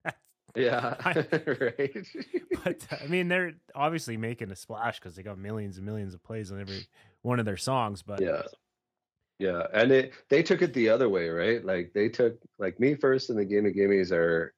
Yeah, 0.56 0.96
I- 1.04 1.12
right. 1.60 2.06
but 2.64 2.86
I 3.02 3.06
mean 3.06 3.28
they're 3.28 3.54
obviously 3.74 4.16
making 4.16 4.50
a 4.50 4.56
splash 4.56 4.98
because 4.98 5.14
they 5.14 5.22
got 5.22 5.38
millions 5.38 5.76
and 5.76 5.86
millions 5.86 6.14
of 6.14 6.22
plays 6.22 6.50
on 6.50 6.60
every 6.60 6.86
one 7.22 7.38
of 7.38 7.44
their 7.44 7.56
songs. 7.56 8.02
But 8.02 8.20
yeah 8.20 8.42
yeah 9.38 9.66
and 9.72 9.92
it 9.92 10.14
they 10.30 10.42
took 10.42 10.62
it 10.62 10.74
the 10.74 10.88
other 10.88 11.08
way 11.08 11.28
right 11.28 11.64
like 11.64 11.92
they 11.94 12.08
took 12.08 12.36
like 12.58 12.80
me 12.80 12.94
first 12.96 13.30
and 13.30 13.38
the 13.38 13.44
gimme 13.44 13.72
gimmes 13.72 14.10
are 14.10 14.52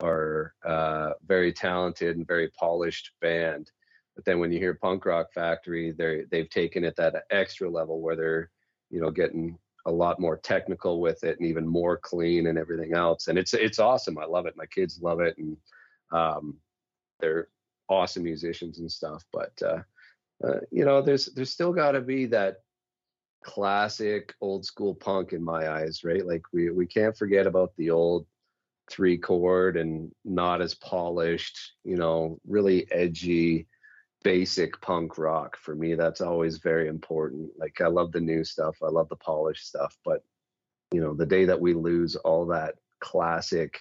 are 0.00 0.54
uh 0.64 1.12
very 1.26 1.52
talented 1.52 2.16
and 2.16 2.26
very 2.26 2.48
polished 2.58 3.12
band 3.20 3.70
but 4.16 4.24
then 4.24 4.38
when 4.38 4.50
you 4.50 4.58
hear 4.58 4.72
punk 4.74 5.04
rock 5.04 5.30
factory 5.34 5.92
they're 5.92 6.24
they've 6.30 6.48
taken 6.48 6.82
it 6.82 6.96
that 6.96 7.24
extra 7.30 7.68
level 7.68 8.00
where 8.00 8.16
they're 8.16 8.50
you 8.88 9.00
know 9.02 9.10
getting 9.10 9.58
a 9.86 9.90
lot 9.90 10.20
more 10.20 10.36
technical 10.36 11.00
with 11.00 11.24
it 11.24 11.38
and 11.38 11.48
even 11.48 11.66
more 11.66 11.96
clean 11.96 12.46
and 12.46 12.58
everything 12.58 12.94
else. 12.94 13.28
And 13.28 13.38
it's 13.38 13.54
it's 13.54 13.78
awesome. 13.78 14.18
I 14.18 14.24
love 14.24 14.46
it. 14.46 14.56
My 14.56 14.66
kids 14.66 15.00
love 15.02 15.20
it. 15.20 15.36
And 15.38 15.56
um 16.12 16.56
they're 17.20 17.48
awesome 17.88 18.24
musicians 18.24 18.78
and 18.78 18.90
stuff. 18.90 19.24
But 19.32 19.52
uh, 19.62 19.82
uh 20.44 20.60
you 20.70 20.84
know 20.84 21.02
there's 21.02 21.26
there's 21.26 21.50
still 21.50 21.72
got 21.72 21.92
to 21.92 22.00
be 22.00 22.26
that 22.26 22.58
classic 23.44 24.34
old 24.40 24.64
school 24.64 24.94
punk 24.94 25.32
in 25.32 25.42
my 25.42 25.68
eyes, 25.68 26.04
right? 26.04 26.24
Like 26.24 26.42
we 26.52 26.70
we 26.70 26.86
can't 26.86 27.16
forget 27.16 27.46
about 27.46 27.72
the 27.76 27.90
old 27.90 28.26
three 28.90 29.18
chord 29.18 29.76
and 29.76 30.12
not 30.24 30.60
as 30.60 30.74
polished, 30.74 31.74
you 31.84 31.96
know, 31.96 32.38
really 32.46 32.90
edgy 32.92 33.66
basic 34.22 34.80
punk 34.80 35.18
rock. 35.18 35.56
For 35.56 35.74
me 35.74 35.94
that's 35.94 36.20
always 36.20 36.58
very 36.58 36.88
important. 36.88 37.50
Like 37.58 37.80
I 37.80 37.88
love 37.88 38.12
the 38.12 38.20
new 38.20 38.44
stuff, 38.44 38.76
I 38.82 38.88
love 38.88 39.08
the 39.08 39.16
polished 39.16 39.66
stuff, 39.66 39.96
but 40.04 40.24
you 40.92 41.00
know, 41.00 41.14
the 41.14 41.26
day 41.26 41.44
that 41.46 41.60
we 41.60 41.74
lose 41.74 42.16
all 42.16 42.46
that 42.46 42.74
classic, 43.00 43.80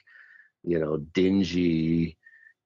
you 0.64 0.80
know, 0.80 0.98
dingy 0.98 2.18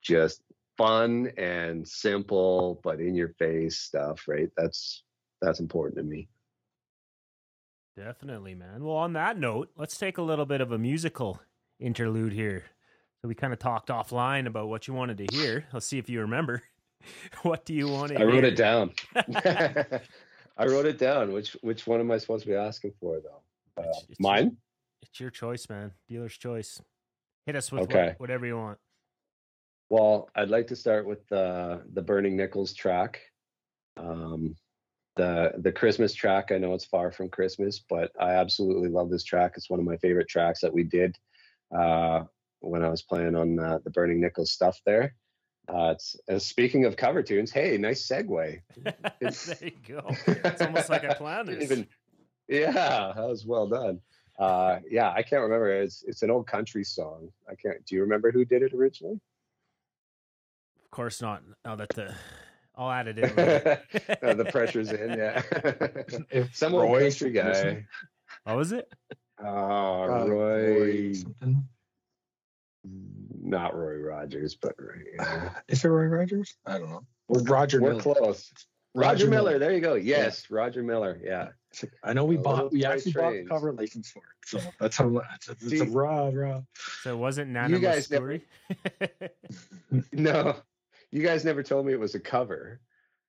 just 0.02 0.42
fun 0.78 1.32
and 1.38 1.88
simple 1.88 2.80
but 2.84 3.00
in 3.00 3.16
your 3.16 3.30
face 3.40 3.80
stuff, 3.80 4.28
right? 4.28 4.50
That's 4.58 5.04
that's 5.42 5.60
important 5.60 5.98
to 5.98 6.04
me. 6.04 6.28
Definitely, 7.98 8.56
man. 8.56 8.84
Well, 8.84 8.98
on 8.98 9.14
that 9.14 9.40
note, 9.40 9.72
let's 9.78 9.98
take 9.98 10.18
a 10.18 10.22
little 10.22 10.46
bit 10.46 10.60
of 10.60 10.72
a 10.72 10.78
musical 10.78 11.40
interlude 11.80 12.34
here. 12.34 12.66
So 13.22 13.30
we 13.30 13.36
kind 13.36 13.54
of 13.54 13.60
talked 13.60 13.90
offline 13.90 14.48
about 14.48 14.68
what 14.68 14.88
you 14.88 14.94
wanted 14.94 15.18
to 15.20 15.28
hear. 15.34 15.66
Let's 15.72 15.88
see 15.88 15.98
if 15.98 16.10
you 16.10 16.20
remember. 16.22 16.64
what 17.44 17.66
do 17.66 17.74
you 17.74 17.88
want 17.88 18.10
to 18.10 18.16
I 18.16 18.20
hear? 18.20 18.28
wrote 18.30 18.44
it 18.44 18.56
down. 18.56 18.92
I 20.58 20.66
wrote 20.66 20.86
it 20.86 20.98
down. 20.98 21.32
Which 21.34 21.56
which 21.62 21.86
one 21.88 22.00
am 22.00 22.12
I 22.12 22.18
supposed 22.18 22.44
to 22.44 22.50
be 22.50 22.56
asking 22.56 22.94
for 23.00 23.20
though? 23.20 23.42
Uh, 23.78 23.82
It's- 23.88 24.04
it's- 24.04 24.20
mine? 24.20 24.58
It's 25.02 25.20
your 25.20 25.30
choice, 25.30 25.70
man. 25.70 25.92
Dealer's 26.10 26.38
choice. 26.38 26.82
Hit 27.46 27.56
us 27.56 27.72
with 27.72 27.92
what- 27.94 28.20
whatever 28.20 28.46
you 28.46 28.58
want. 28.58 28.80
Well, 29.90 30.30
I'd 30.36 30.50
like 30.50 30.68
to 30.68 30.76
start 30.76 31.06
with 31.06 31.28
the 31.28 31.84
the 31.94 32.02
Burning 32.02 32.36
Nickels 32.36 32.74
track. 32.74 33.22
Um, 33.98 34.56
the 35.16 35.54
the 35.60 35.72
Christmas 35.72 36.14
track. 36.14 36.52
I 36.52 36.58
know 36.58 36.74
it's 36.74 36.86
far 36.86 37.12
from 37.12 37.30
Christmas, 37.30 37.80
but 37.88 38.12
I 38.20 38.32
absolutely 38.34 38.90
love 38.90 39.10
this 39.10 39.24
track. 39.24 39.54
It's 39.56 39.70
one 39.70 39.80
of 39.80 39.86
my 39.86 39.98
favorite 39.98 40.28
tracks 40.28 40.60
that 40.62 40.74
we 40.74 40.84
did 40.84 41.16
uh, 41.74 42.24
when 42.62 42.84
I 42.84 42.90
was 42.90 43.04
playing 43.04 43.36
on 43.36 43.60
uh, 43.60 43.80
the 43.84 43.92
Burning 43.92 44.20
Nickels 44.20 44.52
stuff 44.52 44.80
there. 44.86 45.16
Uh, 45.68 45.92
it's 45.94 46.16
uh, 46.30 46.38
speaking 46.40 46.86
of 46.86 46.96
cover 46.96 47.24
tunes. 47.24 47.52
Hey, 47.52 47.78
nice 47.78 48.08
segue. 48.08 48.62
there 48.84 49.58
you 49.62 49.72
go. 49.88 50.02
It's 50.28 50.62
almost 50.62 50.90
like 50.90 51.04
I 51.06 51.14
planned 51.16 51.48
this. 51.48 51.64
even- 51.64 51.88
yeah, 52.48 53.12
that 53.16 53.28
was 53.28 53.46
well 53.46 53.68
done. 53.68 54.00
Uh, 54.38 54.78
yeah, 54.90 55.10
I 55.12 55.24
can't 55.24 55.42
remember. 55.42 55.72
It's 55.72 56.04
it's 56.08 56.22
an 56.22 56.30
old 56.30 56.46
country 56.46 56.84
song. 56.84 57.30
I 57.50 57.56
can't. 57.56 57.84
Do 57.86 57.96
you 57.96 58.02
remember 58.02 58.32
who 58.32 58.46
did 58.46 58.62
it 58.62 58.74
originally? 58.74 59.20
Of 60.84 60.92
course 60.92 61.22
not. 61.22 61.42
Now 61.64 61.76
that 61.78 61.90
the 61.90 62.14
I'll 62.76 62.92
add 62.92 63.08
it 63.08 63.18
in. 63.20 63.36
later. 63.36 63.82
Uh, 64.22 64.34
the 64.36 64.46
pressure's 64.46 64.92
in. 64.92 65.18
Yeah, 65.18 65.42
If 66.30 66.56
some 66.58 66.76
old 66.76 66.84
Roy's 66.84 67.18
country 67.18 67.32
guy. 67.34 67.48
listening, 67.48 67.88
What 68.44 68.58
was 68.58 68.72
it? 68.74 68.94
Oh, 69.44 70.04
uh, 70.04 70.26
Roy. 70.28 71.14
something. 71.14 71.68
Not 73.42 73.76
Roy 73.76 73.98
Rogers, 73.98 74.56
but 74.56 74.74
Roy. 74.80 75.02
yeah. 75.18 75.50
Is 75.68 75.84
it 75.86 75.88
Roy 75.90 76.06
Rogers? 76.06 76.56
I 76.66 76.78
don't 76.80 76.90
know. 76.90 77.06
Or 77.28 77.42
Roger 77.42 77.82
We're 77.82 77.92
Miller. 77.92 78.02
close. 78.02 78.52
Roger, 78.98 79.30
Miller. 79.30 79.60
There 79.60 79.74
you 79.74 79.82
go. 79.82 79.96
Yes, 79.96 80.50
Roger 80.50 80.82
Miller. 80.82 81.20
Yeah. 81.22 81.50
I 82.04 82.14
know 82.14 82.24
we 82.24 82.38
bought. 82.38 82.72
We 82.72 82.82
toy 82.84 82.90
actually 82.94 83.12
bought 83.12 83.22
the 83.32 83.36
trains. 83.36 83.50
cover 83.50 83.74
license 83.74 84.10
for 84.10 84.20
it, 84.20 84.48
so 84.48 84.60
that's 84.80 84.96
how. 84.96 85.18
It's 85.36 85.50
a, 85.50 85.52
it's 85.52 85.64
a 85.66 85.70
See- 85.70 85.82
raw, 85.90 86.30
raw. 86.34 86.62
So 87.02 87.14
it 87.14 87.18
wasn't 87.18 87.52
Nana 87.52 87.76
You 87.76 87.80
guys 87.82 88.10
never- 88.10 88.40
No, 90.14 90.56
you 91.12 91.22
guys 91.22 91.46
never 91.46 91.62
told 91.64 91.86
me 91.86 91.94
it 91.94 92.00
was 92.00 92.16
a 92.16 92.20
cover. 92.20 92.80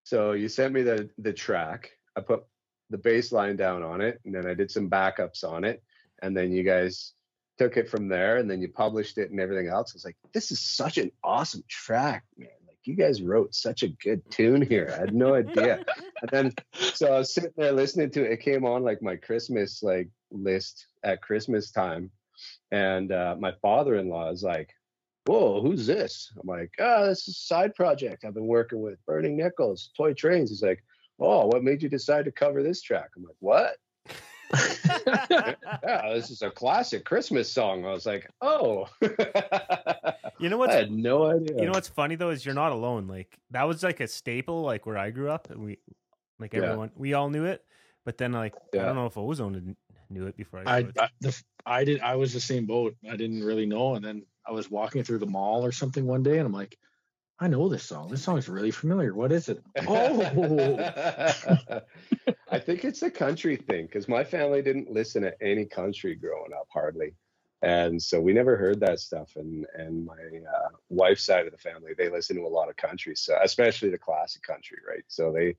So 0.04 0.32
you 0.32 0.48
sent 0.48 0.72
me 0.72 0.82
the 0.82 1.10
the 1.18 1.32
track. 1.32 1.90
I 2.16 2.20
put 2.20 2.44
the 2.90 2.98
bass 2.98 3.32
line 3.32 3.56
down 3.56 3.82
on 3.82 4.00
it, 4.00 4.20
and 4.24 4.32
then 4.34 4.46
I 4.46 4.54
did 4.54 4.70
some 4.70 4.88
backups 4.88 5.42
on 5.42 5.64
it, 5.64 5.82
and 6.22 6.36
then 6.36 6.52
you 6.52 6.62
guys 6.62 7.12
took 7.58 7.76
it 7.76 7.88
from 7.88 8.08
there, 8.08 8.36
and 8.36 8.50
then 8.50 8.60
you 8.60 8.68
published 8.68 9.18
it 9.18 9.30
and 9.30 9.40
everything 9.40 9.68
else. 9.68 9.94
It's 9.94 10.04
like, 10.04 10.16
this 10.32 10.50
is 10.50 10.60
such 10.60 10.98
an 10.98 11.10
awesome 11.24 11.64
track, 11.68 12.24
man. 12.36 12.48
Like 12.66 12.78
you 12.84 12.94
guys 12.94 13.22
wrote 13.22 13.54
such 13.54 13.82
a 13.82 13.88
good 13.88 14.22
tune 14.30 14.62
here. 14.62 14.92
I 14.94 15.00
had 15.00 15.14
no 15.14 15.34
idea. 15.34 15.84
and 16.22 16.30
then 16.30 16.54
so 16.72 17.14
I 17.14 17.18
was 17.18 17.34
sitting 17.34 17.52
there 17.56 17.72
listening 17.72 18.10
to 18.12 18.24
it. 18.24 18.32
It 18.32 18.40
came 18.40 18.64
on 18.64 18.82
like 18.82 19.02
my 19.02 19.16
Christmas 19.16 19.82
like 19.82 20.08
list 20.30 20.86
at 21.02 21.22
Christmas 21.22 21.70
time, 21.70 22.10
and 22.70 23.12
uh, 23.12 23.36
my 23.38 23.52
father-in-law 23.62 24.30
is 24.30 24.42
like, 24.42 24.70
"Whoa, 25.26 25.62
who's 25.62 25.86
this?" 25.86 26.32
I'm 26.40 26.46
like, 26.46 26.72
"Ah, 26.78 27.06
this 27.06 27.28
is 27.28 27.36
a 27.36 27.46
side 27.46 27.74
project 27.74 28.24
I've 28.24 28.34
been 28.34 28.46
working 28.46 28.82
with, 28.82 29.04
Burning 29.06 29.36
Nickels, 29.36 29.90
Toy 29.96 30.12
Trains." 30.12 30.50
He's 30.50 30.62
like, 30.62 30.84
"Oh, 31.18 31.46
what 31.46 31.64
made 31.64 31.82
you 31.82 31.88
decide 31.88 32.26
to 32.26 32.32
cover 32.32 32.62
this 32.62 32.82
track?" 32.82 33.10
I'm 33.16 33.22
like, 33.22 33.36
"What?" 33.40 33.76
Yeah, 34.54 36.14
this 36.14 36.30
is 36.30 36.42
a 36.42 36.50
classic 36.50 37.04
Christmas 37.04 37.50
song. 37.50 37.84
I 37.84 37.90
was 37.90 38.06
like, 38.06 38.28
"Oh." 38.40 38.88
You 40.38 40.50
know 40.50 40.58
what? 40.58 40.68
I 40.68 40.74
had 40.74 40.90
no 40.90 41.30
idea. 41.30 41.56
you 41.58 41.64
know 41.64 41.72
what's 41.72 41.88
funny 41.88 42.14
though 42.14 42.28
is 42.28 42.44
you're 42.44 42.54
not 42.54 42.70
alone. 42.70 43.06
Like 43.06 43.38
that 43.52 43.62
was 43.62 43.82
like 43.82 44.00
a 44.00 44.06
staple, 44.06 44.60
like 44.62 44.84
where 44.84 44.98
I 44.98 45.08
grew 45.10 45.30
up, 45.30 45.48
and 45.48 45.64
we 45.64 45.78
like 46.38 46.52
Yeah. 46.52 46.64
everyone 46.64 46.90
we 46.94 47.14
all 47.14 47.30
knew 47.30 47.46
it. 47.46 47.64
But 48.04 48.18
then 48.18 48.32
like 48.32 48.54
I 48.74 48.78
don't 48.78 48.96
know 48.96 49.06
if 49.06 49.16
Ozone 49.16 49.76
knew 50.10 50.26
it 50.26 50.36
before 50.36 50.60
I. 50.66 50.70
I 50.70 50.78
it. 50.80 50.98
I, 51.00 51.08
the, 51.22 51.42
I 51.64 51.84
did. 51.84 52.00
I 52.02 52.16
was 52.16 52.34
the 52.34 52.40
same 52.40 52.66
boat. 52.66 52.96
I 53.10 53.16
didn't 53.16 53.44
really 53.44 53.64
know, 53.64 53.94
and 53.94 54.04
then 54.04 54.26
I 54.46 54.52
was 54.52 54.70
walking 54.70 55.02
through 55.04 55.20
the 55.20 55.26
mall 55.26 55.64
or 55.64 55.72
something 55.72 56.04
one 56.06 56.22
day, 56.22 56.36
and 56.36 56.46
I'm 56.46 56.52
like, 56.52 56.76
I 57.38 57.48
know 57.48 57.70
this 57.70 57.84
song. 57.84 58.08
This 58.10 58.22
song's 58.22 58.46
really 58.48 58.70
familiar. 58.70 59.14
What 59.14 59.32
is 59.32 59.48
it? 59.48 59.62
Oh, 59.88 61.80
I 62.50 62.58
think 62.58 62.84
it's 62.84 63.02
a 63.02 63.10
country 63.10 63.56
thing 63.56 63.86
because 63.86 64.08
my 64.08 64.22
family 64.22 64.62
didn't 64.62 64.90
listen 64.90 65.22
to 65.22 65.42
any 65.42 65.64
country 65.64 66.14
growing 66.14 66.52
up 66.52 66.68
hardly. 66.72 67.14
and 67.62 68.00
so 68.00 68.20
we 68.20 68.32
never 68.32 68.56
heard 68.56 68.80
that 68.80 69.00
stuff. 69.00 69.36
And 69.36 69.66
and 69.74 70.06
my 70.06 70.14
uh, 70.14 70.68
wife's 70.88 71.24
side 71.24 71.46
of 71.46 71.52
the 71.52 71.58
family, 71.58 71.92
they 71.96 72.08
listen 72.08 72.36
to 72.36 72.46
a 72.46 72.48
lot 72.48 72.68
of 72.68 72.76
country, 72.76 73.16
so 73.16 73.36
especially 73.42 73.90
the 73.90 73.98
classic 73.98 74.42
country, 74.42 74.78
right? 74.88 75.04
So 75.08 75.32
they 75.32 75.56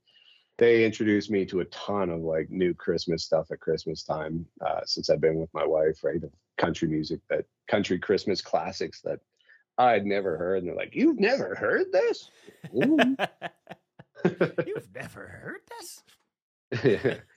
they 0.58 0.86
introduced 0.86 1.30
me 1.30 1.46
to 1.48 1.60
a 1.60 1.66
ton 1.66 2.10
of 2.10 2.22
like 2.22 2.50
new 2.50 2.74
Christmas 2.74 3.24
stuff 3.24 3.52
at 3.52 3.60
Christmas 3.60 4.04
time 4.04 4.46
uh, 4.66 4.82
since 4.86 5.10
I've 5.10 5.22
been 5.22 5.40
with 5.40 5.54
my 5.54 5.66
wife, 5.66 6.04
right? 6.04 6.24
Of 6.24 6.32
country 6.58 6.88
music 6.88 7.20
that 7.30 7.46
country 7.68 8.00
Christmas 8.00 8.42
classics 8.42 9.02
that 9.02 9.20
I'd 9.78 10.06
never 10.06 10.38
heard, 10.38 10.60
and 10.60 10.68
they're 10.68 10.76
like, 10.76 10.96
"You've 10.96 11.20
never 11.20 11.54
heard 11.56 11.92
this? 11.92 12.32
You've 14.26 14.94
never 14.96 15.28
heard 15.28 15.62
this? 15.80 16.04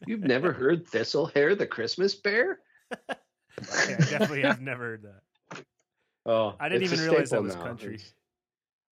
You've 0.06 0.20
never 0.22 0.52
heard 0.52 0.86
Thistlehair 0.86 1.56
the 1.56 1.66
Christmas 1.66 2.14
Bear? 2.14 2.58
Yeah, 2.90 3.14
I 3.68 3.94
definitely 4.10 4.42
have 4.42 4.60
never 4.60 4.82
heard 4.84 5.02
that. 5.04 5.64
Oh, 6.26 6.54
I 6.60 6.68
didn't 6.68 6.84
even 6.84 7.00
realize 7.00 7.30
that 7.30 7.42
was 7.42 7.54
now. 7.54 7.62
country. 7.62 7.94
It's- 7.94 8.12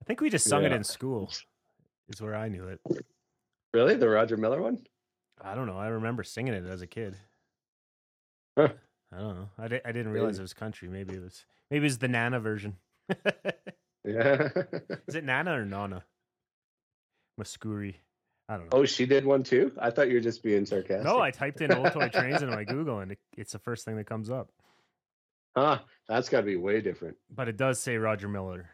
I 0.01 0.05
think 0.05 0.20
we 0.20 0.30
just 0.30 0.49
sung 0.49 0.64
it 0.64 0.72
in 0.72 0.84
school. 0.84 1.30
Is 2.09 2.22
where 2.22 2.34
I 2.34 2.49
knew 2.49 2.68
it. 2.68 2.80
Really, 3.74 3.97
the 3.97 4.09
Roger 4.09 4.36
Miller 4.39 4.62
one? 4.62 4.78
I 5.43 5.55
don't 5.55 5.66
know. 5.66 5.76
I 5.76 5.89
remember 5.89 6.22
singing 6.22 6.55
it 6.55 6.64
as 6.64 6.80
a 6.80 6.86
kid. 6.86 7.16
Huh. 8.57 8.68
I 9.12 9.18
don't 9.18 9.34
know. 9.36 9.49
I, 9.59 9.68
di- 9.68 9.80
I 9.84 9.93
didn't 9.93 10.12
realize 10.12 10.34
Maybe. 10.36 10.41
it 10.41 10.43
was 10.43 10.55
country. 10.55 10.89
Maybe 10.89 11.14
it 11.16 11.22
was. 11.22 11.45
Maybe 11.70 11.82
it 11.84 11.89
was 11.89 11.99
the 11.99 12.09
Nana 12.09 12.41
version. 12.41 12.76
Yeah. 14.05 14.49
Is 15.07 15.16
it 15.16 15.24
Nana 15.24 15.53
or 15.61 15.64
Nana? 15.66 16.03
Mouskouri. 17.39 17.97
I 18.49 18.57
don't 18.57 18.72
know. 18.72 18.78
oh, 18.78 18.84
she 18.84 19.05
did 19.05 19.24
one 19.24 19.42
too. 19.42 19.72
I 19.78 19.90
thought 19.90 20.09
you 20.09 20.14
were 20.14 20.20
just 20.20 20.42
being 20.42 20.64
sarcastic. 20.64 21.05
no, 21.05 21.20
I 21.20 21.30
typed 21.30 21.61
in 21.61 21.72
old 21.72 21.92
toy 21.92 22.09
trains 22.09 22.40
into 22.40 22.55
my 22.55 22.64
Google 22.64 23.01
and 23.01 23.12
it, 23.12 23.18
it's 23.36 23.53
the 23.53 23.59
first 23.59 23.84
thing 23.84 23.96
that 23.96 24.07
comes 24.07 24.30
up. 24.30 24.49
Huh, 25.57 25.78
that's 26.09 26.28
got 26.28 26.40
to 26.40 26.46
be 26.46 26.57
way 26.57 26.80
different. 26.80 27.16
But 27.34 27.49
it 27.49 27.57
does 27.57 27.80
say 27.80 27.96
Roger 27.96 28.28
Miller. 28.28 28.70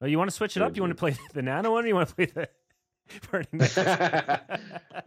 Oh, 0.00 0.06
you 0.06 0.18
want 0.18 0.30
to 0.30 0.36
switch 0.36 0.56
it 0.56 0.62
up? 0.62 0.76
You 0.76 0.82
want 0.82 0.96
to 0.96 1.04
mm-hmm. 1.04 1.16
play 1.16 1.26
the 1.34 1.42
Nana 1.42 1.70
one 1.70 1.84
or 1.84 1.88
you 1.88 1.94
want 1.94 2.08
to 2.08 2.14
play 2.14 2.26
the 2.26 2.48
no, 3.32 3.42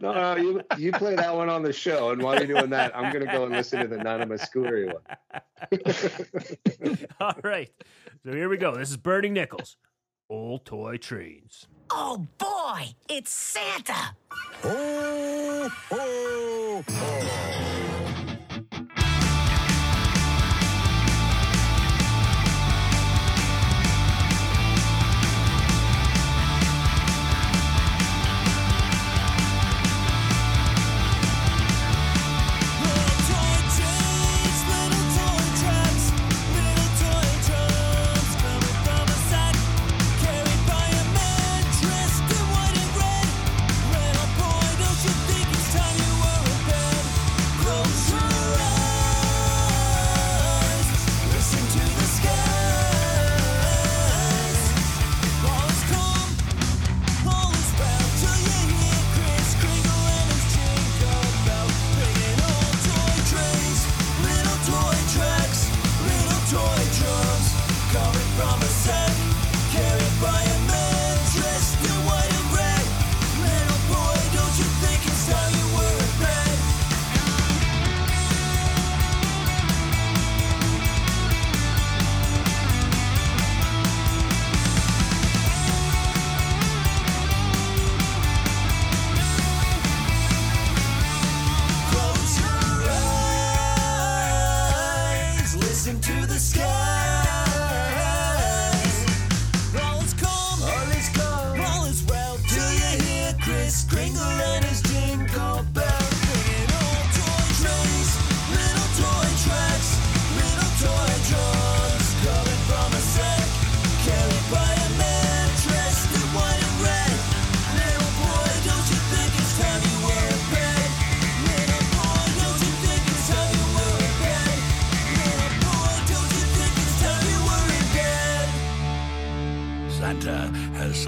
no, 0.00 0.36
you 0.36 0.62
you 0.78 0.92
play 0.92 1.16
that 1.16 1.34
one 1.34 1.48
on 1.48 1.62
the 1.62 1.72
show, 1.72 2.10
and 2.10 2.22
while 2.22 2.36
you're 2.36 2.46
doing 2.46 2.68
that, 2.70 2.96
I'm 2.96 3.12
gonna 3.12 3.30
go 3.30 3.44
and 3.44 3.52
listen 3.52 3.80
to 3.80 3.88
the 3.88 3.98
Nana 3.98 4.26
Mouskouri 4.26 4.92
one. 4.92 5.02
All 7.20 7.36
right. 7.44 7.70
So 8.24 8.32
here 8.32 8.48
we 8.48 8.56
go. 8.56 8.76
This 8.76 8.90
is 8.90 8.96
Burning 8.96 9.34
Nickels. 9.34 9.76
Old 10.30 10.64
toy 10.64 10.96
trains. 10.96 11.66
Oh 11.90 12.24
boy, 12.38 12.94
it's 13.08 13.32
Santa! 13.32 14.14
Ho, 14.62 15.68
ho, 15.90 16.84
ho. 16.88 18.09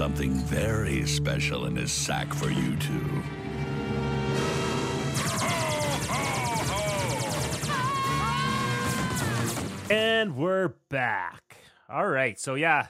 Something 0.03 0.33
very 0.33 1.05
special 1.05 1.65
in 1.65 1.77
his 1.77 1.89
sack 1.89 2.33
for 2.33 2.49
you 2.49 2.75
two. 2.75 3.23
And 9.89 10.35
we're 10.35 10.73
back. 10.89 11.57
All 11.89 12.07
right. 12.07 12.39
So 12.39 12.55
yeah, 12.55 12.87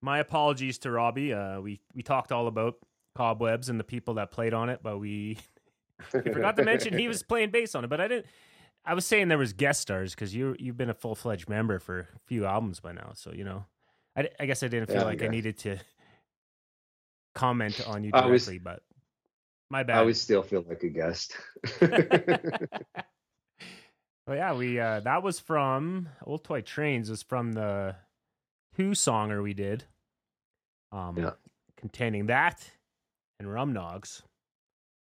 my 0.00 0.18
apologies 0.18 0.78
to 0.80 0.90
Robbie. 0.92 1.32
Uh, 1.32 1.60
we 1.60 1.80
we 1.94 2.02
talked 2.02 2.30
all 2.30 2.46
about 2.46 2.74
cobwebs 3.16 3.68
and 3.68 3.80
the 3.80 3.84
people 3.84 4.14
that 4.14 4.30
played 4.30 4.54
on 4.54 4.68
it, 4.68 4.80
but 4.82 4.98
we 4.98 5.38
we 6.14 6.20
forgot 6.32 6.56
to 6.56 6.64
mention 6.64 6.96
he 6.96 7.08
was 7.08 7.22
playing 7.22 7.50
bass 7.50 7.74
on 7.74 7.82
it. 7.84 7.88
But 7.88 8.00
I 8.00 8.08
didn't. 8.08 8.26
I 8.84 8.94
was 8.94 9.04
saying 9.06 9.26
there 9.28 9.38
was 9.38 9.52
guest 9.52 9.80
stars 9.80 10.14
because 10.14 10.34
you 10.34 10.54
you've 10.58 10.76
been 10.76 10.90
a 10.90 10.94
full 10.94 11.14
fledged 11.14 11.48
member 11.48 11.78
for 11.78 12.00
a 12.00 12.06
few 12.26 12.44
albums 12.44 12.78
by 12.80 12.92
now. 12.92 13.10
So 13.14 13.32
you 13.32 13.44
know, 13.44 13.64
I, 14.16 14.28
I 14.38 14.46
guess 14.46 14.62
I 14.62 14.68
didn't 14.68 14.86
feel 14.86 14.98
Yeah, 14.98 15.04
like 15.04 15.20
I 15.22 15.26
yeah. 15.26 15.30
needed 15.30 15.58
to 15.58 15.78
comment 17.38 17.86
on 17.86 18.04
you 18.04 18.10
was- 18.12 18.50
but 18.62 18.82
my 19.70 19.82
bad. 19.82 19.96
I 19.96 20.00
always 20.00 20.20
still 20.20 20.42
feel 20.42 20.64
like 20.68 20.82
a 20.82 20.88
guest. 20.88 21.36
Well, 24.26 24.36
yeah, 24.36 24.52
we 24.54 24.78
uh 24.78 25.00
that 25.00 25.22
was 25.22 25.40
from 25.40 26.08
Old 26.22 26.44
Toy 26.44 26.60
Trains 26.60 27.08
was 27.08 27.22
from 27.22 27.52
the 27.52 27.94
two 28.76 28.90
songer 28.90 29.42
we 29.42 29.54
did. 29.54 29.84
Um 30.92 31.16
Yeah. 31.16 31.30
containing 31.78 32.26
that 32.26 32.70
and 33.40 33.50
Rum 33.50 33.72
Nogs. 33.72 34.20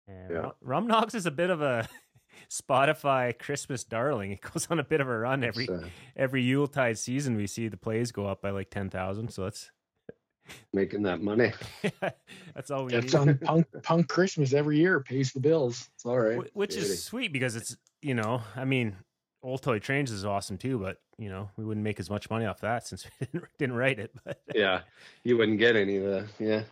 And 0.08 0.30
Yeah. 0.32 0.52
Rum 0.62 0.88
Nogs 0.88 1.16
is 1.16 1.26
a 1.26 1.32
bit 1.32 1.50
of 1.50 1.60
a 1.62 1.88
Spotify 2.52 3.36
Christmas 3.38 3.84
darling. 3.84 4.32
It 4.34 4.42
goes 4.42 4.68
on 4.70 4.78
a 4.78 4.84
bit 4.84 5.02
of 5.02 5.08
a 5.08 5.18
run 5.18 5.44
every 5.44 5.68
uh, 5.68 5.88
every 6.16 6.44
Yuletide 6.44 7.00
season 7.00 7.36
we 7.36 7.48
see 7.48 7.68
the 7.68 7.78
plays 7.78 8.12
go 8.12 8.28
up 8.28 8.44
by 8.44 8.52
like 8.52 8.70
10,000, 8.70 9.30
so 9.30 9.44
that's 9.46 9.72
making 10.74 11.04
that 11.04 11.22
money. 11.22 11.52
that's 12.56 12.72
all 12.72 12.86
we 12.86 12.94
It's 12.94 13.14
need. 13.14 13.20
on 13.20 13.38
punk 13.44 13.68
punk 13.84 14.08
Christmas 14.08 14.54
every 14.54 14.78
year, 14.78 15.00
pays 15.02 15.32
the 15.34 15.40
bills. 15.40 15.90
It's 15.96 16.06
all 16.06 16.20
right. 16.20 16.40
Wh- 16.52 16.56
Which 16.58 16.76
Beauty. 16.76 16.84
is 16.84 17.04
sweet 17.04 17.34
because 17.34 17.56
it's, 17.56 17.76
you 18.02 18.14
know, 18.14 18.42
I 18.56 18.66
mean, 18.66 18.96
Old 19.44 19.62
Toy 19.62 19.80
Trains 19.80 20.12
is 20.12 20.26
awesome 20.26 20.58
too, 20.58 20.80
but, 20.80 20.98
you 21.18 21.30
know, 21.30 21.50
we 21.58 21.64
wouldn't 21.66 21.84
make 21.84 22.00
as 22.00 22.10
much 22.10 22.30
money 22.30 22.46
off 22.46 22.62
that 22.62 22.86
since 22.88 23.06
we 23.20 23.28
didn't, 23.28 23.46
didn't 23.58 23.76
write 23.76 24.00
it. 24.00 24.12
But 24.26 24.42
Yeah, 24.54 24.82
you 25.24 25.38
wouldn't 25.38 25.60
get 25.60 25.76
any 25.76 25.98
of 25.98 26.04
the 26.04 26.28
yeah. 26.40 26.64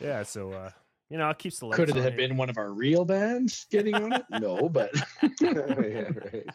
yeah, 0.00 0.22
so, 0.22 0.52
uh, 0.52 0.70
you 1.10 1.18
know, 1.18 1.28
it 1.30 1.38
keeps 1.38 1.58
the 1.60 1.66
lights 1.66 1.76
Could 1.78 1.88
it 1.90 1.96
on 1.96 2.02
have 2.02 2.12
here. 2.14 2.28
been 2.28 2.36
one 2.36 2.50
of 2.50 2.58
our 2.58 2.72
real 2.72 3.04
bands 3.04 3.66
getting 3.70 3.94
on 3.94 4.12
it? 4.12 4.24
No, 4.30 4.68
but 4.68 4.90
yeah, 5.40 6.08
right. 6.24 6.46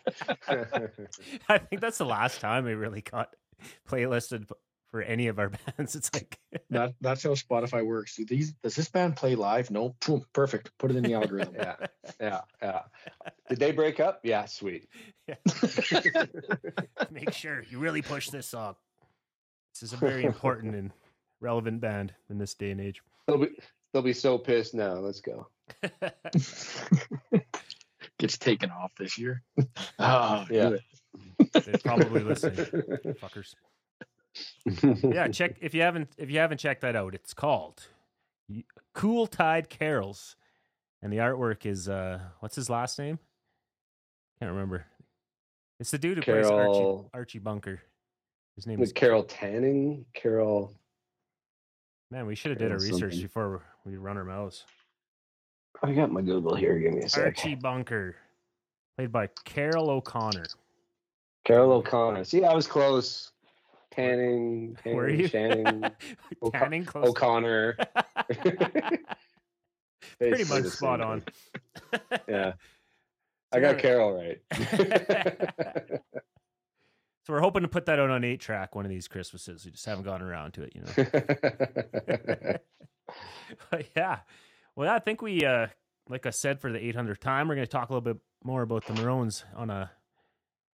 I 1.49 1.57
think 1.57 1.81
that's 1.81 1.97
the 1.97 2.05
last 2.05 2.41
time 2.41 2.65
we 2.65 2.73
really 2.73 3.01
got 3.01 3.33
playlisted 3.87 4.47
b- 4.47 4.55
for 4.91 5.01
any 5.01 5.27
of 5.27 5.39
our 5.39 5.49
bands. 5.77 5.95
It's 5.95 6.13
like 6.13 6.37
That 6.69 6.93
that's 7.01 7.23
how 7.23 7.31
Spotify 7.31 7.85
works. 7.85 8.15
Do 8.15 8.25
these 8.25 8.53
does 8.63 8.75
this 8.75 8.89
band 8.89 9.15
play 9.15 9.35
live? 9.35 9.71
No. 9.71 9.95
Boom, 10.05 10.25
perfect. 10.33 10.71
Put 10.77 10.91
it 10.91 10.97
in 10.97 11.03
the 11.03 11.13
algorithm. 11.13 11.55
Yeah, 11.55 11.75
yeah, 12.19 12.41
yeah. 12.61 12.81
Did 13.49 13.59
they 13.59 13.71
break 13.71 13.99
up? 13.99 14.19
Yeah, 14.23 14.45
sweet. 14.45 14.87
make 17.11 17.33
sure 17.33 17.63
you 17.69 17.79
really 17.79 18.01
push 18.01 18.29
this 18.29 18.47
song. 18.47 18.75
This 19.73 19.83
is 19.83 19.93
a 19.93 19.97
very 19.97 20.25
important 20.25 20.75
and 20.75 20.91
relevant 21.39 21.79
band 21.81 22.13
in 22.29 22.37
this 22.37 22.53
day 22.53 22.71
and 22.71 22.81
age. 22.81 23.01
They'll 23.27 23.37
be 23.37 23.47
they'll 23.93 24.01
be 24.03 24.13
so 24.13 24.37
pissed 24.37 24.73
now. 24.73 24.95
Let's 24.95 25.21
go. 25.21 25.47
Gets 28.19 28.37
taken 28.37 28.69
off 28.69 28.93
this 28.99 29.17
year. 29.17 29.41
Oh, 29.97 30.45
Yeah. 30.49 30.71
They're 31.53 31.77
probably 31.83 32.21
listening, 32.21 32.55
fuckers. 33.19 33.55
Yeah, 35.03 35.27
check 35.31 35.57
if 35.61 35.73
you 35.73 35.81
haven't 35.81 36.09
if 36.17 36.29
you 36.29 36.39
haven't 36.39 36.59
checked 36.59 36.81
that 36.81 36.95
out. 36.95 37.13
It's 37.13 37.33
called 37.33 37.87
Cool 38.93 39.27
Tide 39.27 39.69
Carols, 39.69 40.35
and 41.01 41.11
the 41.11 41.17
artwork 41.17 41.65
is 41.65 41.89
uh, 41.89 42.19
what's 42.39 42.55
his 42.55 42.69
last 42.69 42.97
name? 42.99 43.19
Can't 44.39 44.51
remember. 44.51 44.85
It's 45.79 45.91
the 45.91 45.97
dude 45.97 46.17
who 46.17 46.23
plays 46.23 46.47
Archie, 46.47 47.07
Archie 47.13 47.39
Bunker. 47.39 47.81
His 48.55 48.67
name 48.67 48.79
With 48.79 48.89
is 48.89 48.93
Carol 48.93 49.23
Tanning, 49.23 50.05
Carol. 50.13 50.73
Man, 52.11 52.25
we 52.25 52.35
should 52.35 52.51
have 52.51 52.59
did 52.59 52.71
our 52.71 52.77
research 52.77 53.13
something. 53.13 53.21
before 53.21 53.63
we 53.85 53.97
run 53.97 54.17
our 54.17 54.25
mouths. 54.25 54.65
I 55.81 55.93
got 55.93 56.11
my 56.11 56.21
Google 56.21 56.55
here. 56.55 56.77
Give 56.77 56.93
me 56.93 57.03
a 57.03 57.09
sec. 57.09 57.25
Archie 57.25 57.55
Bunker, 57.55 58.15
played 58.97 59.11
by 59.11 59.29
Carroll 59.45 59.89
O'Connor. 59.89 60.45
Carroll 61.45 61.71
O'Connor. 61.71 62.25
See, 62.25 62.43
I 62.43 62.53
was 62.53 62.67
close. 62.67 63.31
Tanning, 63.91 64.77
Tanning 64.83 64.97
Were 64.97 65.09
you 65.09 65.27
Channing, 65.27 65.83
O'Co- 66.41 66.57
Tanning 66.57 66.85
close. 66.85 67.07
O'Connor. 67.09 67.77
Pretty 70.17 70.43
much 70.45 70.65
spot 70.65 71.01
on. 71.01 71.23
Yeah, 72.27 72.53
I 73.51 73.59
got 73.59 73.77
Carol 73.79 74.13
right. 74.13 74.41
So 77.23 77.33
we're 77.33 77.39
hoping 77.41 77.61
to 77.63 77.67
put 77.67 77.85
that 77.85 77.99
out 77.99 78.09
on 78.09 78.23
eight 78.23 78.39
track 78.39 78.73
one 78.75 78.83
of 78.85 78.89
these 78.89 79.07
Christmases. 79.07 79.63
We 79.65 79.71
just 79.71 79.85
haven't 79.85 80.05
gotten 80.05 80.25
around 80.25 80.53
to 80.53 80.63
it, 80.63 80.73
you 80.75 80.81
know. 80.81 80.91
but 83.69 83.85
yeah. 83.95 84.19
Well, 84.75 84.89
I 84.89 84.97
think 84.99 85.21
we, 85.21 85.45
uh, 85.45 85.67
like 86.09 86.25
I 86.25 86.31
said, 86.31 86.59
for 86.59 86.71
the 86.71 86.79
800th 86.79 87.19
time, 87.19 87.47
we're 87.47 87.55
going 87.55 87.67
to 87.67 87.71
talk 87.71 87.89
a 87.89 87.93
little 87.93 88.13
bit 88.13 88.17
more 88.43 88.63
about 88.63 88.85
the 88.87 88.93
Moröns 88.93 89.43
on 89.55 89.69
a 89.69 89.91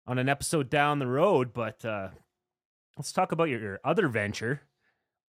on 0.05 0.17
an 0.19 0.29
episode 0.29 0.69
down 0.69 0.99
the 0.99 1.07
road. 1.07 1.51
But 1.53 1.83
uh, 1.83 2.09
let's 2.97 3.11
talk 3.11 3.31
about 3.31 3.45
your, 3.45 3.59
your 3.59 3.79
other 3.83 4.07
venture, 4.07 4.61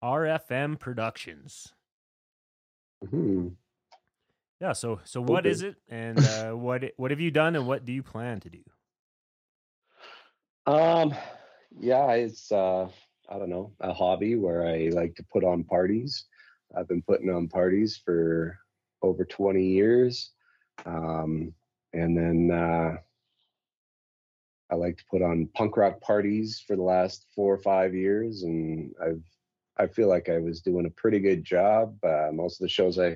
RFM 0.03 0.79
Productions. 0.79 1.73
Hmm. 3.09 3.49
Yeah. 4.59 4.73
So 4.73 4.99
so 5.05 5.21
what 5.21 5.45
Okay. 5.45 5.51
is 5.51 5.61
it, 5.61 5.75
and 5.87 6.19
uh, 6.25 6.51
what 6.51 6.83
what 6.97 7.11
have 7.11 7.19
you 7.19 7.31
done, 7.31 7.55
and 7.55 7.65
what 7.65 7.85
do 7.85 7.93
you 7.93 8.03
plan 8.03 8.39
to 8.41 8.49
do? 8.49 8.63
Um, 10.65 11.13
yeah, 11.79 12.11
it's 12.11 12.51
uh, 12.51 12.89
I 13.29 13.37
don't 13.39 13.49
know, 13.49 13.71
a 13.79 13.93
hobby 13.93 14.35
where 14.35 14.67
I 14.67 14.89
like 14.89 15.15
to 15.15 15.23
put 15.31 15.43
on 15.43 15.63
parties. 15.63 16.25
I've 16.75 16.87
been 16.87 17.01
putting 17.01 17.29
on 17.29 17.47
parties 17.47 17.99
for 18.03 18.57
over 19.01 19.23
20 19.23 19.63
years. 19.63 20.31
Um, 20.85 21.53
and 21.93 22.15
then 22.15 22.51
uh, 22.51 22.97
I 24.71 24.75
like 24.75 24.97
to 24.97 25.05
put 25.09 25.21
on 25.21 25.49
punk 25.53 25.77
rock 25.77 25.99
parties 26.01 26.63
for 26.65 26.75
the 26.75 26.83
last 26.83 27.25
four 27.35 27.53
or 27.53 27.57
five 27.57 27.93
years, 27.95 28.43
and 28.43 28.93
I've 29.03 29.23
I 29.77 29.87
feel 29.87 30.09
like 30.09 30.27
I 30.27 30.39
was 30.39 30.61
doing 30.61 30.85
a 30.85 30.91
pretty 30.91 31.19
good 31.19 31.43
job. 31.43 31.95
Uh, 32.03 32.29
most 32.33 32.59
of 32.59 32.65
the 32.65 32.69
shows 32.69 32.99
I 32.99 33.15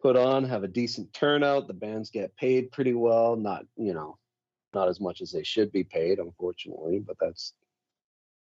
put 0.00 0.16
on 0.16 0.44
have 0.44 0.62
a 0.62 0.68
decent 0.68 1.12
turnout. 1.12 1.66
The 1.66 1.74
bands 1.74 2.10
get 2.10 2.36
paid 2.36 2.70
pretty 2.70 2.94
well. 2.94 3.36
Not 3.36 3.66
you 3.76 3.92
know 3.92 4.18
not 4.74 4.88
as 4.88 5.00
much 5.00 5.20
as 5.20 5.32
they 5.32 5.42
should 5.42 5.72
be 5.72 5.84
paid, 5.84 6.18
unfortunately, 6.18 7.00
but 7.00 7.16
that's 7.20 7.54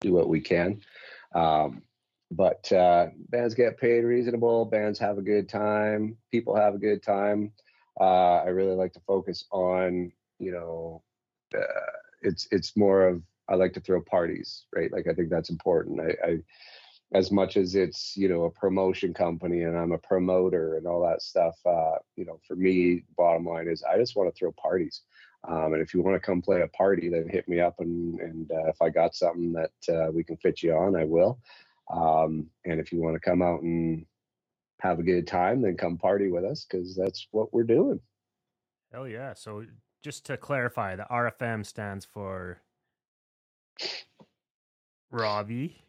do 0.01 0.13
what 0.13 0.29
we 0.29 0.41
can. 0.41 0.81
Um, 1.35 1.83
but 2.31 2.71
uh, 2.73 3.09
bands 3.31 3.55
get 3.55 3.79
paid 3.79 4.05
reasonable. 4.05 4.65
Bands 4.67 4.99
have 4.99 5.19
a 5.19 5.23
good 5.23 5.49
time. 5.49 6.17
People 6.31 6.55
have 6.55 6.75
a 6.75 6.79
good 6.79 7.03
time. 7.03 7.53
Uh, 7.99 8.43
I 8.45 8.49
really 8.49 8.75
like 8.75 8.93
to 8.93 9.01
focus 9.01 9.45
on, 9.51 10.13
you 10.39 10.53
know, 10.53 11.03
uh, 11.57 11.98
it's 12.23 12.49
it's 12.51 12.77
more 12.77 13.07
of 13.09 13.23
I 13.49 13.55
like 13.55 13.73
to 13.75 13.81
throw 13.81 14.03
parties, 14.03 14.67
right? 14.75 14.93
Like 14.93 15.07
I 15.09 15.15
think 15.15 15.31
that's 15.31 15.51
important. 15.51 16.01
I, 16.01 16.27
I 16.27 16.39
as 17.15 17.31
much 17.31 17.57
as 17.57 17.75
it's 17.75 18.17
you 18.17 18.29
know 18.29 18.45
a 18.45 18.51
promotion 18.51 19.15
company 19.15 19.63
and 19.63 19.77
I'm 19.77 19.93
a 19.93 19.99
promoter 19.99 20.77
and 20.77 20.87
all 20.87 21.03
that 21.03 21.23
stuff. 21.23 21.57
Uh, 21.65 21.97
you 22.17 22.25
know, 22.25 22.41
for 22.47 22.57
me, 22.57 23.05
bottom 23.17 23.47
line 23.47 23.69
is 23.69 23.83
I 23.83 23.97
just 23.97 24.17
want 24.17 24.33
to 24.33 24.39
throw 24.39 24.53
parties. 24.53 25.03
Um, 25.47 25.73
and 25.73 25.81
if 25.81 25.95
you 25.95 26.03
want 26.03 26.21
to 26.21 26.27
come 26.27 26.43
play 26.43 26.63
a 26.63 26.69
party, 26.69 27.09
then 27.09 27.29
hit 27.29 27.49
me 27.49 27.61
up, 27.61 27.77
and 27.79 28.19
and 28.21 28.51
uh, 28.51 28.67
if 28.69 28.83
I 28.83 28.91
got 28.91 29.15
something 29.15 29.53
that 29.53 29.95
uh, 29.95 30.11
we 30.11 30.25
can 30.25 30.37
fit 30.37 30.63
you 30.63 30.75
on, 30.75 30.97
I 30.97 31.05
will. 31.05 31.39
Um, 31.91 32.49
and 32.67 32.81
if 32.81 32.93
you 32.93 33.01
want 33.01 33.15
to 33.15 33.21
come 33.21 33.41
out 33.41 33.63
and 33.63 34.05
have 34.81 34.99
a 34.99 35.03
good 35.03 35.27
time, 35.27 35.63
then 35.63 35.77
come 35.77 35.97
party 35.97 36.31
with 36.31 36.45
us 36.45 36.67
because 36.69 36.95
that's 36.95 37.29
what 37.31 37.53
we're 37.53 37.63
doing. 37.63 38.01
Oh 38.95 39.05
yeah. 39.05 39.35
So 39.35 39.65
just 40.03 40.27
to 40.27 40.37
clarify, 40.37 40.97
the 40.97 41.07
RFM 41.11 41.65
stands 41.65 42.05
for 42.05 42.63
Robbie 45.11 45.83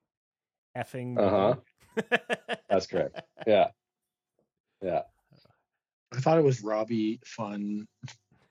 effing. 0.76 1.18
Uh-huh. 1.18 1.56
That's 2.68 2.86
correct. 2.86 3.22
Yeah, 3.46 3.68
yeah. 4.82 5.02
I 6.12 6.20
thought 6.20 6.38
it 6.38 6.44
was 6.44 6.62
Robbie 6.62 7.20
Fun. 7.24 7.86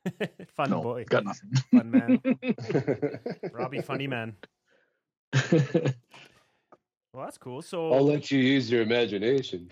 Fun 0.55 0.69
no, 0.69 0.81
boy, 0.81 1.03
got 1.09 1.25
nothing. 1.25 1.51
fun 1.71 1.89
man, 1.89 2.21
Robbie, 3.51 3.81
funny 3.81 4.05
man. 4.05 4.35
Well, 7.15 7.23
that's 7.23 7.37
cool. 7.37 7.61
So 7.61 7.93
I'll 7.93 8.03
let 8.03 8.29
you 8.29 8.39
use 8.39 8.69
your 8.69 8.81
imagination. 8.81 9.71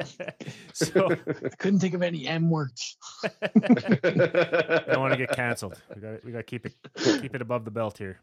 so 0.72 1.10
I 1.10 1.48
couldn't 1.58 1.80
think 1.80 1.92
of 1.92 2.02
any 2.02 2.26
M 2.26 2.48
words. 2.48 2.96
I 3.22 3.50
don't 4.88 5.00
want 5.00 5.12
to 5.12 5.18
get 5.18 5.32
canceled. 5.32 5.82
We 5.94 6.00
got 6.00 6.24
we 6.24 6.32
got 6.32 6.38
to 6.38 6.44
keep 6.44 6.64
it 6.64 6.74
keep 6.96 7.34
it 7.34 7.42
above 7.42 7.66
the 7.66 7.70
belt 7.70 7.98
here. 7.98 8.22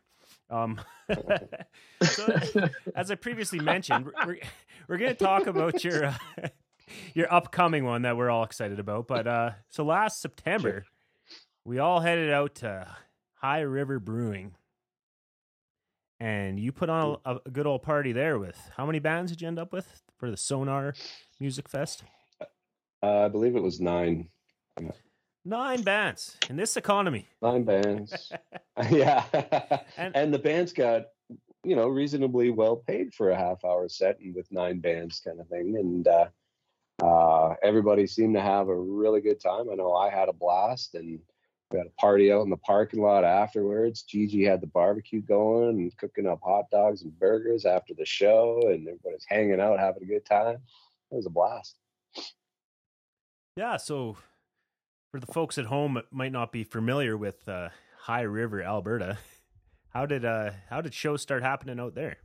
Um, 0.49 0.81
so, 2.01 2.39
as 2.95 3.11
I 3.11 3.15
previously 3.15 3.59
mentioned, 3.59 4.07
we're 4.07 4.13
we're, 4.25 4.39
we're 4.87 4.97
going 4.97 5.15
to 5.15 5.23
talk 5.23 5.45
about 5.45 5.83
your 5.83 6.05
uh, 6.07 6.17
your 7.13 7.31
upcoming 7.31 7.85
one 7.85 8.01
that 8.01 8.17
we're 8.17 8.31
all 8.31 8.43
excited 8.43 8.79
about. 8.79 9.07
But 9.07 9.27
uh, 9.27 9.51
so 9.69 9.85
last 9.85 10.21
September, 10.21 10.85
we 11.65 11.77
all 11.77 11.99
headed 11.99 12.31
out 12.31 12.55
to 12.55 12.87
High 13.35 13.61
River 13.61 13.99
Brewing, 13.99 14.55
and 16.19 16.59
you 16.59 16.71
put 16.71 16.89
on 16.89 17.17
a, 17.25 17.37
a 17.45 17.49
good 17.49 17.65
old 17.65 17.81
party 17.83 18.11
there 18.11 18.37
with 18.39 18.59
how 18.75 18.85
many 18.85 18.99
bands 18.99 19.31
did 19.31 19.41
you 19.41 19.47
end 19.47 19.59
up 19.59 19.71
with 19.71 20.01
for 20.17 20.29
the 20.29 20.37
Sonar 20.37 20.93
Music 21.39 21.69
Fest? 21.69 22.03
Uh, 23.01 23.25
I 23.25 23.27
believe 23.29 23.55
it 23.55 23.63
was 23.63 23.79
nine. 23.79 24.27
Nine 25.45 25.81
bands 25.83 26.37
in 26.49 26.57
this 26.57 26.75
economy. 26.77 27.27
Nine 27.41 27.63
bands. 27.63 28.31
yeah. 28.89 29.23
And- 29.97 30.15
and, 30.15 30.33
the 30.33 30.39
bands 30.39 30.73
got, 30.73 31.05
you 31.63 31.75
know, 31.75 31.87
reasonably 31.87 32.49
well 32.49 32.75
paid 32.75 33.13
for 33.13 33.31
a 33.31 33.35
half 33.35 33.63
hour 33.63 33.87
set 33.87 34.19
and 34.19 34.35
with 34.35 34.51
nine 34.51 34.79
bands 34.79 35.21
kind 35.21 35.39
of 35.39 35.47
thing. 35.47 35.75
And 35.77 36.07
uh, 36.07 36.27
uh, 37.03 37.55
everybody 37.63 38.05
seemed 38.05 38.35
to 38.35 38.41
have 38.41 38.67
a 38.67 38.75
really 38.75 39.21
good 39.21 39.39
time. 39.39 39.69
I 39.71 39.75
know 39.75 39.93
I 39.93 40.09
had 40.09 40.29
a 40.29 40.33
blast 40.33 40.95
and 40.95 41.19
we 41.71 41.77
had 41.77 41.87
a 41.87 42.01
party 42.01 42.31
out 42.31 42.43
in 42.43 42.49
the 42.49 42.57
parking 42.57 43.01
lot 43.01 43.23
afterwards. 43.23 44.01
Gigi 44.01 44.43
had 44.43 44.61
the 44.61 44.67
barbecue 44.67 45.21
going 45.21 45.77
and 45.77 45.97
cooking 45.97 46.27
up 46.27 46.39
hot 46.43 46.65
dogs 46.71 47.03
and 47.03 47.17
burgers 47.19 47.65
after 47.65 47.93
the 47.93 48.05
show, 48.05 48.59
and 48.65 48.87
everybody's 48.87 49.25
hanging 49.27 49.59
out, 49.59 49.79
having 49.79 50.03
a 50.03 50.07
good 50.07 50.25
time. 50.25 50.57
It 51.11 51.15
was 51.15 51.27
a 51.27 51.29
blast. 51.29 51.75
Yeah, 53.55 53.77
so 53.77 54.17
for 55.11 55.19
the 55.19 55.27
folks 55.27 55.57
at 55.57 55.65
home 55.65 55.95
that 55.95 56.11
might 56.11 56.31
not 56.31 56.51
be 56.51 56.63
familiar 56.63 57.15
with 57.15 57.47
uh, 57.47 57.69
High 57.99 58.21
River, 58.21 58.63
Alberta, 58.63 59.19
how 59.89 60.05
did 60.05 60.25
uh 60.25 60.51
how 60.69 60.81
did 60.81 60.93
shows 60.93 61.21
start 61.21 61.43
happening 61.43 61.79
out 61.79 61.93
there? 61.93 62.17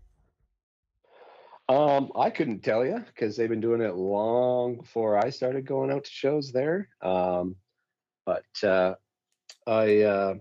Um, 1.69 2.13
I 2.15 2.29
couldn't 2.31 2.61
tell 2.61 2.85
you 2.85 3.03
because 3.07 3.37
they've 3.37 3.49
been 3.49 3.61
doing 3.61 3.81
it 3.81 3.95
long 3.95 4.77
before 4.77 5.19
I 5.19 5.31
started 5.31 5.67
going 5.67 5.91
out 5.91 6.05
to 6.05 6.11
shows 6.11 6.53
there. 6.53 6.89
Um, 7.01 7.57
but 8.27 8.45
uh, 8.63 8.95
I 9.67 10.03
uh, 10.03 10.35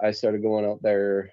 I 0.00 0.12
started 0.12 0.42
going 0.42 0.64
out 0.64 0.82
there 0.82 1.30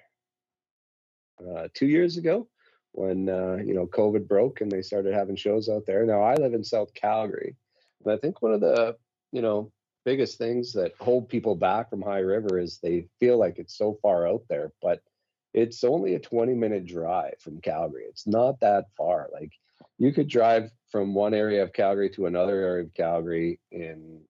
uh, 1.40 1.68
two 1.74 1.86
years 1.86 2.16
ago 2.16 2.48
when 2.92 3.28
uh, 3.28 3.58
you 3.64 3.74
know 3.74 3.86
COVID 3.86 4.26
broke 4.26 4.60
and 4.60 4.70
they 4.70 4.82
started 4.82 5.14
having 5.14 5.36
shows 5.36 5.68
out 5.68 5.86
there. 5.86 6.04
Now 6.04 6.22
I 6.22 6.34
live 6.34 6.54
in 6.54 6.64
South 6.64 6.92
Calgary, 6.94 7.56
and 8.04 8.12
I 8.12 8.16
think 8.16 8.42
one 8.42 8.52
of 8.52 8.60
the 8.60 8.96
you 9.32 9.42
know 9.42 9.72
biggest 10.04 10.38
things 10.38 10.72
that 10.72 10.92
hold 10.98 11.28
people 11.28 11.54
back 11.54 11.90
from 11.90 12.02
High 12.02 12.20
River 12.20 12.58
is 12.58 12.78
they 12.78 13.06
feel 13.18 13.38
like 13.38 13.58
it's 13.58 13.76
so 13.76 13.98
far 14.02 14.26
out 14.26 14.42
there, 14.48 14.72
but 14.80 15.00
it's 15.52 15.84
only 15.84 16.14
a 16.14 16.20
20 16.20 16.54
minute 16.54 16.86
drive 16.86 17.34
from 17.40 17.60
Calgary. 17.60 18.04
It's 18.08 18.26
not 18.26 18.60
that 18.60 18.86
far. 18.96 19.28
Like 19.32 19.52
you 19.98 20.12
could 20.12 20.28
drive 20.28 20.70
from 20.90 21.14
one 21.14 21.34
area 21.34 21.62
of 21.62 21.72
Calgary 21.72 22.10
to 22.10 22.26
another 22.26 22.60
area 22.60 22.84
of 22.84 22.94
Calgary 22.94 23.60
in 23.70 24.22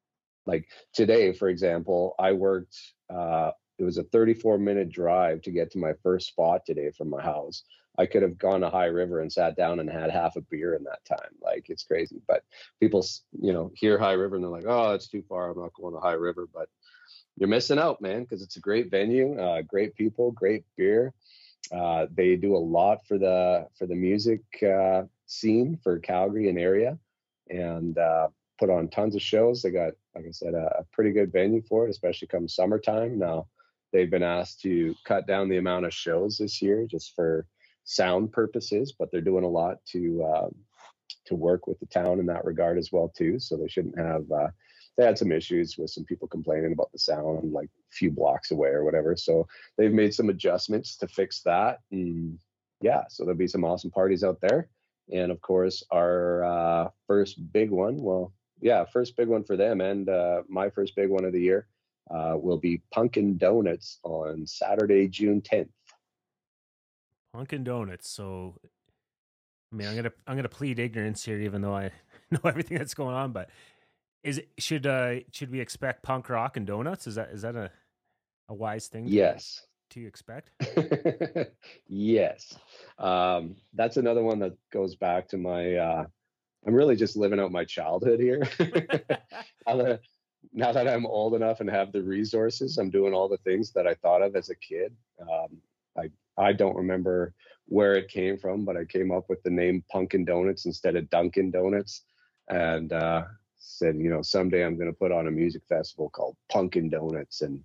like 0.50 0.68
today, 0.92 1.32
for 1.32 1.48
example, 1.48 2.14
I 2.18 2.32
worked 2.32 2.76
uh 3.08 3.52
it 3.78 3.84
was 3.84 3.96
a 3.96 4.04
34 4.04 4.58
minute 4.58 4.90
drive 4.90 5.40
to 5.42 5.50
get 5.50 5.70
to 5.72 5.78
my 5.78 5.92
first 6.02 6.28
spot 6.28 6.66
today 6.66 6.90
from 6.90 7.08
my 7.08 7.22
house. 7.22 7.62
I 7.98 8.06
could 8.06 8.22
have 8.22 8.38
gone 8.38 8.60
to 8.60 8.70
High 8.70 8.86
River 8.86 9.20
and 9.20 9.32
sat 9.32 9.56
down 9.56 9.80
and 9.80 9.90
had 9.90 10.10
half 10.10 10.36
a 10.36 10.42
beer 10.42 10.74
in 10.74 10.84
that 10.84 11.04
time. 11.04 11.32
Like 11.42 11.66
it's 11.68 11.84
crazy. 11.84 12.20
But 12.28 12.42
people, 12.80 13.04
you 13.40 13.52
know, 13.52 13.70
hear 13.74 13.98
High 13.98 14.12
River 14.12 14.36
and 14.36 14.44
they're 14.44 14.50
like, 14.50 14.66
"Oh, 14.66 14.92
it's 14.94 15.08
too 15.08 15.22
far. 15.28 15.50
I'm 15.50 15.60
not 15.60 15.74
going 15.74 15.94
to 15.94 16.00
High 16.00 16.20
River." 16.28 16.46
But 16.52 16.68
you're 17.36 17.48
missing 17.48 17.78
out, 17.78 18.00
man, 18.00 18.22
because 18.22 18.42
it's 18.42 18.56
a 18.56 18.60
great 18.68 18.90
venue, 18.90 19.38
uh, 19.38 19.62
great 19.62 19.94
people, 19.94 20.30
great 20.32 20.64
beer. 20.76 21.14
Uh, 21.72 22.06
they 22.14 22.36
do 22.36 22.56
a 22.56 22.66
lot 22.76 23.06
for 23.06 23.18
the 23.18 23.66
for 23.78 23.86
the 23.86 23.94
music 23.94 24.42
uh, 24.62 25.02
scene 25.26 25.78
for 25.82 25.98
Calgary 25.98 26.48
and 26.48 26.58
area, 26.58 26.98
and 27.48 27.96
uh, 27.98 28.28
put 28.60 28.70
on 28.70 28.88
tons 28.88 29.16
of 29.16 29.22
shows. 29.22 29.62
They 29.62 29.70
got, 29.70 29.94
like 30.14 30.26
I 30.28 30.30
said, 30.30 30.54
a, 30.54 30.80
a 30.80 30.84
pretty 30.92 31.12
good 31.12 31.32
venue 31.32 31.62
for 31.62 31.86
it, 31.86 31.90
especially 31.90 32.28
come 32.28 32.46
summertime. 32.46 33.18
Now 33.18 33.46
they've 33.92 34.10
been 34.10 34.22
asked 34.22 34.60
to 34.60 34.94
cut 35.04 35.26
down 35.26 35.48
the 35.48 35.56
amount 35.56 35.86
of 35.86 35.94
shows 35.94 36.36
this 36.36 36.60
year 36.60 36.86
just 36.86 37.16
for 37.16 37.46
sound 37.84 38.30
purposes, 38.32 38.94
but 38.96 39.10
they're 39.10 39.22
doing 39.22 39.44
a 39.44 39.48
lot 39.48 39.78
to 39.92 40.24
um, 40.24 40.54
to 41.24 41.34
work 41.34 41.66
with 41.66 41.80
the 41.80 41.86
town 41.86 42.20
in 42.20 42.26
that 42.26 42.44
regard 42.44 42.78
as 42.78 42.92
well 42.92 43.08
too. 43.08 43.38
So 43.40 43.56
they 43.56 43.68
shouldn't 43.68 43.98
have. 43.98 44.30
Uh, 44.30 44.48
they 44.96 45.06
had 45.06 45.16
some 45.16 45.32
issues 45.32 45.78
with 45.78 45.88
some 45.88 46.04
people 46.04 46.28
complaining 46.28 46.72
about 46.72 46.92
the 46.92 46.98
sound, 46.98 47.52
like 47.52 47.68
a 47.68 47.92
few 47.92 48.10
blocks 48.10 48.50
away 48.50 48.68
or 48.68 48.84
whatever. 48.84 49.16
So 49.16 49.46
they've 49.78 49.92
made 49.92 50.12
some 50.12 50.28
adjustments 50.28 50.96
to 50.98 51.08
fix 51.08 51.40
that. 51.42 51.78
And 51.90 52.38
yeah, 52.82 53.04
so 53.08 53.24
there'll 53.24 53.38
be 53.38 53.46
some 53.46 53.64
awesome 53.64 53.90
parties 53.90 54.22
out 54.22 54.38
there. 54.42 54.68
And 55.10 55.32
of 55.32 55.40
course, 55.40 55.82
our 55.90 56.44
uh, 56.44 56.88
first 57.06 57.52
big 57.52 57.70
one. 57.70 57.96
Well, 58.02 58.34
yeah, 58.60 58.84
first 58.84 59.16
big 59.16 59.28
one 59.28 59.44
for 59.44 59.56
them, 59.56 59.80
and 59.80 60.08
uh, 60.08 60.42
my 60.48 60.70
first 60.70 60.94
big 60.96 61.08
one 61.08 61.24
of 61.24 61.32
the 61.32 61.40
year 61.40 61.66
uh, 62.10 62.34
will 62.36 62.58
be 62.58 62.82
Punkin 62.92 63.38
Donuts 63.38 63.98
on 64.02 64.46
Saturday, 64.46 65.08
June 65.08 65.40
10th. 65.40 65.68
Punkin 67.34 67.64
Donuts. 67.64 68.08
So, 68.08 68.54
I 69.72 69.76
mean, 69.76 69.88
I'm 69.88 69.96
gonna 69.96 70.12
I'm 70.26 70.36
gonna 70.36 70.48
plead 70.48 70.78
ignorance 70.78 71.24
here, 71.24 71.40
even 71.40 71.62
though 71.62 71.74
I 71.74 71.90
know 72.30 72.40
everything 72.44 72.78
that's 72.78 72.94
going 72.94 73.14
on. 73.14 73.32
But 73.32 73.50
is 74.24 74.38
it 74.38 74.48
should 74.58 74.86
uh 74.86 75.20
should 75.32 75.50
we 75.50 75.60
expect 75.60 76.02
punk 76.02 76.28
rock 76.28 76.56
and 76.56 76.66
donuts? 76.66 77.06
Is 77.06 77.14
that 77.14 77.30
is 77.30 77.42
that 77.42 77.54
a 77.54 77.70
a 78.48 78.54
wise 78.54 78.88
thing? 78.88 79.06
To, 79.06 79.10
Yes. 79.10 79.62
To 79.90 80.06
expect. 80.06 80.50
yes. 81.88 82.56
Um, 82.98 83.56
that's 83.74 83.96
another 83.96 84.22
one 84.22 84.38
that 84.40 84.52
goes 84.72 84.94
back 84.94 85.28
to 85.28 85.36
my. 85.36 85.74
Uh, 85.74 86.04
I'm 86.66 86.74
really 86.74 86.96
just 86.96 87.16
living 87.16 87.40
out 87.40 87.52
my 87.52 87.64
childhood 87.64 88.20
here. 88.20 88.40
now, 89.66 89.76
that, 89.76 90.00
now 90.52 90.72
that 90.72 90.88
I'm 90.88 91.06
old 91.06 91.34
enough 91.34 91.60
and 91.60 91.70
have 91.70 91.92
the 91.92 92.02
resources, 92.02 92.78
I'm 92.78 92.90
doing 92.90 93.14
all 93.14 93.28
the 93.28 93.38
things 93.38 93.72
that 93.72 93.86
I 93.86 93.94
thought 93.94 94.22
of 94.22 94.36
as 94.36 94.50
a 94.50 94.54
kid. 94.54 94.94
Um, 95.20 95.58
I 95.96 96.10
I 96.36 96.52
don't 96.52 96.76
remember 96.76 97.34
where 97.66 97.94
it 97.94 98.08
came 98.08 98.38
from, 98.38 98.64
but 98.64 98.76
I 98.76 98.84
came 98.84 99.12
up 99.12 99.28
with 99.28 99.42
the 99.42 99.50
name 99.50 99.84
Punkin 99.92 100.24
Donuts 100.24 100.66
instead 100.66 100.96
of 100.96 101.10
Dunkin' 101.10 101.50
Donuts, 101.50 102.02
and 102.48 102.92
uh, 102.92 103.24
said, 103.58 103.96
you 103.96 104.10
know, 104.10 104.22
someday 104.22 104.64
I'm 104.64 104.76
going 104.76 104.90
to 104.90 104.98
put 104.98 105.12
on 105.12 105.28
a 105.28 105.30
music 105.30 105.62
festival 105.68 106.10
called 106.10 106.36
Punkin 106.50 106.90
Donuts, 106.90 107.42
and 107.42 107.62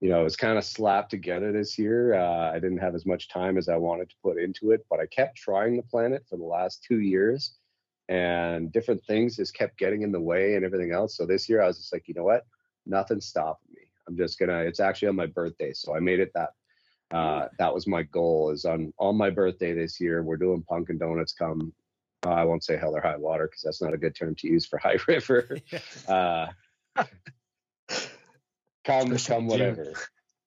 you 0.00 0.10
know, 0.10 0.20
it 0.20 0.24
was 0.24 0.36
kind 0.36 0.58
of 0.58 0.64
slapped 0.64 1.10
together 1.10 1.52
this 1.52 1.78
year. 1.78 2.14
Uh, 2.14 2.50
I 2.50 2.54
didn't 2.54 2.78
have 2.78 2.94
as 2.94 3.06
much 3.06 3.28
time 3.28 3.56
as 3.56 3.68
I 3.68 3.76
wanted 3.76 4.10
to 4.10 4.16
put 4.22 4.38
into 4.38 4.72
it, 4.72 4.84
but 4.90 5.00
I 5.00 5.06
kept 5.06 5.38
trying 5.38 5.76
to 5.76 5.88
plan 5.88 6.12
it 6.12 6.26
for 6.28 6.36
the 6.36 6.44
last 6.44 6.84
two 6.86 7.00
years, 7.00 7.54
and 8.08 8.72
different 8.72 9.02
things 9.04 9.36
just 9.36 9.54
kept 9.54 9.78
getting 9.78 10.02
in 10.02 10.12
the 10.12 10.20
way 10.20 10.54
and 10.54 10.64
everything 10.64 10.92
else. 10.92 11.16
So 11.16 11.26
this 11.26 11.48
year, 11.48 11.62
I 11.62 11.66
was 11.66 11.78
just 11.78 11.92
like, 11.92 12.06
you 12.06 12.14
know 12.14 12.24
what? 12.24 12.46
Nothing's 12.86 13.26
stopping 13.26 13.68
me. 13.74 13.82
I'm 14.08 14.16
just 14.16 14.38
gonna. 14.38 14.60
It's 14.60 14.80
actually 14.80 15.08
on 15.08 15.16
my 15.16 15.26
birthday, 15.26 15.72
so 15.72 15.94
I 15.94 16.00
made 16.00 16.20
it 16.20 16.32
that. 16.34 16.50
Uh, 17.12 17.48
that 17.58 17.72
was 17.72 17.86
my 17.86 18.02
goal. 18.02 18.50
Is 18.50 18.64
on 18.64 18.92
on 18.98 19.16
my 19.16 19.30
birthday 19.30 19.72
this 19.72 20.00
year. 20.00 20.22
We're 20.22 20.36
doing 20.36 20.62
Punkin 20.62 20.98
Donuts. 20.98 21.32
Come, 21.32 21.72
uh, 22.24 22.30
I 22.30 22.44
won't 22.44 22.64
say 22.64 22.76
hell 22.76 22.96
or 22.96 23.00
high 23.00 23.16
water 23.16 23.46
because 23.46 23.62
that's 23.62 23.82
not 23.82 23.94
a 23.94 23.98
good 23.98 24.14
term 24.14 24.34
to 24.36 24.48
use 24.48 24.66
for 24.66 24.78
High 24.82 24.98
River. 25.08 25.58
Uh, 26.08 26.46
come, 28.84 29.12
Especially 29.12 29.34
come, 29.34 29.46
whatever. 29.48 29.92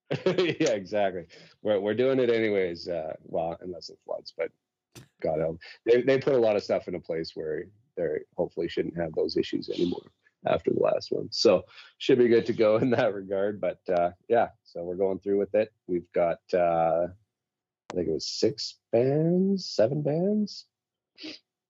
yeah, 0.26 0.72
exactly. 0.72 1.26
We're 1.62 1.80
we're 1.80 1.94
doing 1.94 2.20
it 2.20 2.30
anyways. 2.30 2.88
Uh, 2.88 3.14
well, 3.24 3.58
unless 3.62 3.90
it 3.90 4.00
floods, 4.06 4.34
but 4.36 4.52
God 5.22 5.40
help. 5.40 5.60
They 5.86 6.02
they 6.02 6.18
put 6.18 6.34
a 6.34 6.40
lot 6.40 6.56
of 6.56 6.64
stuff 6.64 6.88
in 6.88 6.96
a 6.96 7.00
place 7.00 7.32
where 7.36 7.66
they 7.98 8.20
hopefully 8.38 8.70
shouldn't 8.70 8.98
have 8.98 9.14
those 9.14 9.38
issues 9.38 9.70
anymore 9.70 10.12
after 10.48 10.72
the 10.72 10.80
last 10.80 11.12
one. 11.12 11.28
So 11.32 11.64
should 11.98 12.18
be 12.18 12.30
good 12.30 12.46
to 12.46 12.54
go 12.54 12.78
in 12.78 12.90
that 12.92 13.14
regard. 13.14 13.60
But 13.60 13.80
uh, 13.90 14.12
yeah, 14.28 14.50
so 14.64 14.84
we're 14.84 14.96
going 14.96 15.20
through 15.20 15.40
with 15.40 15.54
it. 15.56 15.72
We've 15.88 16.12
got 16.14 16.40
uh, 16.54 17.08
I 17.92 17.96
think 17.96 18.08
it 18.08 18.14
was 18.14 18.28
six 18.28 18.76
bands, 18.92 19.70
seven 19.70 20.02
bands. 20.02 20.66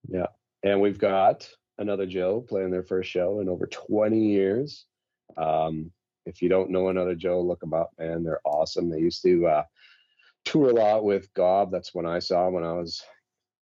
Yeah, 0.07 0.27
and 0.63 0.81
we've 0.81 0.99
got 0.99 1.49
another 1.77 2.05
Joe 2.05 2.45
playing 2.47 2.71
their 2.71 2.83
first 2.83 3.09
show 3.09 3.39
in 3.39 3.49
over 3.49 3.67
20 3.67 4.19
years. 4.19 4.85
Um, 5.37 5.91
if 6.25 6.41
you 6.41 6.49
don't 6.49 6.69
know 6.69 6.89
another 6.89 7.15
Joe, 7.15 7.41
look 7.41 7.61
them 7.61 7.73
up, 7.73 7.91
man. 7.97 8.23
They're 8.23 8.41
awesome. 8.45 8.89
They 8.89 8.99
used 8.99 9.23
to 9.23 9.47
uh, 9.47 9.63
tour 10.45 10.69
a 10.69 10.73
lot 10.73 11.03
with 11.03 11.33
Gob. 11.33 11.71
That's 11.71 11.93
when 11.93 12.05
I 12.05 12.19
saw 12.19 12.49
when 12.49 12.63
I 12.63 12.73
was 12.73 13.03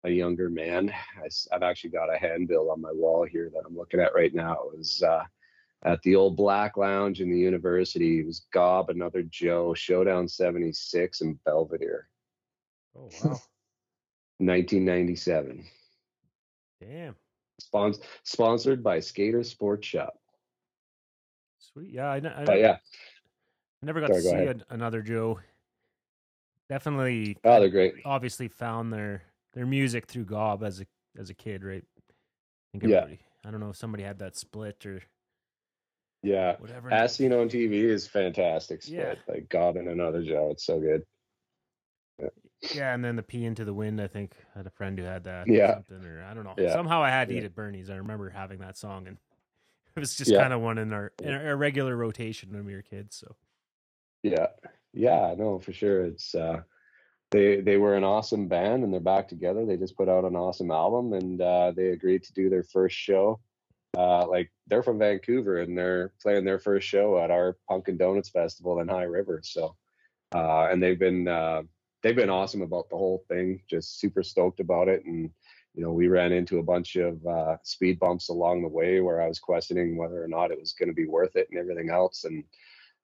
a 0.04 0.10
younger 0.10 0.48
man. 0.48 0.92
I, 1.18 1.28
have 1.52 1.62
actually 1.62 1.90
got 1.90 2.14
a 2.14 2.18
handbill 2.18 2.70
on 2.70 2.80
my 2.80 2.92
wall 2.92 3.24
here 3.24 3.50
that 3.52 3.62
I'm 3.66 3.76
looking 3.76 4.00
at 4.00 4.14
right 4.14 4.34
now. 4.34 4.54
It 4.72 4.78
was 4.78 5.02
uh, 5.02 5.24
at 5.84 6.02
the 6.02 6.16
old 6.16 6.36
Black 6.36 6.76
Lounge 6.76 7.20
in 7.20 7.30
the 7.30 7.38
university. 7.38 8.20
It 8.20 8.26
was 8.26 8.46
Gob, 8.52 8.90
another 8.90 9.22
Joe, 9.24 9.74
Showdown 9.74 10.28
76 10.28 11.20
in 11.20 11.38
Belvedere, 11.44 12.08
Oh 12.96 13.08
wow. 13.24 13.40
1997. 14.38 15.64
Damn. 16.80 17.14
Spons- 17.60 18.00
sponsored 18.24 18.82
by 18.82 19.00
Skater 19.00 19.42
Sports 19.44 19.86
Shop. 19.86 20.14
Sweet. 21.58 21.90
Yeah, 21.90 22.10
I, 22.10 22.16
I, 22.16 22.44
But 22.46 22.58
yeah, 22.58 22.78
I 23.82 23.86
never 23.86 24.00
got 24.00 24.08
Sorry, 24.08 24.22
to 24.22 24.28
go 24.30 24.36
see 24.38 24.46
an, 24.46 24.64
another 24.70 25.02
Joe. 25.02 25.40
Definitely. 26.70 27.36
oh, 27.44 27.60
they're 27.60 27.68
great. 27.68 27.94
obviously 28.06 28.48
found 28.48 28.92
their 28.92 29.22
their 29.52 29.66
music 29.66 30.06
through 30.06 30.24
Gob 30.24 30.62
as 30.64 30.80
a 30.80 30.86
as 31.18 31.28
a 31.28 31.34
kid, 31.34 31.64
right? 31.64 31.84
I 31.98 32.78
think 32.78 32.84
Yeah. 32.90 33.06
I 33.44 33.50
don't 33.50 33.60
know 33.60 33.70
if 33.70 33.76
somebody 33.76 34.04
had 34.04 34.20
that 34.20 34.36
split 34.36 34.86
or 34.86 35.02
Yeah. 36.22 36.56
whatever. 36.58 36.92
As 36.92 37.14
seen 37.16 37.32
on 37.32 37.48
TV 37.48 37.72
is 37.82 38.06
fantastic. 38.06 38.82
Split. 38.82 38.98
Yeah. 38.98 39.14
Like 39.34 39.48
Gob 39.48 39.76
and 39.76 39.88
another 39.88 40.22
Joe. 40.22 40.50
It's 40.52 40.64
so 40.64 40.78
good. 40.80 41.04
Yeah, 42.74 42.94
and 42.94 43.02
then 43.02 43.16
the 43.16 43.22
P 43.22 43.46
into 43.46 43.64
the 43.64 43.72
wind. 43.72 44.00
I 44.02 44.06
think 44.06 44.36
I 44.54 44.58
had 44.58 44.66
a 44.66 44.70
friend 44.70 44.98
who 44.98 45.04
had 45.06 45.24
that. 45.24 45.48
Or 45.48 45.52
Yeah. 45.52 45.74
something, 45.76 46.04
or 46.04 46.22
I 46.22 46.34
don't 46.34 46.44
know. 46.44 46.54
Yeah. 46.58 46.72
Somehow 46.74 47.02
I 47.02 47.08
had 47.10 47.28
to 47.28 47.34
Yeah. 47.34 47.40
eat 47.40 47.44
at 47.46 47.54
Bernie's. 47.54 47.88
I 47.90 47.96
remember 47.96 48.28
having 48.28 48.58
that 48.60 48.76
song, 48.76 49.06
and 49.08 49.16
it 49.96 49.98
was 50.00 50.14
just 50.14 50.30
Yeah. 50.30 50.42
kind 50.42 50.52
of 50.52 50.60
one 50.60 50.76
in 50.78 50.92
our 50.92 51.12
in 51.22 51.32
our 51.34 51.56
regular 51.56 51.96
rotation 51.96 52.52
when 52.52 52.64
we 52.66 52.74
were 52.74 52.82
kids. 52.82 53.16
So 53.16 53.34
Yeah. 54.22 54.48
Yeah, 54.92 55.34
no, 55.38 55.58
for 55.58 55.72
sure. 55.72 56.04
It's 56.04 56.34
uh 56.34 56.62
they 57.30 57.60
they 57.60 57.76
were 57.76 57.94
an 57.96 58.04
awesome 58.04 58.48
band 58.48 58.82
and 58.84 58.92
they're 58.92 59.00
back 59.00 59.28
together. 59.28 59.64
They 59.64 59.76
just 59.76 59.96
put 59.96 60.08
out 60.08 60.24
an 60.24 60.36
awesome 60.36 60.70
album 60.70 61.12
and 61.12 61.40
uh 61.40 61.72
they 61.76 61.88
agreed 61.88 62.24
to 62.24 62.32
do 62.32 62.50
their 62.50 62.64
first 62.64 62.96
show. 62.96 63.40
Uh 63.96 64.26
like 64.26 64.50
they're 64.66 64.82
from 64.82 64.98
Vancouver 64.98 65.58
and 65.58 65.76
they're 65.76 66.12
playing 66.22 66.44
their 66.44 66.58
first 66.58 66.88
show 66.88 67.18
at 67.18 67.30
our 67.30 67.56
Pumpkin 67.68 67.96
Donuts 67.96 68.30
Festival 68.30 68.80
in 68.80 68.88
High 68.88 69.04
River. 69.04 69.40
So 69.44 69.76
uh 70.34 70.68
and 70.70 70.82
they've 70.82 70.98
been 70.98 71.28
uh 71.28 71.62
they've 72.02 72.16
been 72.16 72.30
awesome 72.30 72.62
about 72.62 72.88
the 72.90 72.96
whole 72.96 73.24
thing, 73.28 73.62
just 73.68 74.00
super 74.00 74.22
stoked 74.22 74.60
about 74.60 74.88
it 74.88 75.04
and 75.04 75.30
you 75.74 75.84
know, 75.84 75.92
we 75.92 76.08
ran 76.08 76.32
into 76.32 76.58
a 76.58 76.64
bunch 76.64 76.96
of 76.96 77.24
uh, 77.24 77.56
speed 77.62 78.00
bumps 78.00 78.28
along 78.28 78.62
the 78.62 78.68
way 78.68 79.00
where 79.00 79.22
I 79.22 79.28
was 79.28 79.38
questioning 79.38 79.96
whether 79.96 80.22
or 80.22 80.26
not 80.26 80.50
it 80.50 80.58
was 80.58 80.72
going 80.72 80.88
to 80.88 80.94
be 80.94 81.06
worth 81.06 81.36
it 81.36 81.46
and 81.50 81.60
everything 81.60 81.90
else. 81.90 82.24
And 82.24 82.42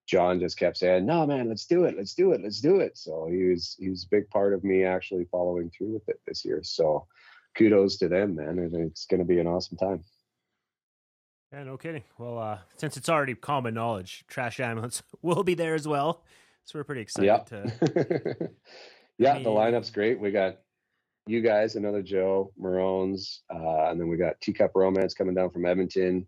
John 0.07 0.39
just 0.41 0.59
kept 0.59 0.77
saying, 0.77 1.05
"No, 1.07 1.27
man, 1.27 1.49
let's 1.49 1.67
do 1.67 1.85
it, 1.85 1.97
let's 1.97 2.15
do 2.15 2.33
it, 2.33 2.41
let's 2.43 2.61
do 2.61 2.81
it." 2.81 2.97
So 2.97 3.27
he 3.31 3.45
was 3.45 3.77
he 3.79 3.91
was 3.91 4.05
a 4.05 4.09
big 4.09 4.29
part 4.31 4.55
of 4.55 4.63
me 4.65 4.85
actually 4.85 5.27
following 5.31 5.71
through 5.71 5.95
with 5.95 6.09
it 6.09 6.21
this 6.27 6.45
year. 6.45 6.61
So 6.63 7.07
kudos 7.57 7.97
to 7.99 8.09
them, 8.09 8.37
man, 8.37 8.59
and 8.59 8.75
it's 8.75 9.07
going 9.07 9.21
to 9.21 9.27
be 9.27 9.41
an 9.41 9.47
awesome 9.47 9.77
time. 9.79 10.05
yeah, 11.53 11.65
no 11.65 11.77
kidding. 11.77 12.05
Well, 12.19 12.39
uh, 12.39 12.59
since 12.77 12.97
it's 12.97 13.09
already 13.09 13.35
common 13.35 13.75
knowledge, 13.75 14.25
Trashed 14.31 14.61
Ambulance 14.61 15.03
will 15.23 15.43
be 15.43 15.55
there 15.55 15.75
as 15.75 15.89
well. 15.89 16.23
So 16.65 16.79
we're 16.79 16.85
pretty 16.85 17.03
excited 17.03 17.27
Yeah, 17.27 17.39
to. 17.45 18.51
yeah, 19.19 19.35
the 19.35 19.45
mean- 19.45 19.57
lineup's 19.57 19.91
great. 19.91 20.19
We 20.21 20.31
got 20.33 20.59
you 21.29 21.41
guys, 21.41 21.75
another 21.77 22.03
Joe 22.03 22.53
Maroons, 22.59 23.43
uh, 23.53 23.89
and 23.91 24.01
then 24.01 24.09
we 24.09 24.17
got 24.17 24.41
Teacup 24.41 24.73
Romance 24.75 25.15
coming 25.15 25.35
down 25.35 25.51
from 25.51 25.65
Edmonton, 25.67 26.27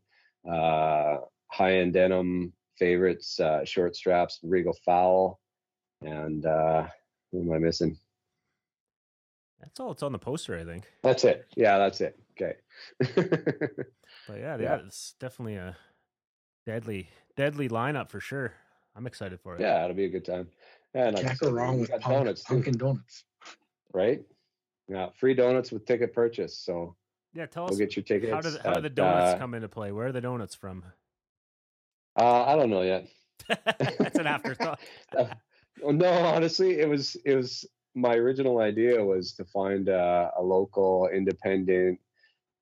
uh, 0.51 1.19
High 1.53 1.79
End 1.79 1.93
Denim 1.93 2.53
favorites, 2.79 3.39
uh, 3.41 3.65
Short 3.65 3.95
Straps, 3.97 4.39
Regal 4.43 4.77
Foul, 4.85 5.41
and 6.03 6.45
uh, 6.47 6.87
Who 7.33 7.43
am 7.43 7.53
I 7.53 7.59
missing? 7.59 7.97
That's 9.61 9.81
all. 9.81 9.91
It's 9.93 10.03
on 10.03 10.13
the 10.13 10.19
poster, 10.19 10.57
I 10.59 10.65
think. 10.65 10.85
That's 11.03 11.25
it. 11.25 11.47
Yeah, 11.57 11.79
that's 11.79 12.01
it. 12.01 12.19
Okay. 12.41 12.55
But 14.27 14.39
yeah, 14.41 14.57
yeah, 14.57 14.63
Yeah. 14.63 14.77
it's 14.87 15.15
definitely 15.21 15.57
a 15.57 15.77
deadly, 16.67 17.09
deadly 17.37 17.69
lineup 17.69 18.11
for 18.11 18.21
sure. 18.21 18.53
I'm 18.95 19.07
excited 19.07 19.41
for 19.41 19.55
it. 19.57 19.61
yeah, 19.61 19.85
it'll 19.85 19.97
be 19.97 20.05
a 20.05 20.11
good 20.11 20.25
time. 20.25 20.49
And 20.95 21.15
like 21.17 21.25
I 21.25 21.29
Can't 21.29 21.39
said, 21.39 21.47
go 21.47 21.53
wrong 21.53 21.81
with 21.81 21.91
got 21.91 22.01
donuts 22.03 22.43
too, 22.45 22.55
Punkin 22.55 22.77
Donuts. 22.79 23.25
right? 23.95 24.21
Yeah, 24.89 25.09
free 25.19 25.35
donuts 25.35 25.73
with 25.73 25.87
ticket 25.87 26.13
purchase. 26.13 26.59
So 26.59 26.95
yeah. 27.35 27.47
Tell 27.47 27.67
go 27.69 27.73
us 27.73 27.79
get 27.79 27.97
your 27.97 28.03
tickets. 28.03 28.33
how 28.33 28.41
do 28.41 28.51
the, 28.51 28.61
how 28.63 28.75
do 28.75 28.81
the 28.83 28.91
donuts 28.91 29.35
uh, 29.35 29.39
come 29.39 29.55
into 29.55 29.69
play? 29.69 29.93
Where 29.93 30.07
are 30.09 30.13
the 30.13 30.21
donuts 30.21 30.55
from? 30.55 30.85
Uh, 32.19 32.45
I 32.45 32.57
don't 32.57 32.71
know 32.71 32.83
yet. 32.83 33.07
That's 33.79 34.19
an 34.19 34.27
afterthought. 34.27 34.81
Uh, 35.17 35.27
no, 35.85 36.11
honestly, 36.11 36.81
it 36.81 36.89
was 36.89 37.17
it 37.25 37.37
was 37.37 37.65
my 37.95 38.15
original 38.15 38.59
idea 38.59 39.03
was 39.03 39.33
to 39.35 39.45
find 39.45 39.89
uh, 39.89 40.31
a 40.37 40.43
local 40.43 41.09
independent 41.13 42.01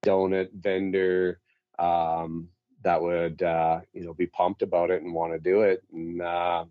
donut 0.05 0.49
vendor 0.53 1.41
um, 1.79 2.49
that 2.83 3.01
would 3.01 3.43
uh, 3.43 3.81
you 3.95 4.05
know 4.05 4.13
be 4.15 4.27
pumped 4.27 4.63
about 4.63 4.91
it 4.91 5.03
and 5.03 5.15
want 5.15 5.33
to 5.33 5.39
do 5.39 5.63
it. 5.63 5.83
And 5.93 6.21
uh, 6.21 6.67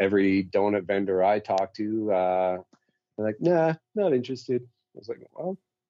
every 0.00 0.44
donut 0.44 0.86
vendor 0.86 1.22
I 1.22 1.38
talked 1.38 1.76
to, 1.76 2.12
uh, 2.12 2.56
they're 3.16 3.26
like, 3.26 3.40
"Nah, 3.40 3.74
not 3.94 4.14
interested." 4.14 4.62
I 4.62 4.98
was 4.98 5.08
like, 5.08 5.20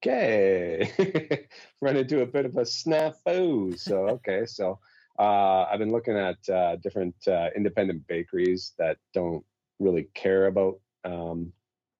"Okay," 0.05 1.47
run 1.81 1.95
into 1.95 2.21
a 2.21 2.25
bit 2.25 2.45
of 2.45 2.57
a 2.57 2.61
snafu. 2.63 3.79
So 3.79 4.09
okay, 4.09 4.45
so 4.45 4.79
uh, 5.19 5.65
I've 5.71 5.79
been 5.79 5.91
looking 5.91 6.17
at 6.17 6.37
uh, 6.49 6.77
different 6.77 7.15
uh, 7.27 7.49
independent 7.55 8.07
bakeries 8.07 8.73
that 8.77 8.97
don't 9.13 9.43
really 9.79 10.07
care 10.13 10.47
about 10.47 10.79
um, 11.05 11.51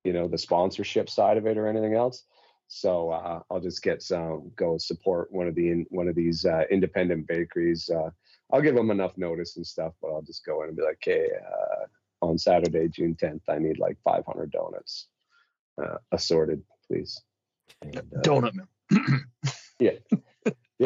you 0.04 0.14
know 0.14 0.28
the 0.28 0.38
sponsorship 0.38 1.10
side 1.10 1.38
of 1.38 1.46
it 1.46 1.58
or 1.58 1.68
anything 1.68 1.94
else. 1.94 2.24
So 2.68 3.12
uh, 3.12 3.42
I'll 3.52 3.60
just 3.60 3.84
get 3.84 4.02
some 4.02 4.52
go 4.56 4.78
support 4.78 5.32
one 5.32 5.48
of 5.48 5.56
the 5.56 5.70
in, 5.70 5.86
one 5.90 6.08
of 6.08 6.16
these 6.16 6.46
uh, 6.46 6.64
independent 6.72 7.28
bakeries. 7.28 7.90
Uh, 7.90 8.10
I'll 8.52 8.62
give 8.62 8.76
them 8.76 8.92
enough 8.92 9.18
notice 9.18 9.58
and 9.58 9.66
stuff, 9.66 9.94
but 10.02 10.10
I'll 10.10 10.22
just 10.22 10.46
go 10.46 10.64
in 10.64 10.70
and 10.70 10.78
be 10.78 10.84
like, 10.84 10.98
"Hey, 11.02 11.28
uh, 11.28 12.26
on 12.26 12.38
Saturday, 12.38 12.88
June 12.88 13.16
10th, 13.16 13.42
I 13.48 13.60
need 13.60 13.78
like 13.78 13.98
500 14.04 14.52
donuts, 14.52 15.08
uh, 15.82 15.98
assorted, 16.12 16.64
please." 16.88 17.22
And, 17.82 17.98
uh, 17.98 18.22
Donut 18.22 18.54
Mill. 18.56 18.68
yeah, 19.80 19.92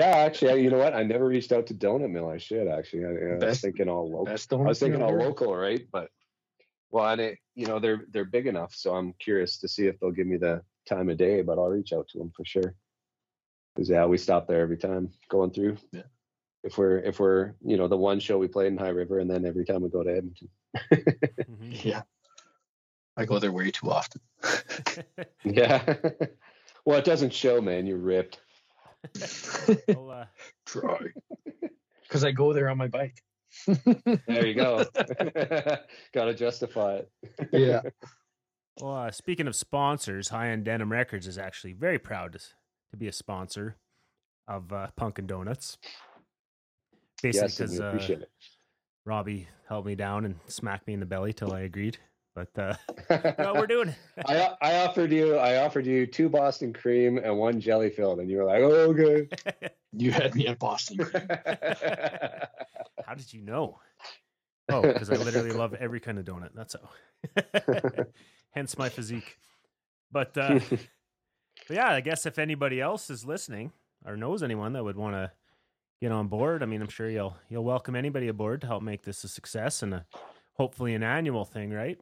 actually, 0.06 0.52
I- 0.52 0.56
you 0.56 0.70
know 0.70 0.78
what? 0.80 0.94
I 0.94 1.04
never 1.04 1.26
reached 1.26 1.52
out 1.52 1.68
to 1.68 1.74
Donut 1.74 2.10
Mill. 2.12 2.30
I 2.30 2.38
should 2.38 2.68
actually. 2.68 3.06
I, 3.06 3.10
I 3.10 3.46
was 3.46 3.62
thinking 3.62 3.90
all 3.90 4.10
local. 4.10 4.26
Best 4.26 4.52
I 4.54 4.56
was 4.58 4.80
thinking 4.80 5.02
all 5.02 5.16
local, 5.16 5.56
right? 5.56 5.86
But 5.92 6.10
well, 6.92 7.10
and 7.10 7.20
it, 7.22 7.38
you 7.56 7.66
know, 7.68 7.80
they're 7.80 8.06
they're 8.12 8.26
big 8.26 8.48
enough, 8.48 8.74
so 8.76 8.96
I'm 8.96 9.14
curious 9.20 9.58
to 9.60 9.68
see 9.68 9.88
if 9.88 10.00
they'll 10.00 10.12
give 10.12 10.28
me 10.28 10.38
the 10.38 10.62
time 10.88 11.10
of 11.10 11.18
day. 11.18 11.42
But 11.42 11.58
I'll 11.60 11.68
reach 11.70 11.94
out 11.94 12.08
to 12.10 12.18
them 12.18 12.32
for 12.36 12.46
sure. 12.46 12.76
Cause 13.76 13.90
yeah, 13.90 14.06
we 14.06 14.18
stop 14.18 14.48
there 14.48 14.62
every 14.62 14.78
time 14.78 15.10
going 15.30 15.52
through. 15.52 15.78
Yeah. 15.92 16.02
If 16.64 16.78
we're 16.78 16.98
if 17.00 17.20
we're 17.20 17.54
you 17.64 17.78
know 17.78 17.88
the 17.88 17.96
one 17.98 18.20
show 18.20 18.38
we 18.38 18.48
played 18.48 18.68
in 18.68 18.78
High 18.78 18.90
River, 18.90 19.20
and 19.20 19.30
then 19.30 19.46
every 19.46 19.66
time 19.66 19.82
we 19.84 19.90
go 19.90 20.04
to 20.04 20.10
Edmonton. 20.10 20.50
Mhm. 20.92 21.84
Yeah. 21.86 22.02
I 23.16 23.26
go 23.26 23.40
there 23.40 23.52
way 23.52 23.72
too 23.72 23.90
often. 23.92 24.22
Yeah. 25.44 25.84
well, 26.86 26.98
it 27.00 27.06
doesn't 27.06 27.34
show, 27.34 27.62
man. 27.62 27.86
You're 27.88 27.98
ripped. 27.98 28.40
Well, 29.88 30.12
uh, 30.12 30.26
Try. 30.66 31.00
Because 32.04 32.24
I 32.24 32.32
go 32.32 32.54
there 32.54 32.70
on 32.70 32.78
my 32.78 32.88
bike. 32.88 33.22
There 34.28 34.46
you 34.46 34.54
go. 34.54 34.86
Got 36.14 36.26
to 36.26 36.34
justify 36.34 37.00
it. 37.00 37.12
Yeah. 37.52 37.82
well, 38.80 38.96
uh, 38.96 39.12
speaking 39.12 39.46
of 39.46 39.58
sponsors, 39.58 40.30
High 40.30 40.52
End 40.52 40.64
Denim 40.64 40.90
Records 40.90 41.28
is 41.28 41.38
actually 41.38 41.74
very 41.74 42.00
proud 42.00 42.32
to, 42.32 42.40
to 42.40 42.98
be 42.98 43.10
a 43.10 43.12
sponsor 43.12 43.76
of 44.48 44.72
uh, 44.72 44.88
and 44.98 45.28
Donuts. 45.28 45.78
Basically, 47.22 47.50
because 47.50 48.08
we 48.10 48.16
uh, 48.16 48.20
Robbie 49.06 49.50
held 49.68 49.86
me 49.86 49.96
down 49.96 50.24
and 50.24 50.36
smacked 50.48 50.88
me 50.88 50.94
in 50.94 51.02
the 51.02 51.06
belly 51.06 51.34
till 51.34 51.52
I 51.52 51.62
agreed. 51.62 51.98
But 52.38 52.60
uh, 52.60 52.76
no, 53.40 53.56
we're 53.56 53.66
doing. 53.66 53.96
I 54.28 54.54
I 54.62 54.86
offered 54.86 55.12
you 55.12 55.38
I 55.38 55.58
offered 55.58 55.88
you 55.88 56.06
two 56.06 56.30
Boston 56.30 56.72
cream 56.72 57.18
and 57.18 57.36
one 57.36 57.60
jelly 57.60 57.90
filled, 57.90 58.20
and 58.20 58.30
you 58.30 58.38
were 58.38 58.44
like, 58.44 58.62
oh, 58.62 58.94
okay. 58.94 59.28
You 59.94 60.12
had 60.12 60.36
me 60.36 60.46
at 60.46 60.60
Boston. 60.60 60.98
Cream. 60.98 61.28
How 63.06 63.16
did 63.16 63.34
you 63.34 63.42
know? 63.42 63.80
Oh, 64.70 64.84
because 64.84 65.10
I 65.10 65.16
literally 65.16 65.50
love 65.50 65.74
every 65.74 66.00
kind 66.00 66.20
of 66.20 66.26
donut. 66.26 66.50
That's 66.54 66.76
how. 66.76 68.06
Hence 68.52 68.78
my 68.78 68.90
physique. 68.90 69.40
But, 70.12 70.38
uh, 70.38 70.60
but 70.70 71.76
yeah, 71.76 71.90
I 71.90 72.02
guess 72.02 72.28
if 72.28 72.38
anybody 72.38 72.80
else 72.80 73.10
is 73.10 73.26
listening 73.26 73.72
or 74.06 74.18
knows 74.18 74.44
anyone 74.44 74.74
that 74.74 74.84
would 74.84 74.98
want 74.98 75.16
to 75.16 75.32
get 76.00 76.12
on 76.12 76.28
board, 76.28 76.62
I 76.62 76.68
mean, 76.68 76.82
I'm 76.82 76.90
sure 76.90 77.10
you'll 77.10 77.36
you'll 77.50 77.64
welcome 77.64 77.96
anybody 77.96 78.28
aboard 78.28 78.62
to 78.62 78.68
help 78.68 78.84
make 78.84 79.02
this 79.02 79.24
a 79.24 79.30
success 79.30 79.82
and 79.82 79.96
a, 79.96 80.06
hopefully 80.58 80.94
an 80.94 81.02
annual 81.02 81.46
thing, 81.46 81.72
right? 81.72 82.00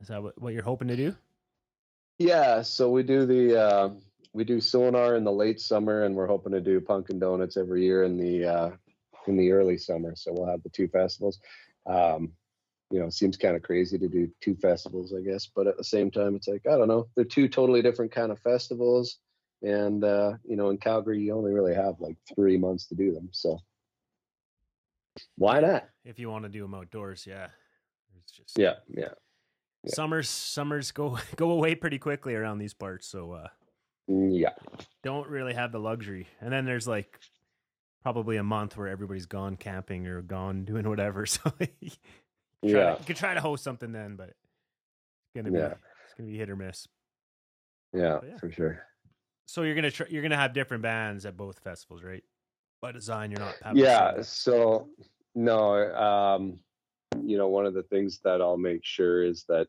Is 0.00 0.08
that 0.08 0.22
what, 0.22 0.40
what 0.40 0.54
you're 0.54 0.62
hoping 0.62 0.88
to 0.88 0.96
do? 0.96 1.14
yeah, 2.18 2.62
so 2.62 2.90
we 2.90 3.02
do 3.02 3.26
the 3.26 3.60
uh, 3.60 3.90
we 4.32 4.44
do 4.44 4.60
sonar 4.60 5.16
in 5.16 5.24
the 5.24 5.32
late 5.32 5.60
summer, 5.60 6.04
and 6.04 6.14
we're 6.14 6.26
hoping 6.26 6.52
to 6.52 6.60
do 6.60 6.80
Pumpkin 6.80 7.18
Donuts 7.18 7.56
every 7.56 7.84
year 7.84 8.02
in 8.02 8.16
the 8.16 8.44
uh, 8.44 8.70
in 9.26 9.36
the 9.36 9.52
early 9.52 9.78
summer. 9.78 10.14
So 10.16 10.32
we'll 10.32 10.50
have 10.50 10.62
the 10.62 10.68
two 10.68 10.88
festivals. 10.88 11.38
Um, 11.86 12.32
you 12.90 12.98
know, 12.98 13.06
it 13.06 13.12
seems 13.12 13.36
kind 13.36 13.54
of 13.54 13.62
crazy 13.62 13.98
to 13.98 14.08
do 14.08 14.30
two 14.40 14.56
festivals, 14.56 15.12
I 15.14 15.20
guess, 15.20 15.46
but 15.46 15.66
at 15.66 15.76
the 15.76 15.84
same 15.84 16.10
time, 16.10 16.34
it's 16.34 16.48
like 16.48 16.66
I 16.66 16.76
don't 16.76 16.88
know, 16.88 17.08
they're 17.14 17.24
two 17.24 17.48
totally 17.48 17.82
different 17.82 18.12
kind 18.12 18.32
of 18.32 18.40
festivals, 18.40 19.18
and 19.62 20.02
uh, 20.02 20.32
you 20.44 20.56
know, 20.56 20.70
in 20.70 20.78
Calgary, 20.78 21.20
you 21.20 21.34
only 21.34 21.52
really 21.52 21.74
have 21.74 22.00
like 22.00 22.16
three 22.34 22.56
months 22.56 22.86
to 22.86 22.96
do 22.96 23.12
them, 23.12 23.28
so 23.30 23.60
why 25.36 25.60
not? 25.60 25.88
If 26.04 26.18
you 26.18 26.30
want 26.30 26.44
to 26.44 26.48
do 26.48 26.62
them 26.62 26.74
outdoors, 26.74 27.26
yeah. 27.26 27.48
It's 28.20 28.32
just 28.32 28.58
Yeah, 28.58 28.74
yeah, 28.88 29.12
yeah. 29.84 29.94
summers 29.94 30.28
summers 30.28 30.90
go 30.92 31.18
go 31.36 31.50
away 31.50 31.74
pretty 31.74 31.98
quickly 31.98 32.34
around 32.34 32.58
these 32.58 32.74
parts, 32.74 33.06
so 33.06 33.32
uh 33.32 33.48
Mm, 34.10 34.30
yeah. 34.40 34.54
don't 35.02 35.28
really 35.28 35.52
have 35.52 35.70
the 35.70 35.78
luxury. 35.78 36.28
And 36.40 36.50
then 36.50 36.64
there's 36.64 36.88
like 36.88 37.20
probably 38.02 38.38
a 38.38 38.42
month 38.42 38.74
where 38.74 38.88
everybody's 38.88 39.26
gone 39.26 39.56
camping 39.56 40.06
or 40.06 40.22
gone 40.22 40.64
doing 40.64 40.88
whatever. 40.88 41.26
So 41.26 41.52
you, 41.80 41.90
Yeah. 42.62 42.94
to, 42.94 42.96
you 43.00 43.04
could 43.06 43.16
try 43.16 43.34
to 43.34 43.40
host 43.42 43.62
something 43.62 43.92
then, 43.92 44.16
but 44.16 44.30
it's 44.30 45.34
gonna 45.36 45.50
be 45.50 45.58
Yeah. 45.58 45.74
it's 46.06 46.14
gonna 46.16 46.30
be 46.30 46.38
hit 46.38 46.48
or 46.48 46.56
miss. 46.56 46.88
Yeah, 47.92 48.20
Yeah. 48.26 48.38
for 48.38 48.50
sure. 48.50 48.82
So 49.46 49.62
you're 49.62 49.74
gonna 49.74 49.90
try, 49.90 50.06
you're 50.08 50.22
gonna 50.22 50.36
have 50.36 50.54
different 50.54 50.82
bands 50.82 51.26
at 51.26 51.36
both 51.36 51.58
festivals, 51.58 52.02
right? 52.02 52.24
By 52.80 52.92
design, 52.92 53.30
you're 53.30 53.40
not 53.40 53.56
Yeah. 53.76 54.22
So 54.22 54.88
no, 55.34 55.94
um, 55.94 56.60
you 57.28 57.36
know, 57.36 57.48
one 57.48 57.66
of 57.66 57.74
the 57.74 57.82
things 57.84 58.20
that 58.24 58.40
I'll 58.40 58.56
make 58.56 58.82
sure 58.82 59.22
is 59.22 59.44
that, 59.48 59.66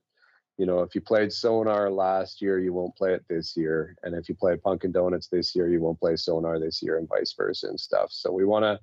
you 0.57 0.65
know, 0.65 0.79
if 0.79 0.95
you 0.95 1.01
played 1.01 1.31
Sonar 1.31 1.89
last 1.89 2.41
year, 2.41 2.57
you 2.59 2.71
won't 2.71 2.95
play 2.95 3.13
it 3.13 3.23
this 3.29 3.55
year, 3.57 3.95
and 4.03 4.15
if 4.15 4.29
you 4.29 4.35
played 4.35 4.63
Pumpkin 4.63 4.93
Donuts 4.93 5.27
this 5.27 5.53
year, 5.55 5.69
you 5.69 5.81
won't 5.81 5.99
play 5.99 6.15
Sonar 6.15 6.57
this 6.59 6.81
year, 6.81 6.97
and 6.97 7.07
vice 7.07 7.33
versa 7.37 7.67
and 7.67 7.79
stuff. 7.79 8.11
So 8.11 8.31
we 8.31 8.45
want 8.45 8.63
to 8.63 8.79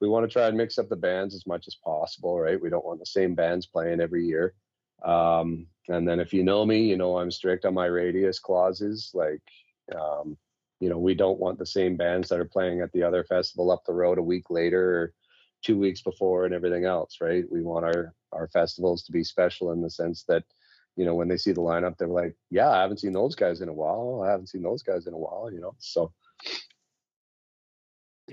we 0.00 0.08
want 0.08 0.24
to 0.24 0.32
try 0.32 0.46
and 0.46 0.56
mix 0.56 0.78
up 0.78 0.88
the 0.88 0.96
bands 0.96 1.34
as 1.34 1.46
much 1.46 1.66
as 1.66 1.76
possible, 1.84 2.38
right? 2.40 2.60
We 2.60 2.70
don't 2.70 2.84
want 2.84 3.00
the 3.00 3.06
same 3.06 3.34
bands 3.34 3.66
playing 3.66 4.00
every 4.00 4.24
year. 4.24 4.54
Um, 5.04 5.66
and 5.88 6.06
then 6.08 6.20
if 6.20 6.32
you 6.32 6.42
know 6.42 6.64
me, 6.64 6.82
you 6.82 6.96
know 6.96 7.18
I'm 7.18 7.30
strict 7.30 7.64
on 7.64 7.74
my 7.74 7.86
radius 7.86 8.38
clauses. 8.38 9.10
Like, 9.12 9.42
um, 9.94 10.36
you 10.78 10.88
know, 10.88 10.98
we 10.98 11.14
don't 11.14 11.38
want 11.38 11.58
the 11.58 11.66
same 11.66 11.96
bands 11.96 12.28
that 12.28 12.40
are 12.40 12.44
playing 12.44 12.80
at 12.80 12.92
the 12.92 13.02
other 13.02 13.24
festival 13.24 13.70
up 13.70 13.84
the 13.84 13.92
road 13.92 14.18
a 14.18 14.22
week 14.22 14.50
later 14.50 14.82
or 14.82 15.12
two 15.62 15.78
weeks 15.78 16.02
before 16.02 16.44
and 16.44 16.54
everything 16.54 16.84
else, 16.84 17.18
right? 17.20 17.44
We 17.50 17.62
want 17.62 17.84
our 17.84 18.14
our 18.32 18.48
festivals 18.48 19.02
to 19.04 19.12
be 19.12 19.24
special 19.24 19.72
in 19.72 19.82
the 19.82 19.90
sense 19.90 20.24
that, 20.28 20.44
you 20.96 21.04
know, 21.04 21.14
when 21.14 21.28
they 21.28 21.36
see 21.36 21.52
the 21.52 21.60
lineup, 21.60 21.96
they're 21.98 22.08
like, 22.08 22.36
"Yeah, 22.50 22.70
I 22.70 22.82
haven't 22.82 23.00
seen 23.00 23.12
those 23.12 23.34
guys 23.34 23.60
in 23.60 23.68
a 23.68 23.72
while. 23.72 24.22
I 24.24 24.30
haven't 24.30 24.48
seen 24.48 24.62
those 24.62 24.82
guys 24.82 25.06
in 25.06 25.14
a 25.14 25.18
while," 25.18 25.50
you 25.52 25.60
know. 25.60 25.74
So 25.78 26.12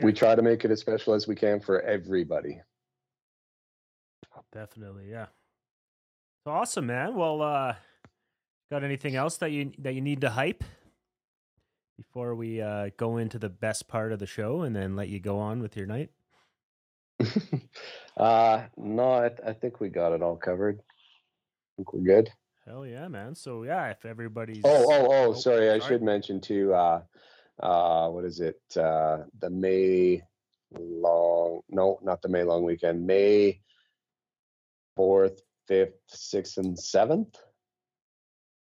we 0.02 0.14
try 0.14 0.36
to 0.36 0.42
make 0.42 0.64
it 0.66 0.72
as 0.72 0.80
special 0.80 1.14
as 1.14 1.28
we 1.28 1.36
can 1.36 1.60
for 1.60 1.82
everybody. 1.82 2.62
Definitely, 4.52 5.10
yeah. 5.10 5.28
So 6.46 6.52
awesome, 6.52 6.88
man. 6.88 7.16
Well, 7.16 7.42
uh 7.42 7.76
got 8.72 8.84
anything 8.84 9.16
else 9.16 9.38
that 9.38 9.52
you 9.52 9.72
that 9.80 9.94
you 9.94 10.02
need 10.02 10.22
to 10.22 10.30
hype 10.30 10.64
before 11.98 12.36
we 12.36 12.62
uh 12.62 12.90
go 12.98 13.18
into 13.18 13.40
the 13.40 13.50
best 13.50 13.88
part 13.88 14.12
of 14.12 14.20
the 14.20 14.26
show 14.26 14.62
and 14.62 14.76
then 14.76 14.96
let 14.96 15.10
you 15.10 15.20
go 15.20 15.40
on 15.40 15.62
with 15.62 15.76
your 15.76 15.86
night? 15.86 16.12
uh 18.18 18.64
no, 18.78 19.12
I, 19.14 19.32
I 19.46 19.54
think 19.54 19.80
we 19.80 19.90
got 19.90 20.14
it 20.14 20.22
all 20.22 20.36
covered. 20.36 20.80
I 20.80 20.84
think 21.78 21.94
we're 21.94 22.02
good. 22.02 22.30
Hell 22.66 22.86
yeah, 22.86 23.08
man. 23.08 23.34
So 23.34 23.64
yeah, 23.64 23.90
if 23.90 24.06
everybody's 24.06 24.62
Oh, 24.66 24.86
oh, 24.90 25.08
oh, 25.10 25.28
Oh, 25.30 25.34
sorry. 25.34 25.72
I 25.72 25.80
should 25.80 26.02
mention 26.02 26.42
too, 26.42 26.74
uh, 26.74 27.02
uh, 27.62 28.10
what 28.10 28.26
is 28.26 28.42
it? 28.42 28.60
Uh, 28.76 29.20
the 29.40 29.50
May 29.50 30.22
long, 30.78 31.62
no, 31.70 32.00
not 32.04 32.22
the 32.22 32.28
May 32.28 32.44
long 32.44 32.64
weekend, 32.64 33.08
May 33.08 33.62
4th, 34.98 35.40
5th, 35.70 35.94
6th, 36.12 36.58
and 36.58 36.78
7th. 36.78 37.36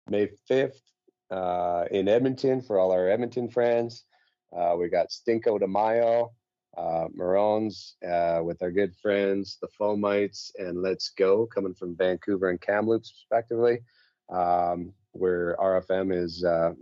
May 0.09 0.29
5th 0.49 0.81
uh, 1.29 1.85
in 1.91 2.07
Edmonton 2.07 2.61
for 2.61 2.79
all 2.79 2.91
our 2.91 3.07
Edmonton 3.07 3.49
friends. 3.49 4.05
Uh, 4.55 4.75
we 4.77 4.89
got 4.89 5.09
Stinko 5.09 5.59
de 5.59 5.67
Mayo, 5.67 6.31
uh, 6.77 7.07
Moröns 7.17 7.93
uh, 8.03 8.43
with 8.43 8.61
our 8.61 8.71
good 8.71 8.95
friends, 8.95 9.57
the 9.61 9.67
Fomites, 9.79 10.51
and 10.57 10.81
Let's 10.81 11.09
Go 11.09 11.45
coming 11.45 11.73
from 11.73 11.95
Vancouver 11.95 12.49
and 12.49 12.59
Kamloops, 12.59 13.13
respectively. 13.13 13.79
Um, 14.29 14.93
where 15.11 15.55
RFM 15.59 16.15
is 16.15 16.43
uh, 16.43 16.73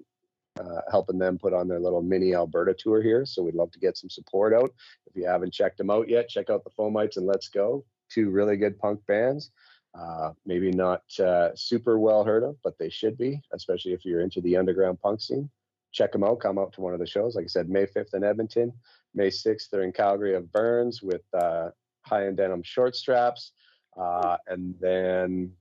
uh, 0.60 0.82
helping 0.90 1.18
them 1.18 1.38
put 1.38 1.54
on 1.54 1.68
their 1.68 1.80
little 1.80 2.02
mini 2.02 2.34
Alberta 2.34 2.74
tour 2.74 3.02
here. 3.02 3.26
So 3.26 3.44
we'd 3.44 3.56
love 3.56 3.72
to 3.72 3.80
get 3.80 3.98
some 3.98 4.10
support 4.10 4.54
out. 4.54 4.72
If 5.08 5.16
you 5.16 5.26
haven't 5.26 5.54
checked 5.54 5.78
them 5.78 5.90
out 5.90 6.10
yet, 6.10 6.30
check 6.30 6.50
out 6.50 6.64
the 6.64 6.70
Fomites 6.72 7.18
and 7.18 7.26
Let's 7.26 7.50
Go. 7.50 7.86
Two 8.10 8.30
really 8.30 8.58
good 8.58 8.78
punk 8.80 9.06
bands. 9.08 9.52
Uh, 9.98 10.32
maybe 10.46 10.72
not 10.72 11.02
uh, 11.20 11.50
super 11.56 12.00
well 12.00 12.24
heard 12.24 12.44
of, 12.44 12.56
but 12.64 12.78
they 12.78 12.90
should 12.90 13.18
be, 13.18 13.42
especially 13.54 13.92
if 13.92 14.06
you're 14.06 14.22
into 14.22 14.40
the 14.42 14.56
underground 14.56 15.00
punk 15.02 15.22
scene. 15.22 15.50
Check 15.92 16.12
them 16.12 16.24
out. 16.24 16.40
Come 16.40 16.58
out 16.58 16.74
to 16.74 16.82
one 16.82 16.94
of 16.94 17.00
the 17.00 17.08
shows. 17.08 17.36
Like 17.36 17.46
I 17.46 17.48
said, 17.48 17.70
May 17.70 17.86
5th 17.86 18.14
in 18.14 18.24
Edmonton, 18.24 18.74
May 19.14 19.30
6th 19.30 19.70
they're 19.70 19.84
in 19.84 19.92
Calgary 19.92 20.36
of 20.36 20.52
Burns 20.52 21.02
with 21.02 21.22
uh, 21.34 21.70
high 22.06 22.28
end 22.28 22.38
denim 22.38 22.64
short 22.64 22.96
straps, 22.96 23.52
uh, 24.00 24.38
and 24.48 24.76
then 24.80 25.52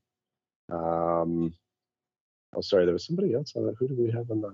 um, 0.70 1.53
oh 2.55 2.61
sorry, 2.61 2.85
there 2.85 2.93
was 2.93 3.07
somebody 3.07 3.35
else 3.35 3.55
on 3.57 3.66
that. 3.66 3.76
Who 3.78 3.89
do 3.89 3.97
we 3.97 4.11
have 4.11 4.31
on 4.31 4.41
the? 4.41 4.53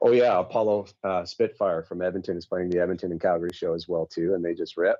Oh 0.00 0.12
yeah, 0.12 0.38
Apollo 0.38 0.88
uh, 1.02 1.24
Spitfire 1.24 1.82
from 1.82 2.02
Edmonton 2.02 2.36
is 2.36 2.46
playing 2.46 2.70
the 2.70 2.80
Edmonton 2.80 3.12
and 3.12 3.20
Calgary 3.20 3.50
show 3.52 3.74
as 3.74 3.88
well 3.88 4.06
too, 4.06 4.34
and 4.34 4.44
they 4.44 4.54
just 4.54 4.76
rip. 4.76 4.98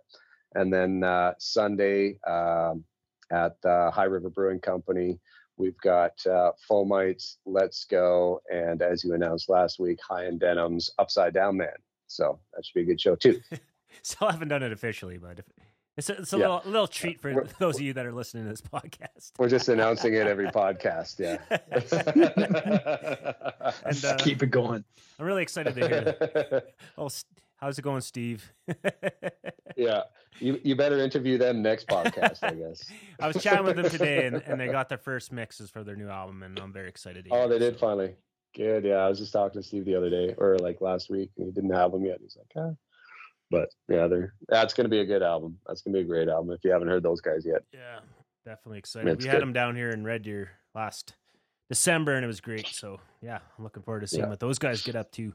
And 0.54 0.72
then 0.72 1.02
uh, 1.02 1.34
Sunday 1.38 2.18
um, 2.26 2.84
at 3.30 3.56
uh, 3.64 3.90
High 3.90 4.04
River 4.04 4.30
Brewing 4.30 4.60
Company, 4.60 5.18
we've 5.56 5.78
got 5.78 6.24
uh, 6.26 6.52
Fomites, 6.70 7.36
Let's 7.46 7.84
Go, 7.84 8.40
and 8.52 8.82
as 8.82 9.04
you 9.04 9.14
announced 9.14 9.48
last 9.48 9.78
week, 9.78 9.98
High 10.06 10.26
End 10.26 10.40
Denim's 10.40 10.90
Upside 10.98 11.34
Down 11.34 11.56
Man. 11.56 11.68
So 12.06 12.38
that 12.54 12.64
should 12.64 12.74
be 12.74 12.82
a 12.82 12.84
good 12.84 13.00
show 13.00 13.16
too. 13.16 13.40
Still 14.02 14.28
haven't 14.30 14.48
done 14.48 14.62
it 14.62 14.72
officially, 14.72 15.18
but 15.18 15.38
if, 15.38 15.44
it's 15.96 16.10
a, 16.10 16.14
it's 16.20 16.32
a 16.32 16.38
Yeah. 16.38 16.48
little, 16.48 16.70
little 16.72 16.86
treat 16.88 17.20
for 17.20 17.32
We're- 17.32 17.46
those 17.58 17.76
of 17.76 17.82
you 17.82 17.92
that 17.94 18.04
are 18.04 18.12
listening 18.12 18.44
to 18.44 18.50
this 18.50 18.60
podcast. 18.60 19.30
We're 19.38 19.48
just 19.48 19.68
announcing 19.68 20.14
it 20.14 20.26
every 20.26 20.46
podcast. 20.50 21.18
Yeah. 21.20 21.38
And, 23.84 24.04
uh, 24.04 24.16
Keep 24.18 24.42
it 24.42 24.50
going. 24.50 24.84
I'm 25.18 25.26
really 25.26 25.42
excited 25.42 25.74
to 25.76 25.88
hear 25.88 26.00
that. 26.02 26.74
How's 27.56 27.78
it 27.78 27.82
going, 27.82 28.00
Steve? 28.02 28.52
yeah. 29.76 30.02
You 30.40 30.60
you 30.64 30.74
better 30.76 30.98
interview 30.98 31.38
them 31.38 31.62
next 31.62 31.86
podcast, 31.86 32.38
I 32.42 32.54
guess. 32.54 32.90
I 33.20 33.28
was 33.28 33.40
chatting 33.42 33.64
with 33.64 33.76
them 33.76 33.88
today, 33.88 34.26
and, 34.26 34.36
and 34.46 34.60
they 34.60 34.66
got 34.72 34.88
their 34.88 34.98
first 34.98 35.32
mixes 35.32 35.70
for 35.70 35.84
their 35.84 35.94
new 35.96 36.08
album, 36.08 36.42
and 36.42 36.58
I'm 36.58 36.72
very 36.72 36.88
excited. 36.88 37.24
To 37.26 37.30
Oh, 37.32 37.48
they 37.48 37.56
it, 37.56 37.60
did 37.60 37.74
so- 37.74 37.80
finally. 37.80 38.14
Good. 38.56 38.84
Yeah, 38.84 38.96
I 38.96 39.08
was 39.08 39.18
just 39.18 39.32
talking 39.32 39.60
to 39.60 39.66
Steve 39.66 39.84
the 39.84 39.96
other 39.96 40.10
day, 40.10 40.32
or 40.38 40.56
like 40.58 40.80
last 40.80 41.10
week, 41.10 41.30
and 41.38 41.46
he 41.46 41.52
didn't 41.52 41.72
have 41.74 41.90
them 41.90 42.04
yet. 42.04 42.18
He's 42.20 42.36
like, 42.36 42.46
ah. 42.56 42.74
But 43.50 43.68
yeah, 43.88 44.06
they're 44.08 44.32
that's 44.48 44.74
gonna 44.74 44.88
be 44.88 45.00
a 45.00 45.04
good 45.04 45.22
album. 45.22 45.58
That's 45.66 45.82
gonna 45.82 45.94
be 45.94 46.00
a 46.02 46.04
great 46.04 46.28
album 46.28 46.52
if 46.52 46.60
you 46.64 46.70
haven't 46.70 46.88
heard 46.88 47.02
those 47.02 47.20
guys 47.20 47.44
yet. 47.46 47.62
Yeah, 47.72 48.00
definitely 48.44 48.78
excited. 48.78 49.08
It's 49.12 49.24
we 49.24 49.28
had 49.28 49.36
good. 49.36 49.42
them 49.42 49.52
down 49.52 49.74
here 49.76 49.90
in 49.90 50.04
Red 50.04 50.22
Deer 50.22 50.50
last 50.74 51.14
December, 51.68 52.14
and 52.14 52.24
it 52.24 52.28
was 52.28 52.40
great. 52.40 52.66
So 52.68 53.00
yeah, 53.22 53.38
I'm 53.58 53.64
looking 53.64 53.82
forward 53.82 54.00
to 54.00 54.06
seeing 54.06 54.22
Yeah. 54.24 54.28
what 54.30 54.40
those 54.40 54.58
guys 54.58 54.82
get 54.82 54.96
up 54.96 55.10
to 55.12 55.32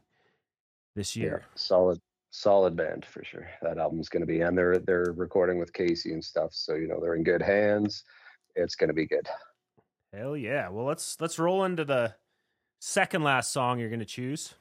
this 0.96 1.16
year. 1.16 1.44
solid, 1.56 2.00
solid 2.32 2.76
band 2.76 3.06
for 3.06 3.24
sure. 3.24 3.48
That 3.62 3.78
album's 3.78 4.10
gonna 4.10 4.26
be, 4.26 4.42
and 4.42 4.58
they're 4.58 4.80
they're 4.80 5.14
recording 5.16 5.60
with 5.60 5.74
Casey 5.74 6.14
and 6.14 6.24
stuff, 6.24 6.54
so 6.54 6.76
you 6.76 6.88
know 6.88 7.00
they're 7.00 7.16
in 7.16 7.24
good 7.24 7.42
hands. 7.42 8.04
It's 8.56 8.76
gonna 8.76 8.94
be 8.94 9.08
good. 9.08 9.28
Hell 10.14 10.36
yeah! 10.38 10.70
Well, 10.70 10.86
let's 10.86 11.20
let's 11.20 11.40
roll 11.40 11.66
into 11.66 11.86
the 11.86 12.16
second 12.80 13.24
last 13.24 13.52
song 13.52 13.80
you're 13.80 13.90
gonna 13.90 14.06
choose, 14.06 14.54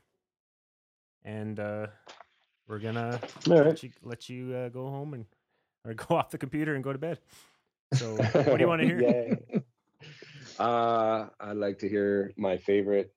and 1.25 1.59
uh, 1.59 1.87
we're 2.67 2.79
gonna 2.79 3.21
All 3.49 3.57
right. 3.57 3.67
let 3.67 3.83
you 3.83 3.91
let 4.03 4.29
you 4.29 4.55
uh, 4.55 4.69
go 4.69 4.89
home 4.89 5.15
and 5.15 5.27
or 5.85 5.95
go 6.09 6.17
off 6.17 6.31
the 6.31 6.39
computer 6.39 6.75
and 6.75 6.85
go 6.85 6.93
to 6.93 6.99
bed. 6.99 7.19
So, 7.95 8.15
what 8.33 8.47
do 8.47 8.61
you 8.61 8.69
want 8.69 8.83
to 8.83 8.87
hear? 8.87 9.01
Yay. 9.01 9.63
Uh, 10.59 11.29
I'd 11.41 11.57
like 11.57 11.79
to 11.79 11.89
hear 11.89 12.33
my 12.37 12.59
favorite 12.59 13.15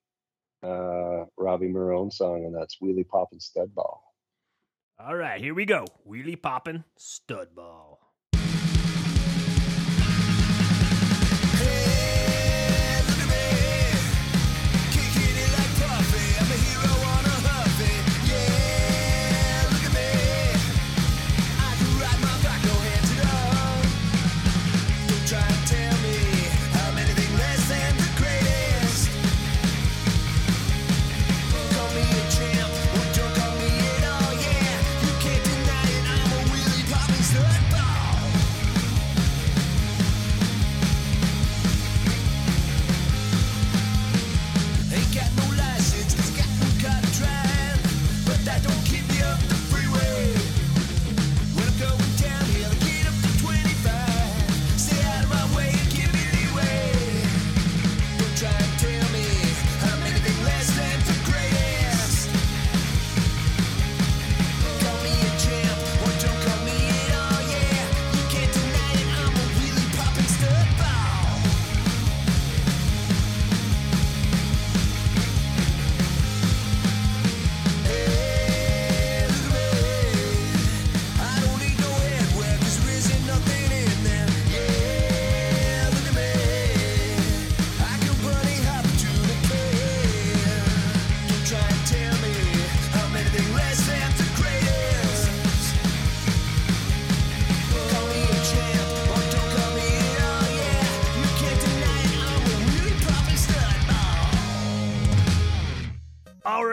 uh, 0.62 1.24
Robbie 1.36 1.68
Morön 1.68 2.12
song, 2.12 2.44
and 2.44 2.54
that's 2.54 2.78
Wheelie 2.80 3.06
Poppin' 3.06 3.40
Studball. 3.40 3.98
All 5.04 5.16
right, 5.16 5.40
here 5.40 5.52
we 5.52 5.64
go. 5.64 5.84
Wheelie 6.08 6.40
poppin' 6.40 6.84
Studball. 6.96 7.91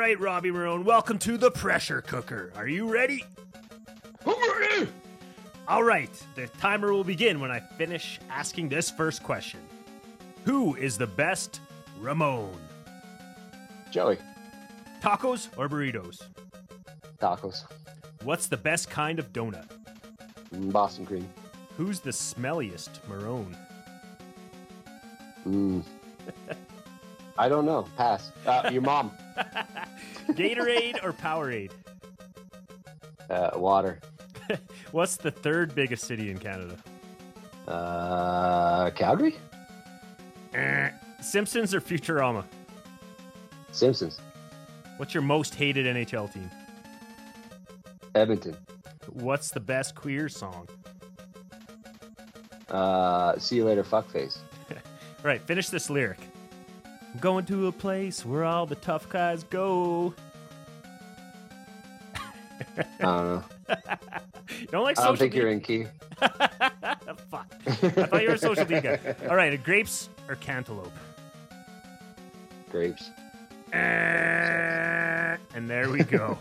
Right, 0.10 0.20
Robbie 0.20 0.50
Morön, 0.50 0.86
welcome 0.86 1.20
to 1.20 1.38
the 1.38 1.52
pressure 1.52 2.02
cooker. 2.02 2.52
Are 2.56 2.68
you 2.68 2.92
ready? 2.92 3.24
All 5.68 5.84
right, 5.84 6.10
the 6.34 6.48
timer 6.60 6.92
will 6.92 7.04
begin 7.04 7.40
when 7.40 7.52
I 7.52 7.60
finish 7.60 8.20
asking 8.28 8.70
this 8.70 8.90
first 8.90 9.22
question. 9.22 9.60
Who 10.46 10.74
is 10.74 10.98
the 10.98 11.06
best 11.06 11.62
Ramone? 12.00 12.58
Joey, 13.92 14.18
Tacos 15.00 15.50
or 15.58 15.70
burritos? 15.70 16.24
tacos, 17.20 17.66
What's 18.24 18.48
the 18.48 18.58
best 18.58 18.90
kind 18.90 19.20
of 19.20 19.32
donut? 19.32 19.68
Mm, 20.56 20.72
Boston 20.72 21.06
cream. 21.06 21.30
Who's 21.78 22.00
the 22.00 22.10
smelliest 22.10 23.00
Morön? 23.08 23.56
Mm. 25.48 25.84
I 27.40 27.48
don't 27.48 27.66
know. 27.66 27.88
Pass. 27.96 28.34
Uh, 28.46 28.70
your 28.72 28.82
mom. 28.82 29.12
Gatorade 30.32 31.02
or 31.02 31.14
Powerade? 31.14 31.72
Uh, 33.30 33.52
water. 33.56 34.00
What's 34.92 35.16
the 35.16 35.32
third 35.32 35.74
biggest 35.74 36.04
city 36.04 36.32
in 36.32 36.38
Canada? 36.38 36.76
Uh, 37.66 38.90
Calgary. 38.92 39.38
Eh. 40.54 40.90
Simpsons 41.22 41.74
or 41.74 41.80
Futurama? 41.80 42.44
Simpsons. 43.72 44.20
What's 44.98 45.14
your 45.14 45.24
most 45.24 45.56
hated 45.56 45.86
NHL 45.86 46.34
team? 46.34 46.52
Edmonton. 48.16 48.58
What's 49.14 49.50
the 49.50 49.62
best 49.62 49.96
queer 49.96 50.28
song? 50.28 50.68
Uh, 52.68 53.40
see 53.40 53.56
you 53.56 53.66
later, 53.66 53.84
fuckface. 53.84 54.40
Right, 55.22 55.42
finish 55.42 55.68
this 55.68 55.90
lyric. 55.90 56.18
I'm 57.14 57.20
going 57.20 57.46
to 57.46 57.68
a 57.68 57.72
place 57.72 58.26
where 58.26 58.44
all 58.44 58.66
the 58.66 58.76
tough 58.76 59.10
guys 59.10 59.44
go. 59.44 60.14
I 62.78 62.84
don't 63.00 63.26
know. 63.26 63.44
You 64.60 64.68
don't 64.72 64.84
like 64.84 64.98
I 64.98 65.02
social 65.02 65.12
don't 65.12 65.18
think 65.18 65.34
media? 65.34 65.42
you're 65.44 65.52
in 65.52 65.62
key. 65.62 65.86
Fuck. 67.30 67.52
I 67.66 67.72
thought 67.72 68.22
you 68.22 68.30
were 68.30 68.36
a 68.36 68.38
social 68.38 68.66
media 68.66 69.00
guy. 69.04 69.28
All 69.28 69.36
right, 69.36 69.62
grapes 69.64 70.10
or 70.28 70.36
cantaloupe? 70.36 70.92
Grapes. 72.70 73.10
And 73.72 75.70
there 75.70 75.90
we 75.90 76.04
go. 76.04 76.38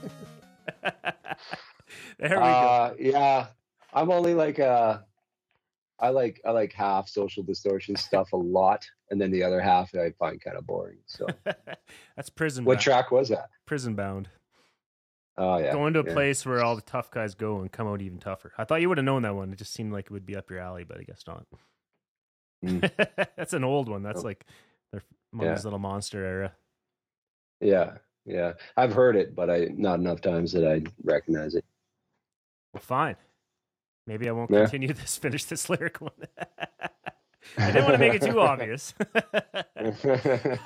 there 0.82 1.03
we 2.20 2.28
go. 2.28 2.40
Uh, 2.40 2.95
yeah, 2.99 3.47
I'm 3.93 4.11
only 4.11 4.35
like 4.35 4.59
uh, 4.59 4.99
I 6.01 6.11
like 6.11 6.41
I 6.45 6.51
like 6.51 6.73
half 6.73 7.09
Social 7.09 7.43
Distortion 7.43 7.97
stuff 8.09 8.33
a 8.33 8.37
lot, 8.37 8.87
and 9.11 9.20
then 9.20 9.31
the 9.31 9.43
other 9.43 9.61
half 9.61 9.95
I 9.95 10.11
find 10.19 10.41
kind 10.41 10.57
of 10.57 10.66
boring. 10.66 10.99
So, 11.07 11.27
That's 12.16 12.31
prison. 12.31 12.65
what 12.65 12.75
bound. 12.75 12.83
track 12.83 13.11
was 13.11 13.29
that? 13.31 13.49
prison 13.66 13.95
bound. 13.95 14.29
Oh 15.37 15.59
yeah, 15.59 15.73
Going 15.73 15.93
to 15.95 16.01
a 16.01 16.05
yeah. 16.07 16.12
place 16.12 16.45
where 16.45 16.62
all 16.65 16.75
the 16.75 16.83
tough 16.83 17.11
guys 17.12 17.35
go 17.35 17.61
and 17.61 17.70
come 17.70 17.87
out 17.87 18.03
even 18.03 18.19
tougher. 18.19 18.53
I 18.59 18.65
thought 18.65 18.81
you 18.81 18.89
would 18.89 18.99
have 18.99 19.05
known 19.05 19.23
that 19.23 19.37
one. 19.37 19.53
It 19.53 19.59
just 19.59 19.73
seemed 19.73 19.93
like 19.93 20.07
it 20.07 20.11
would 20.11 20.27
be 20.27 20.35
up 20.37 20.51
your 20.51 20.59
alley, 20.59 20.83
but 20.85 20.99
I 20.99 21.05
guess 21.05 21.23
not. 21.29 21.47
Mm. 22.65 22.91
That's 23.37 23.53
an 23.53 23.62
old 23.62 23.89
one. 23.89 24.03
That's 24.03 24.20
Oh. 24.20 24.25
like 24.25 24.45
their 24.93 25.03
Yeah. 25.41 25.55
Little 25.62 25.79
Monster 25.79 26.25
era. 26.25 26.53
Yeah, 27.61 27.99
yeah. 28.25 28.55
I've 28.77 28.93
heard 28.93 29.15
it, 29.15 29.35
but 29.37 29.49
I 29.49 29.69
not 29.77 30.01
enough 30.01 30.20
times 30.20 30.53
that 30.53 30.66
I 30.66 30.83
recognize 31.05 31.55
it. 31.55 31.65
Well, 32.75 32.81
fine. 32.83 33.15
Maybe 34.09 34.27
I 34.27 34.33
won't 34.33 34.51
Yeah. 34.51 34.63
continue 34.63 34.93
this. 34.95 35.19
Finish 35.19 35.45
this 35.45 35.69
lyric 35.69 36.01
one. 36.01 36.13
I 37.59 37.67
didn't 37.71 37.85
want 37.85 37.95
to 37.95 37.99
make 37.99 38.15
it 38.15 38.23
too 38.23 38.41
obvious. 38.41 38.95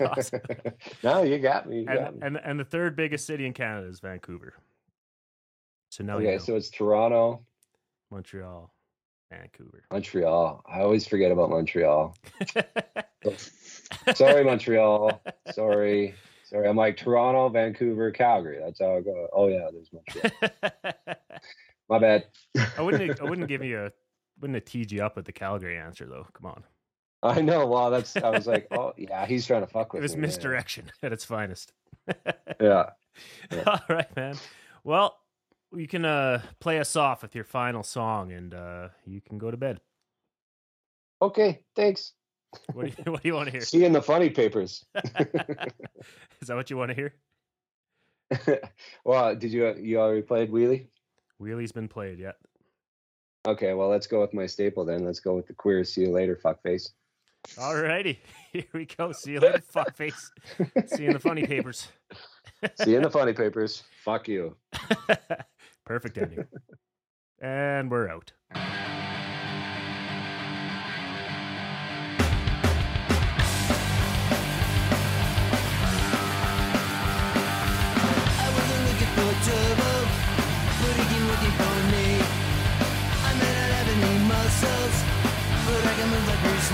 Awesome. 0.00 0.40
no, 1.02 1.22
you 1.22 1.38
got 1.38 1.68
me. 1.68 1.80
You 1.80 1.86
got 1.86 1.96
and, 1.96 2.14
me. 2.16 2.20
and 2.22 2.40
and 2.42 2.60
the 2.60 2.64
third 2.64 2.96
biggest 2.96 3.26
city 3.26 3.46
in 3.46 3.52
Canada 3.52 3.88
is 3.88 4.00
Vancouver. 4.00 4.54
So 5.90 6.02
now 6.04 6.18
you 6.18 6.26
okay, 6.28 6.36
know. 6.36 6.42
so 6.42 6.56
it's 6.56 6.70
Toronto, 6.70 7.44
Montreal, 8.10 8.72
Vancouver. 9.30 9.84
Montreal. 9.90 10.64
I 10.66 10.80
always 10.80 11.06
forget 11.06 11.30
about 11.30 11.50
Montreal. 11.50 12.16
Sorry, 14.14 14.44
Montreal. 14.44 15.22
Sorry. 15.52 16.14
Sorry. 16.44 16.68
I'm 16.68 16.76
like 16.76 16.96
Toronto, 16.96 17.48
Vancouver, 17.48 18.10
Calgary. 18.10 18.58
That's 18.64 18.80
how 18.80 18.96
I 18.96 19.00
go. 19.02 19.28
Oh 19.32 19.48
yeah, 19.48 19.68
there's 19.72 19.90
Montreal. 19.92 21.16
My 21.92 21.98
bad. 21.98 22.26
I 22.78 22.80
wouldn't. 22.80 23.20
I 23.20 23.24
wouldn't 23.24 23.48
give 23.48 23.62
you 23.62 23.84
a. 23.84 23.92
Wouldn't 24.40 24.54
have 24.54 24.64
teed 24.64 24.90
you 24.90 25.04
up 25.04 25.14
with 25.14 25.26
the 25.26 25.32
Calgary 25.32 25.76
answer 25.76 26.06
though. 26.06 26.26
Come 26.32 26.46
on, 26.46 26.64
I 27.22 27.42
know. 27.42 27.66
Well, 27.66 27.90
that's. 27.90 28.16
I 28.16 28.30
was 28.30 28.46
like, 28.46 28.66
oh 28.72 28.94
yeah, 28.96 29.26
he's 29.26 29.46
trying 29.46 29.60
to 29.60 29.66
fuck 29.66 29.88
it 29.88 29.92
with 29.92 30.02
was 30.02 30.16
me. 30.16 30.22
misdirection 30.22 30.90
at 31.02 31.12
its 31.12 31.26
finest. 31.26 31.74
Yeah. 32.58 32.90
Yeah. 33.50 33.62
All 33.66 33.80
right, 33.90 34.16
man. 34.16 34.36
Well, 34.84 35.18
you 35.74 35.86
can 35.86 36.06
uh, 36.06 36.40
play 36.60 36.80
us 36.80 36.96
off 36.96 37.20
with 37.20 37.34
your 37.34 37.44
final 37.44 37.82
song, 37.82 38.32
and 38.32 38.54
uh, 38.54 38.88
you 39.04 39.20
can 39.20 39.36
go 39.36 39.50
to 39.50 39.58
bed. 39.58 39.78
Okay. 41.20 41.60
Thanks. 41.76 42.14
What 42.72 42.86
do 42.86 43.02
you, 43.04 43.12
what 43.12 43.22
do 43.22 43.28
you 43.28 43.34
want 43.34 43.48
to 43.48 43.52
hear? 43.52 43.60
See 43.60 43.84
in 43.84 43.92
the 43.92 44.00
funny 44.00 44.30
papers. 44.30 44.86
Is 46.40 46.48
that 46.48 46.56
what 46.56 46.70
you 46.70 46.78
want 46.78 46.88
to 46.88 46.94
hear? 46.94 47.14
well, 49.04 49.36
did 49.36 49.52
you 49.52 49.74
you 49.76 50.00
already 50.00 50.22
played 50.22 50.50
Wheelie? 50.50 50.86
Wheelie's 51.42 51.72
been 51.72 51.88
played 51.88 52.20
yet. 52.20 52.36
Okay, 53.48 53.74
well 53.74 53.88
let's 53.88 54.06
go 54.06 54.20
with 54.20 54.32
my 54.32 54.46
staple 54.46 54.84
then. 54.84 55.04
Let's 55.04 55.18
go 55.18 55.34
with 55.34 55.48
the 55.48 55.52
queer. 55.52 55.82
See 55.82 56.02
you 56.02 56.12
later, 56.12 56.38
fuckface. 56.42 56.90
All 57.58 57.74
righty, 57.74 58.20
here 58.52 58.64
we 58.72 58.86
go. 58.86 59.10
See 59.10 59.32
you 59.32 59.40
later, 59.40 59.60
fuckface. 59.74 60.30
See 60.86 61.02
you 61.02 61.08
in 61.08 61.14
the 61.14 61.18
funny 61.18 61.44
papers. 61.44 61.88
See 62.80 62.92
you 62.92 62.98
in 62.98 63.02
the 63.02 63.10
funny 63.10 63.32
papers. 63.32 63.82
Fuck 64.04 64.28
you. 64.28 64.54
Perfect 65.84 66.16
ending. 66.16 66.46
And 67.40 67.90
we're 67.90 68.08
out. 68.08 68.32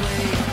Move 0.00 0.47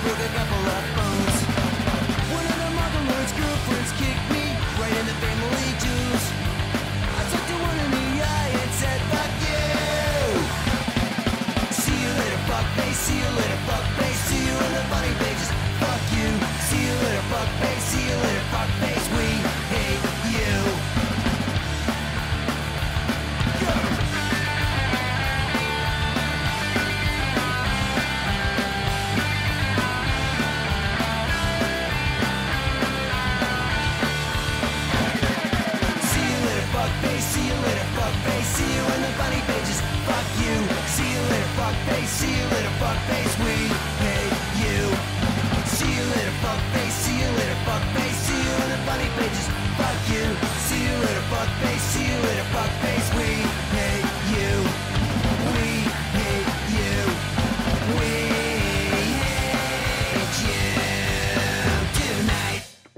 it 0.00 0.06
broke 0.06 0.18
a 0.18 0.28
couple 0.28 0.56
of 0.56 1.29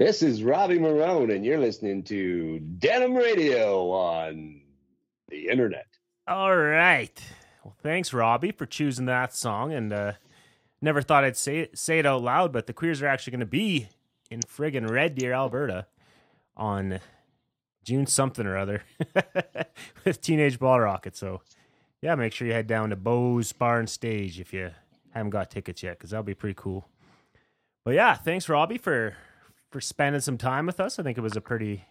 This 0.03 0.21
is 0.21 0.43
Robbie 0.43 0.79
Morön, 0.79 1.33
and 1.33 1.45
you're 1.45 1.57
listening 1.57 2.03
to 2.03 2.59
Denim 2.59 3.15
Radio 3.15 3.89
on 3.89 4.59
the 5.29 5.47
internet. 5.47 5.87
All 6.27 6.53
right. 6.53 7.17
Well, 7.63 7.73
thanks, 7.81 8.11
Robbie, 8.11 8.51
for 8.51 8.65
choosing 8.65 9.05
that 9.05 9.33
song. 9.33 9.71
And 9.71 9.93
uh, 9.93 10.11
never 10.81 11.01
thought 11.01 11.23
I'd 11.23 11.37
say 11.37 11.59
it, 11.59 11.79
say 11.79 11.99
it 11.99 12.05
out 12.05 12.21
loud, 12.21 12.51
but 12.51 12.67
the 12.67 12.73
Queers 12.73 13.01
are 13.01 13.07
actually 13.07 13.31
going 13.31 13.39
to 13.39 13.45
be 13.45 13.87
in 14.29 14.41
friggin' 14.41 14.91
Red 14.91 15.15
Deer, 15.15 15.31
Alberta, 15.31 15.87
on 16.57 16.99
June 17.85 18.05
something 18.05 18.45
or 18.45 18.57
other 18.57 18.83
with 20.03 20.19
Teenage 20.19 20.59
Bottlerocket. 20.59 21.15
So, 21.15 21.43
yeah, 22.01 22.15
make 22.15 22.33
sure 22.33 22.45
you 22.45 22.53
head 22.53 22.67
down 22.67 22.89
to 22.89 22.97
Bo's 22.97 23.53
Bar 23.53 23.79
and 23.79 23.89
Stage 23.89 24.37
if 24.41 24.51
you 24.51 24.71
haven't 25.11 25.29
got 25.29 25.49
tickets 25.49 25.81
yet, 25.81 25.97
because 25.97 26.09
that'll 26.09 26.23
be 26.23 26.35
pretty 26.35 26.55
cool. 26.57 26.89
But 27.85 27.91
yeah, 27.93 28.15
thanks, 28.15 28.49
Robbie, 28.49 28.77
for 28.77 29.15
for 29.73 29.81
spending 29.81 30.21
some 30.21 30.37
time 30.37 30.67
with 30.67 30.79
us. 30.79 30.99
I 30.99 31.03
think 31.03 31.17
it 31.17 31.21
was 31.21 31.35
a 31.35 31.41
pretty 31.41 31.83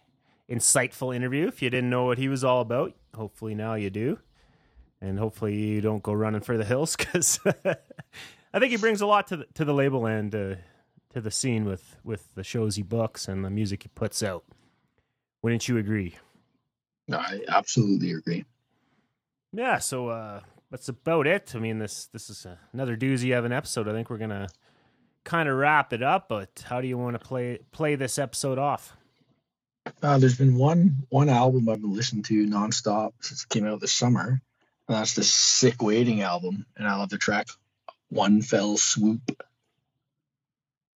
insightful 0.49 1.13
interview. 1.13 1.47
If 1.47 1.61
you 1.61 1.69
didn't 1.69 1.89
know 1.89 2.05
what 2.05 2.17
he 2.17 2.29
was 2.29 2.41
all 2.41 2.61
about, 2.61 2.95
hopefully 3.13 3.55
now 3.55 3.73
you 3.73 3.89
do. 3.89 4.19
And 5.01 5.19
hopefully 5.19 5.53
you 5.53 5.81
don't 5.81 6.01
go 6.01 6.13
running 6.13 6.39
for 6.39 6.57
the 6.57 6.63
hills 6.63 6.95
because 6.95 7.41
I 7.45 8.59
think 8.59 8.71
he 8.71 8.77
brings 8.77 9.01
a 9.01 9.05
lot 9.05 9.27
to 9.27 9.37
the, 9.37 9.47
to 9.55 9.65
the 9.65 9.73
label 9.73 10.05
and 10.05 10.33
uh, 10.33 10.55
to 11.09 11.19
the 11.19 11.29
scene 11.29 11.65
with, 11.65 11.97
with 12.05 12.33
the 12.35 12.43
shows 12.43 12.77
he 12.77 12.83
books 12.83 13.27
and 13.27 13.43
the 13.43 13.49
music 13.49 13.83
he 13.83 13.89
puts 13.89 14.23
out. 14.23 14.45
Wouldn't 15.41 15.67
you 15.67 15.77
agree? 15.77 16.15
I 17.11 17.41
absolutely 17.49 18.13
agree. 18.13 18.45
Yeah, 19.51 19.79
so 19.79 20.07
uh, 20.07 20.39
that's 20.71 20.87
about 20.87 21.27
it. 21.27 21.51
I 21.53 21.59
mean, 21.59 21.79
this 21.79 22.05
this 22.13 22.29
is 22.29 22.47
another 22.71 22.95
doozy 22.95 23.37
of 23.37 23.43
an 23.43 23.51
episode. 23.51 23.89
I 23.89 23.91
think 23.91 24.09
we're 24.09 24.17
gonna 24.17 24.47
kind 25.23 25.49
of 25.49 25.57
wrap 25.57 25.93
it 25.93 26.03
up, 26.03 26.27
but 26.29 26.63
how 26.65 26.81
do 26.81 26.87
you 26.87 26.97
want 26.97 27.19
to 27.19 27.25
play 27.25 27.59
play 27.71 27.95
this 27.95 28.17
episode 28.17 28.57
off? 28.57 28.95
Uh, 30.01 30.17
there's 30.17 30.37
been 30.37 30.55
one 30.55 31.05
one 31.09 31.29
album 31.29 31.67
I've 31.69 31.81
been 31.81 31.93
listening 31.93 32.23
to 32.23 32.47
nonstop 32.47 33.13
since 33.21 33.43
it 33.43 33.49
came 33.49 33.65
out 33.65 33.81
this 33.81 33.93
summer. 33.93 34.41
And 34.87 34.97
that's 34.97 35.15
the 35.15 35.23
Sic 35.23 35.81
Waiting 35.81 36.21
album, 36.21 36.65
and 36.75 36.87
I 36.87 36.97
love 36.97 37.09
the 37.09 37.17
track 37.17 37.47
One 38.09 38.41
Fell 38.41 38.75
Swoop. 38.75 39.21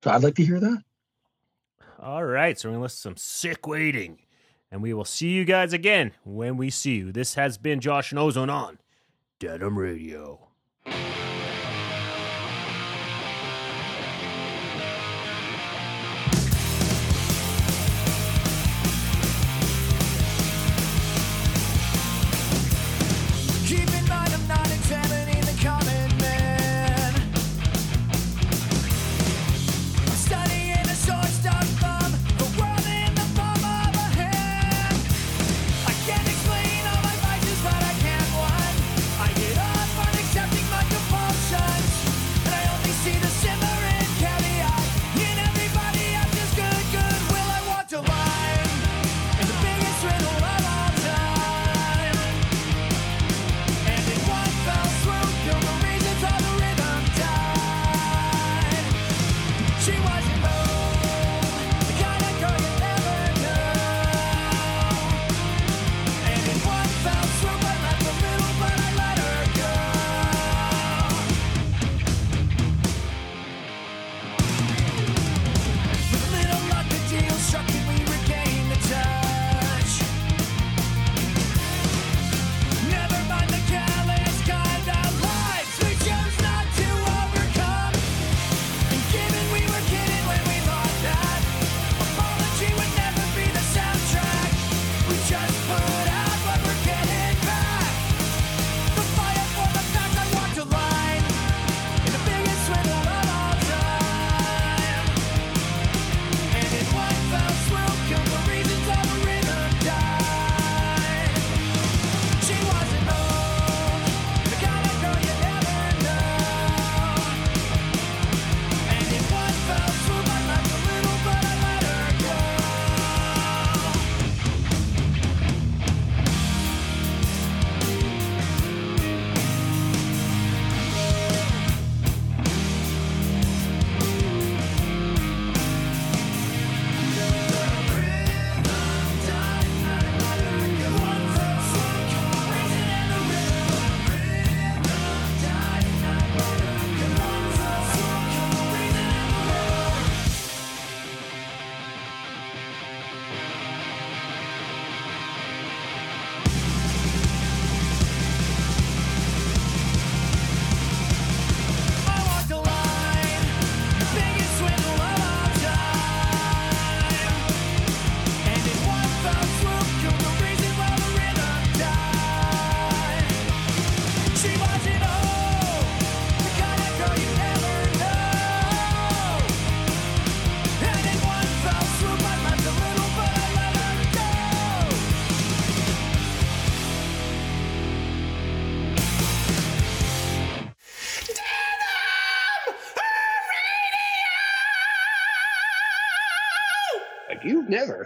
So 0.02 0.10
I'd 0.10 0.24
like 0.24 0.34
to 0.36 0.44
hear 0.44 0.58
that. 0.58 0.82
All 2.00 2.24
right, 2.24 2.58
so 2.58 2.68
we're 2.68 2.74
gonna 2.74 2.82
listen 2.82 3.14
to 3.14 3.20
some 3.20 3.50
Sic 3.50 3.66
Waiting, 3.66 4.18
and 4.70 4.82
we 4.82 4.92
will 4.92 5.04
see 5.04 5.28
you 5.28 5.44
guys 5.44 5.72
again 5.72 6.12
when 6.24 6.56
we 6.56 6.68
see 6.68 6.96
you. 6.96 7.12
This 7.12 7.34
has 7.34 7.58
been 7.58 7.80
Josh 7.80 8.10
and 8.10 8.18
Ozone 8.18 8.50
on 8.50 8.78
Denim 9.38 9.78
Radio. 9.78 10.45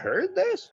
heard 0.01 0.35
this? 0.35 0.69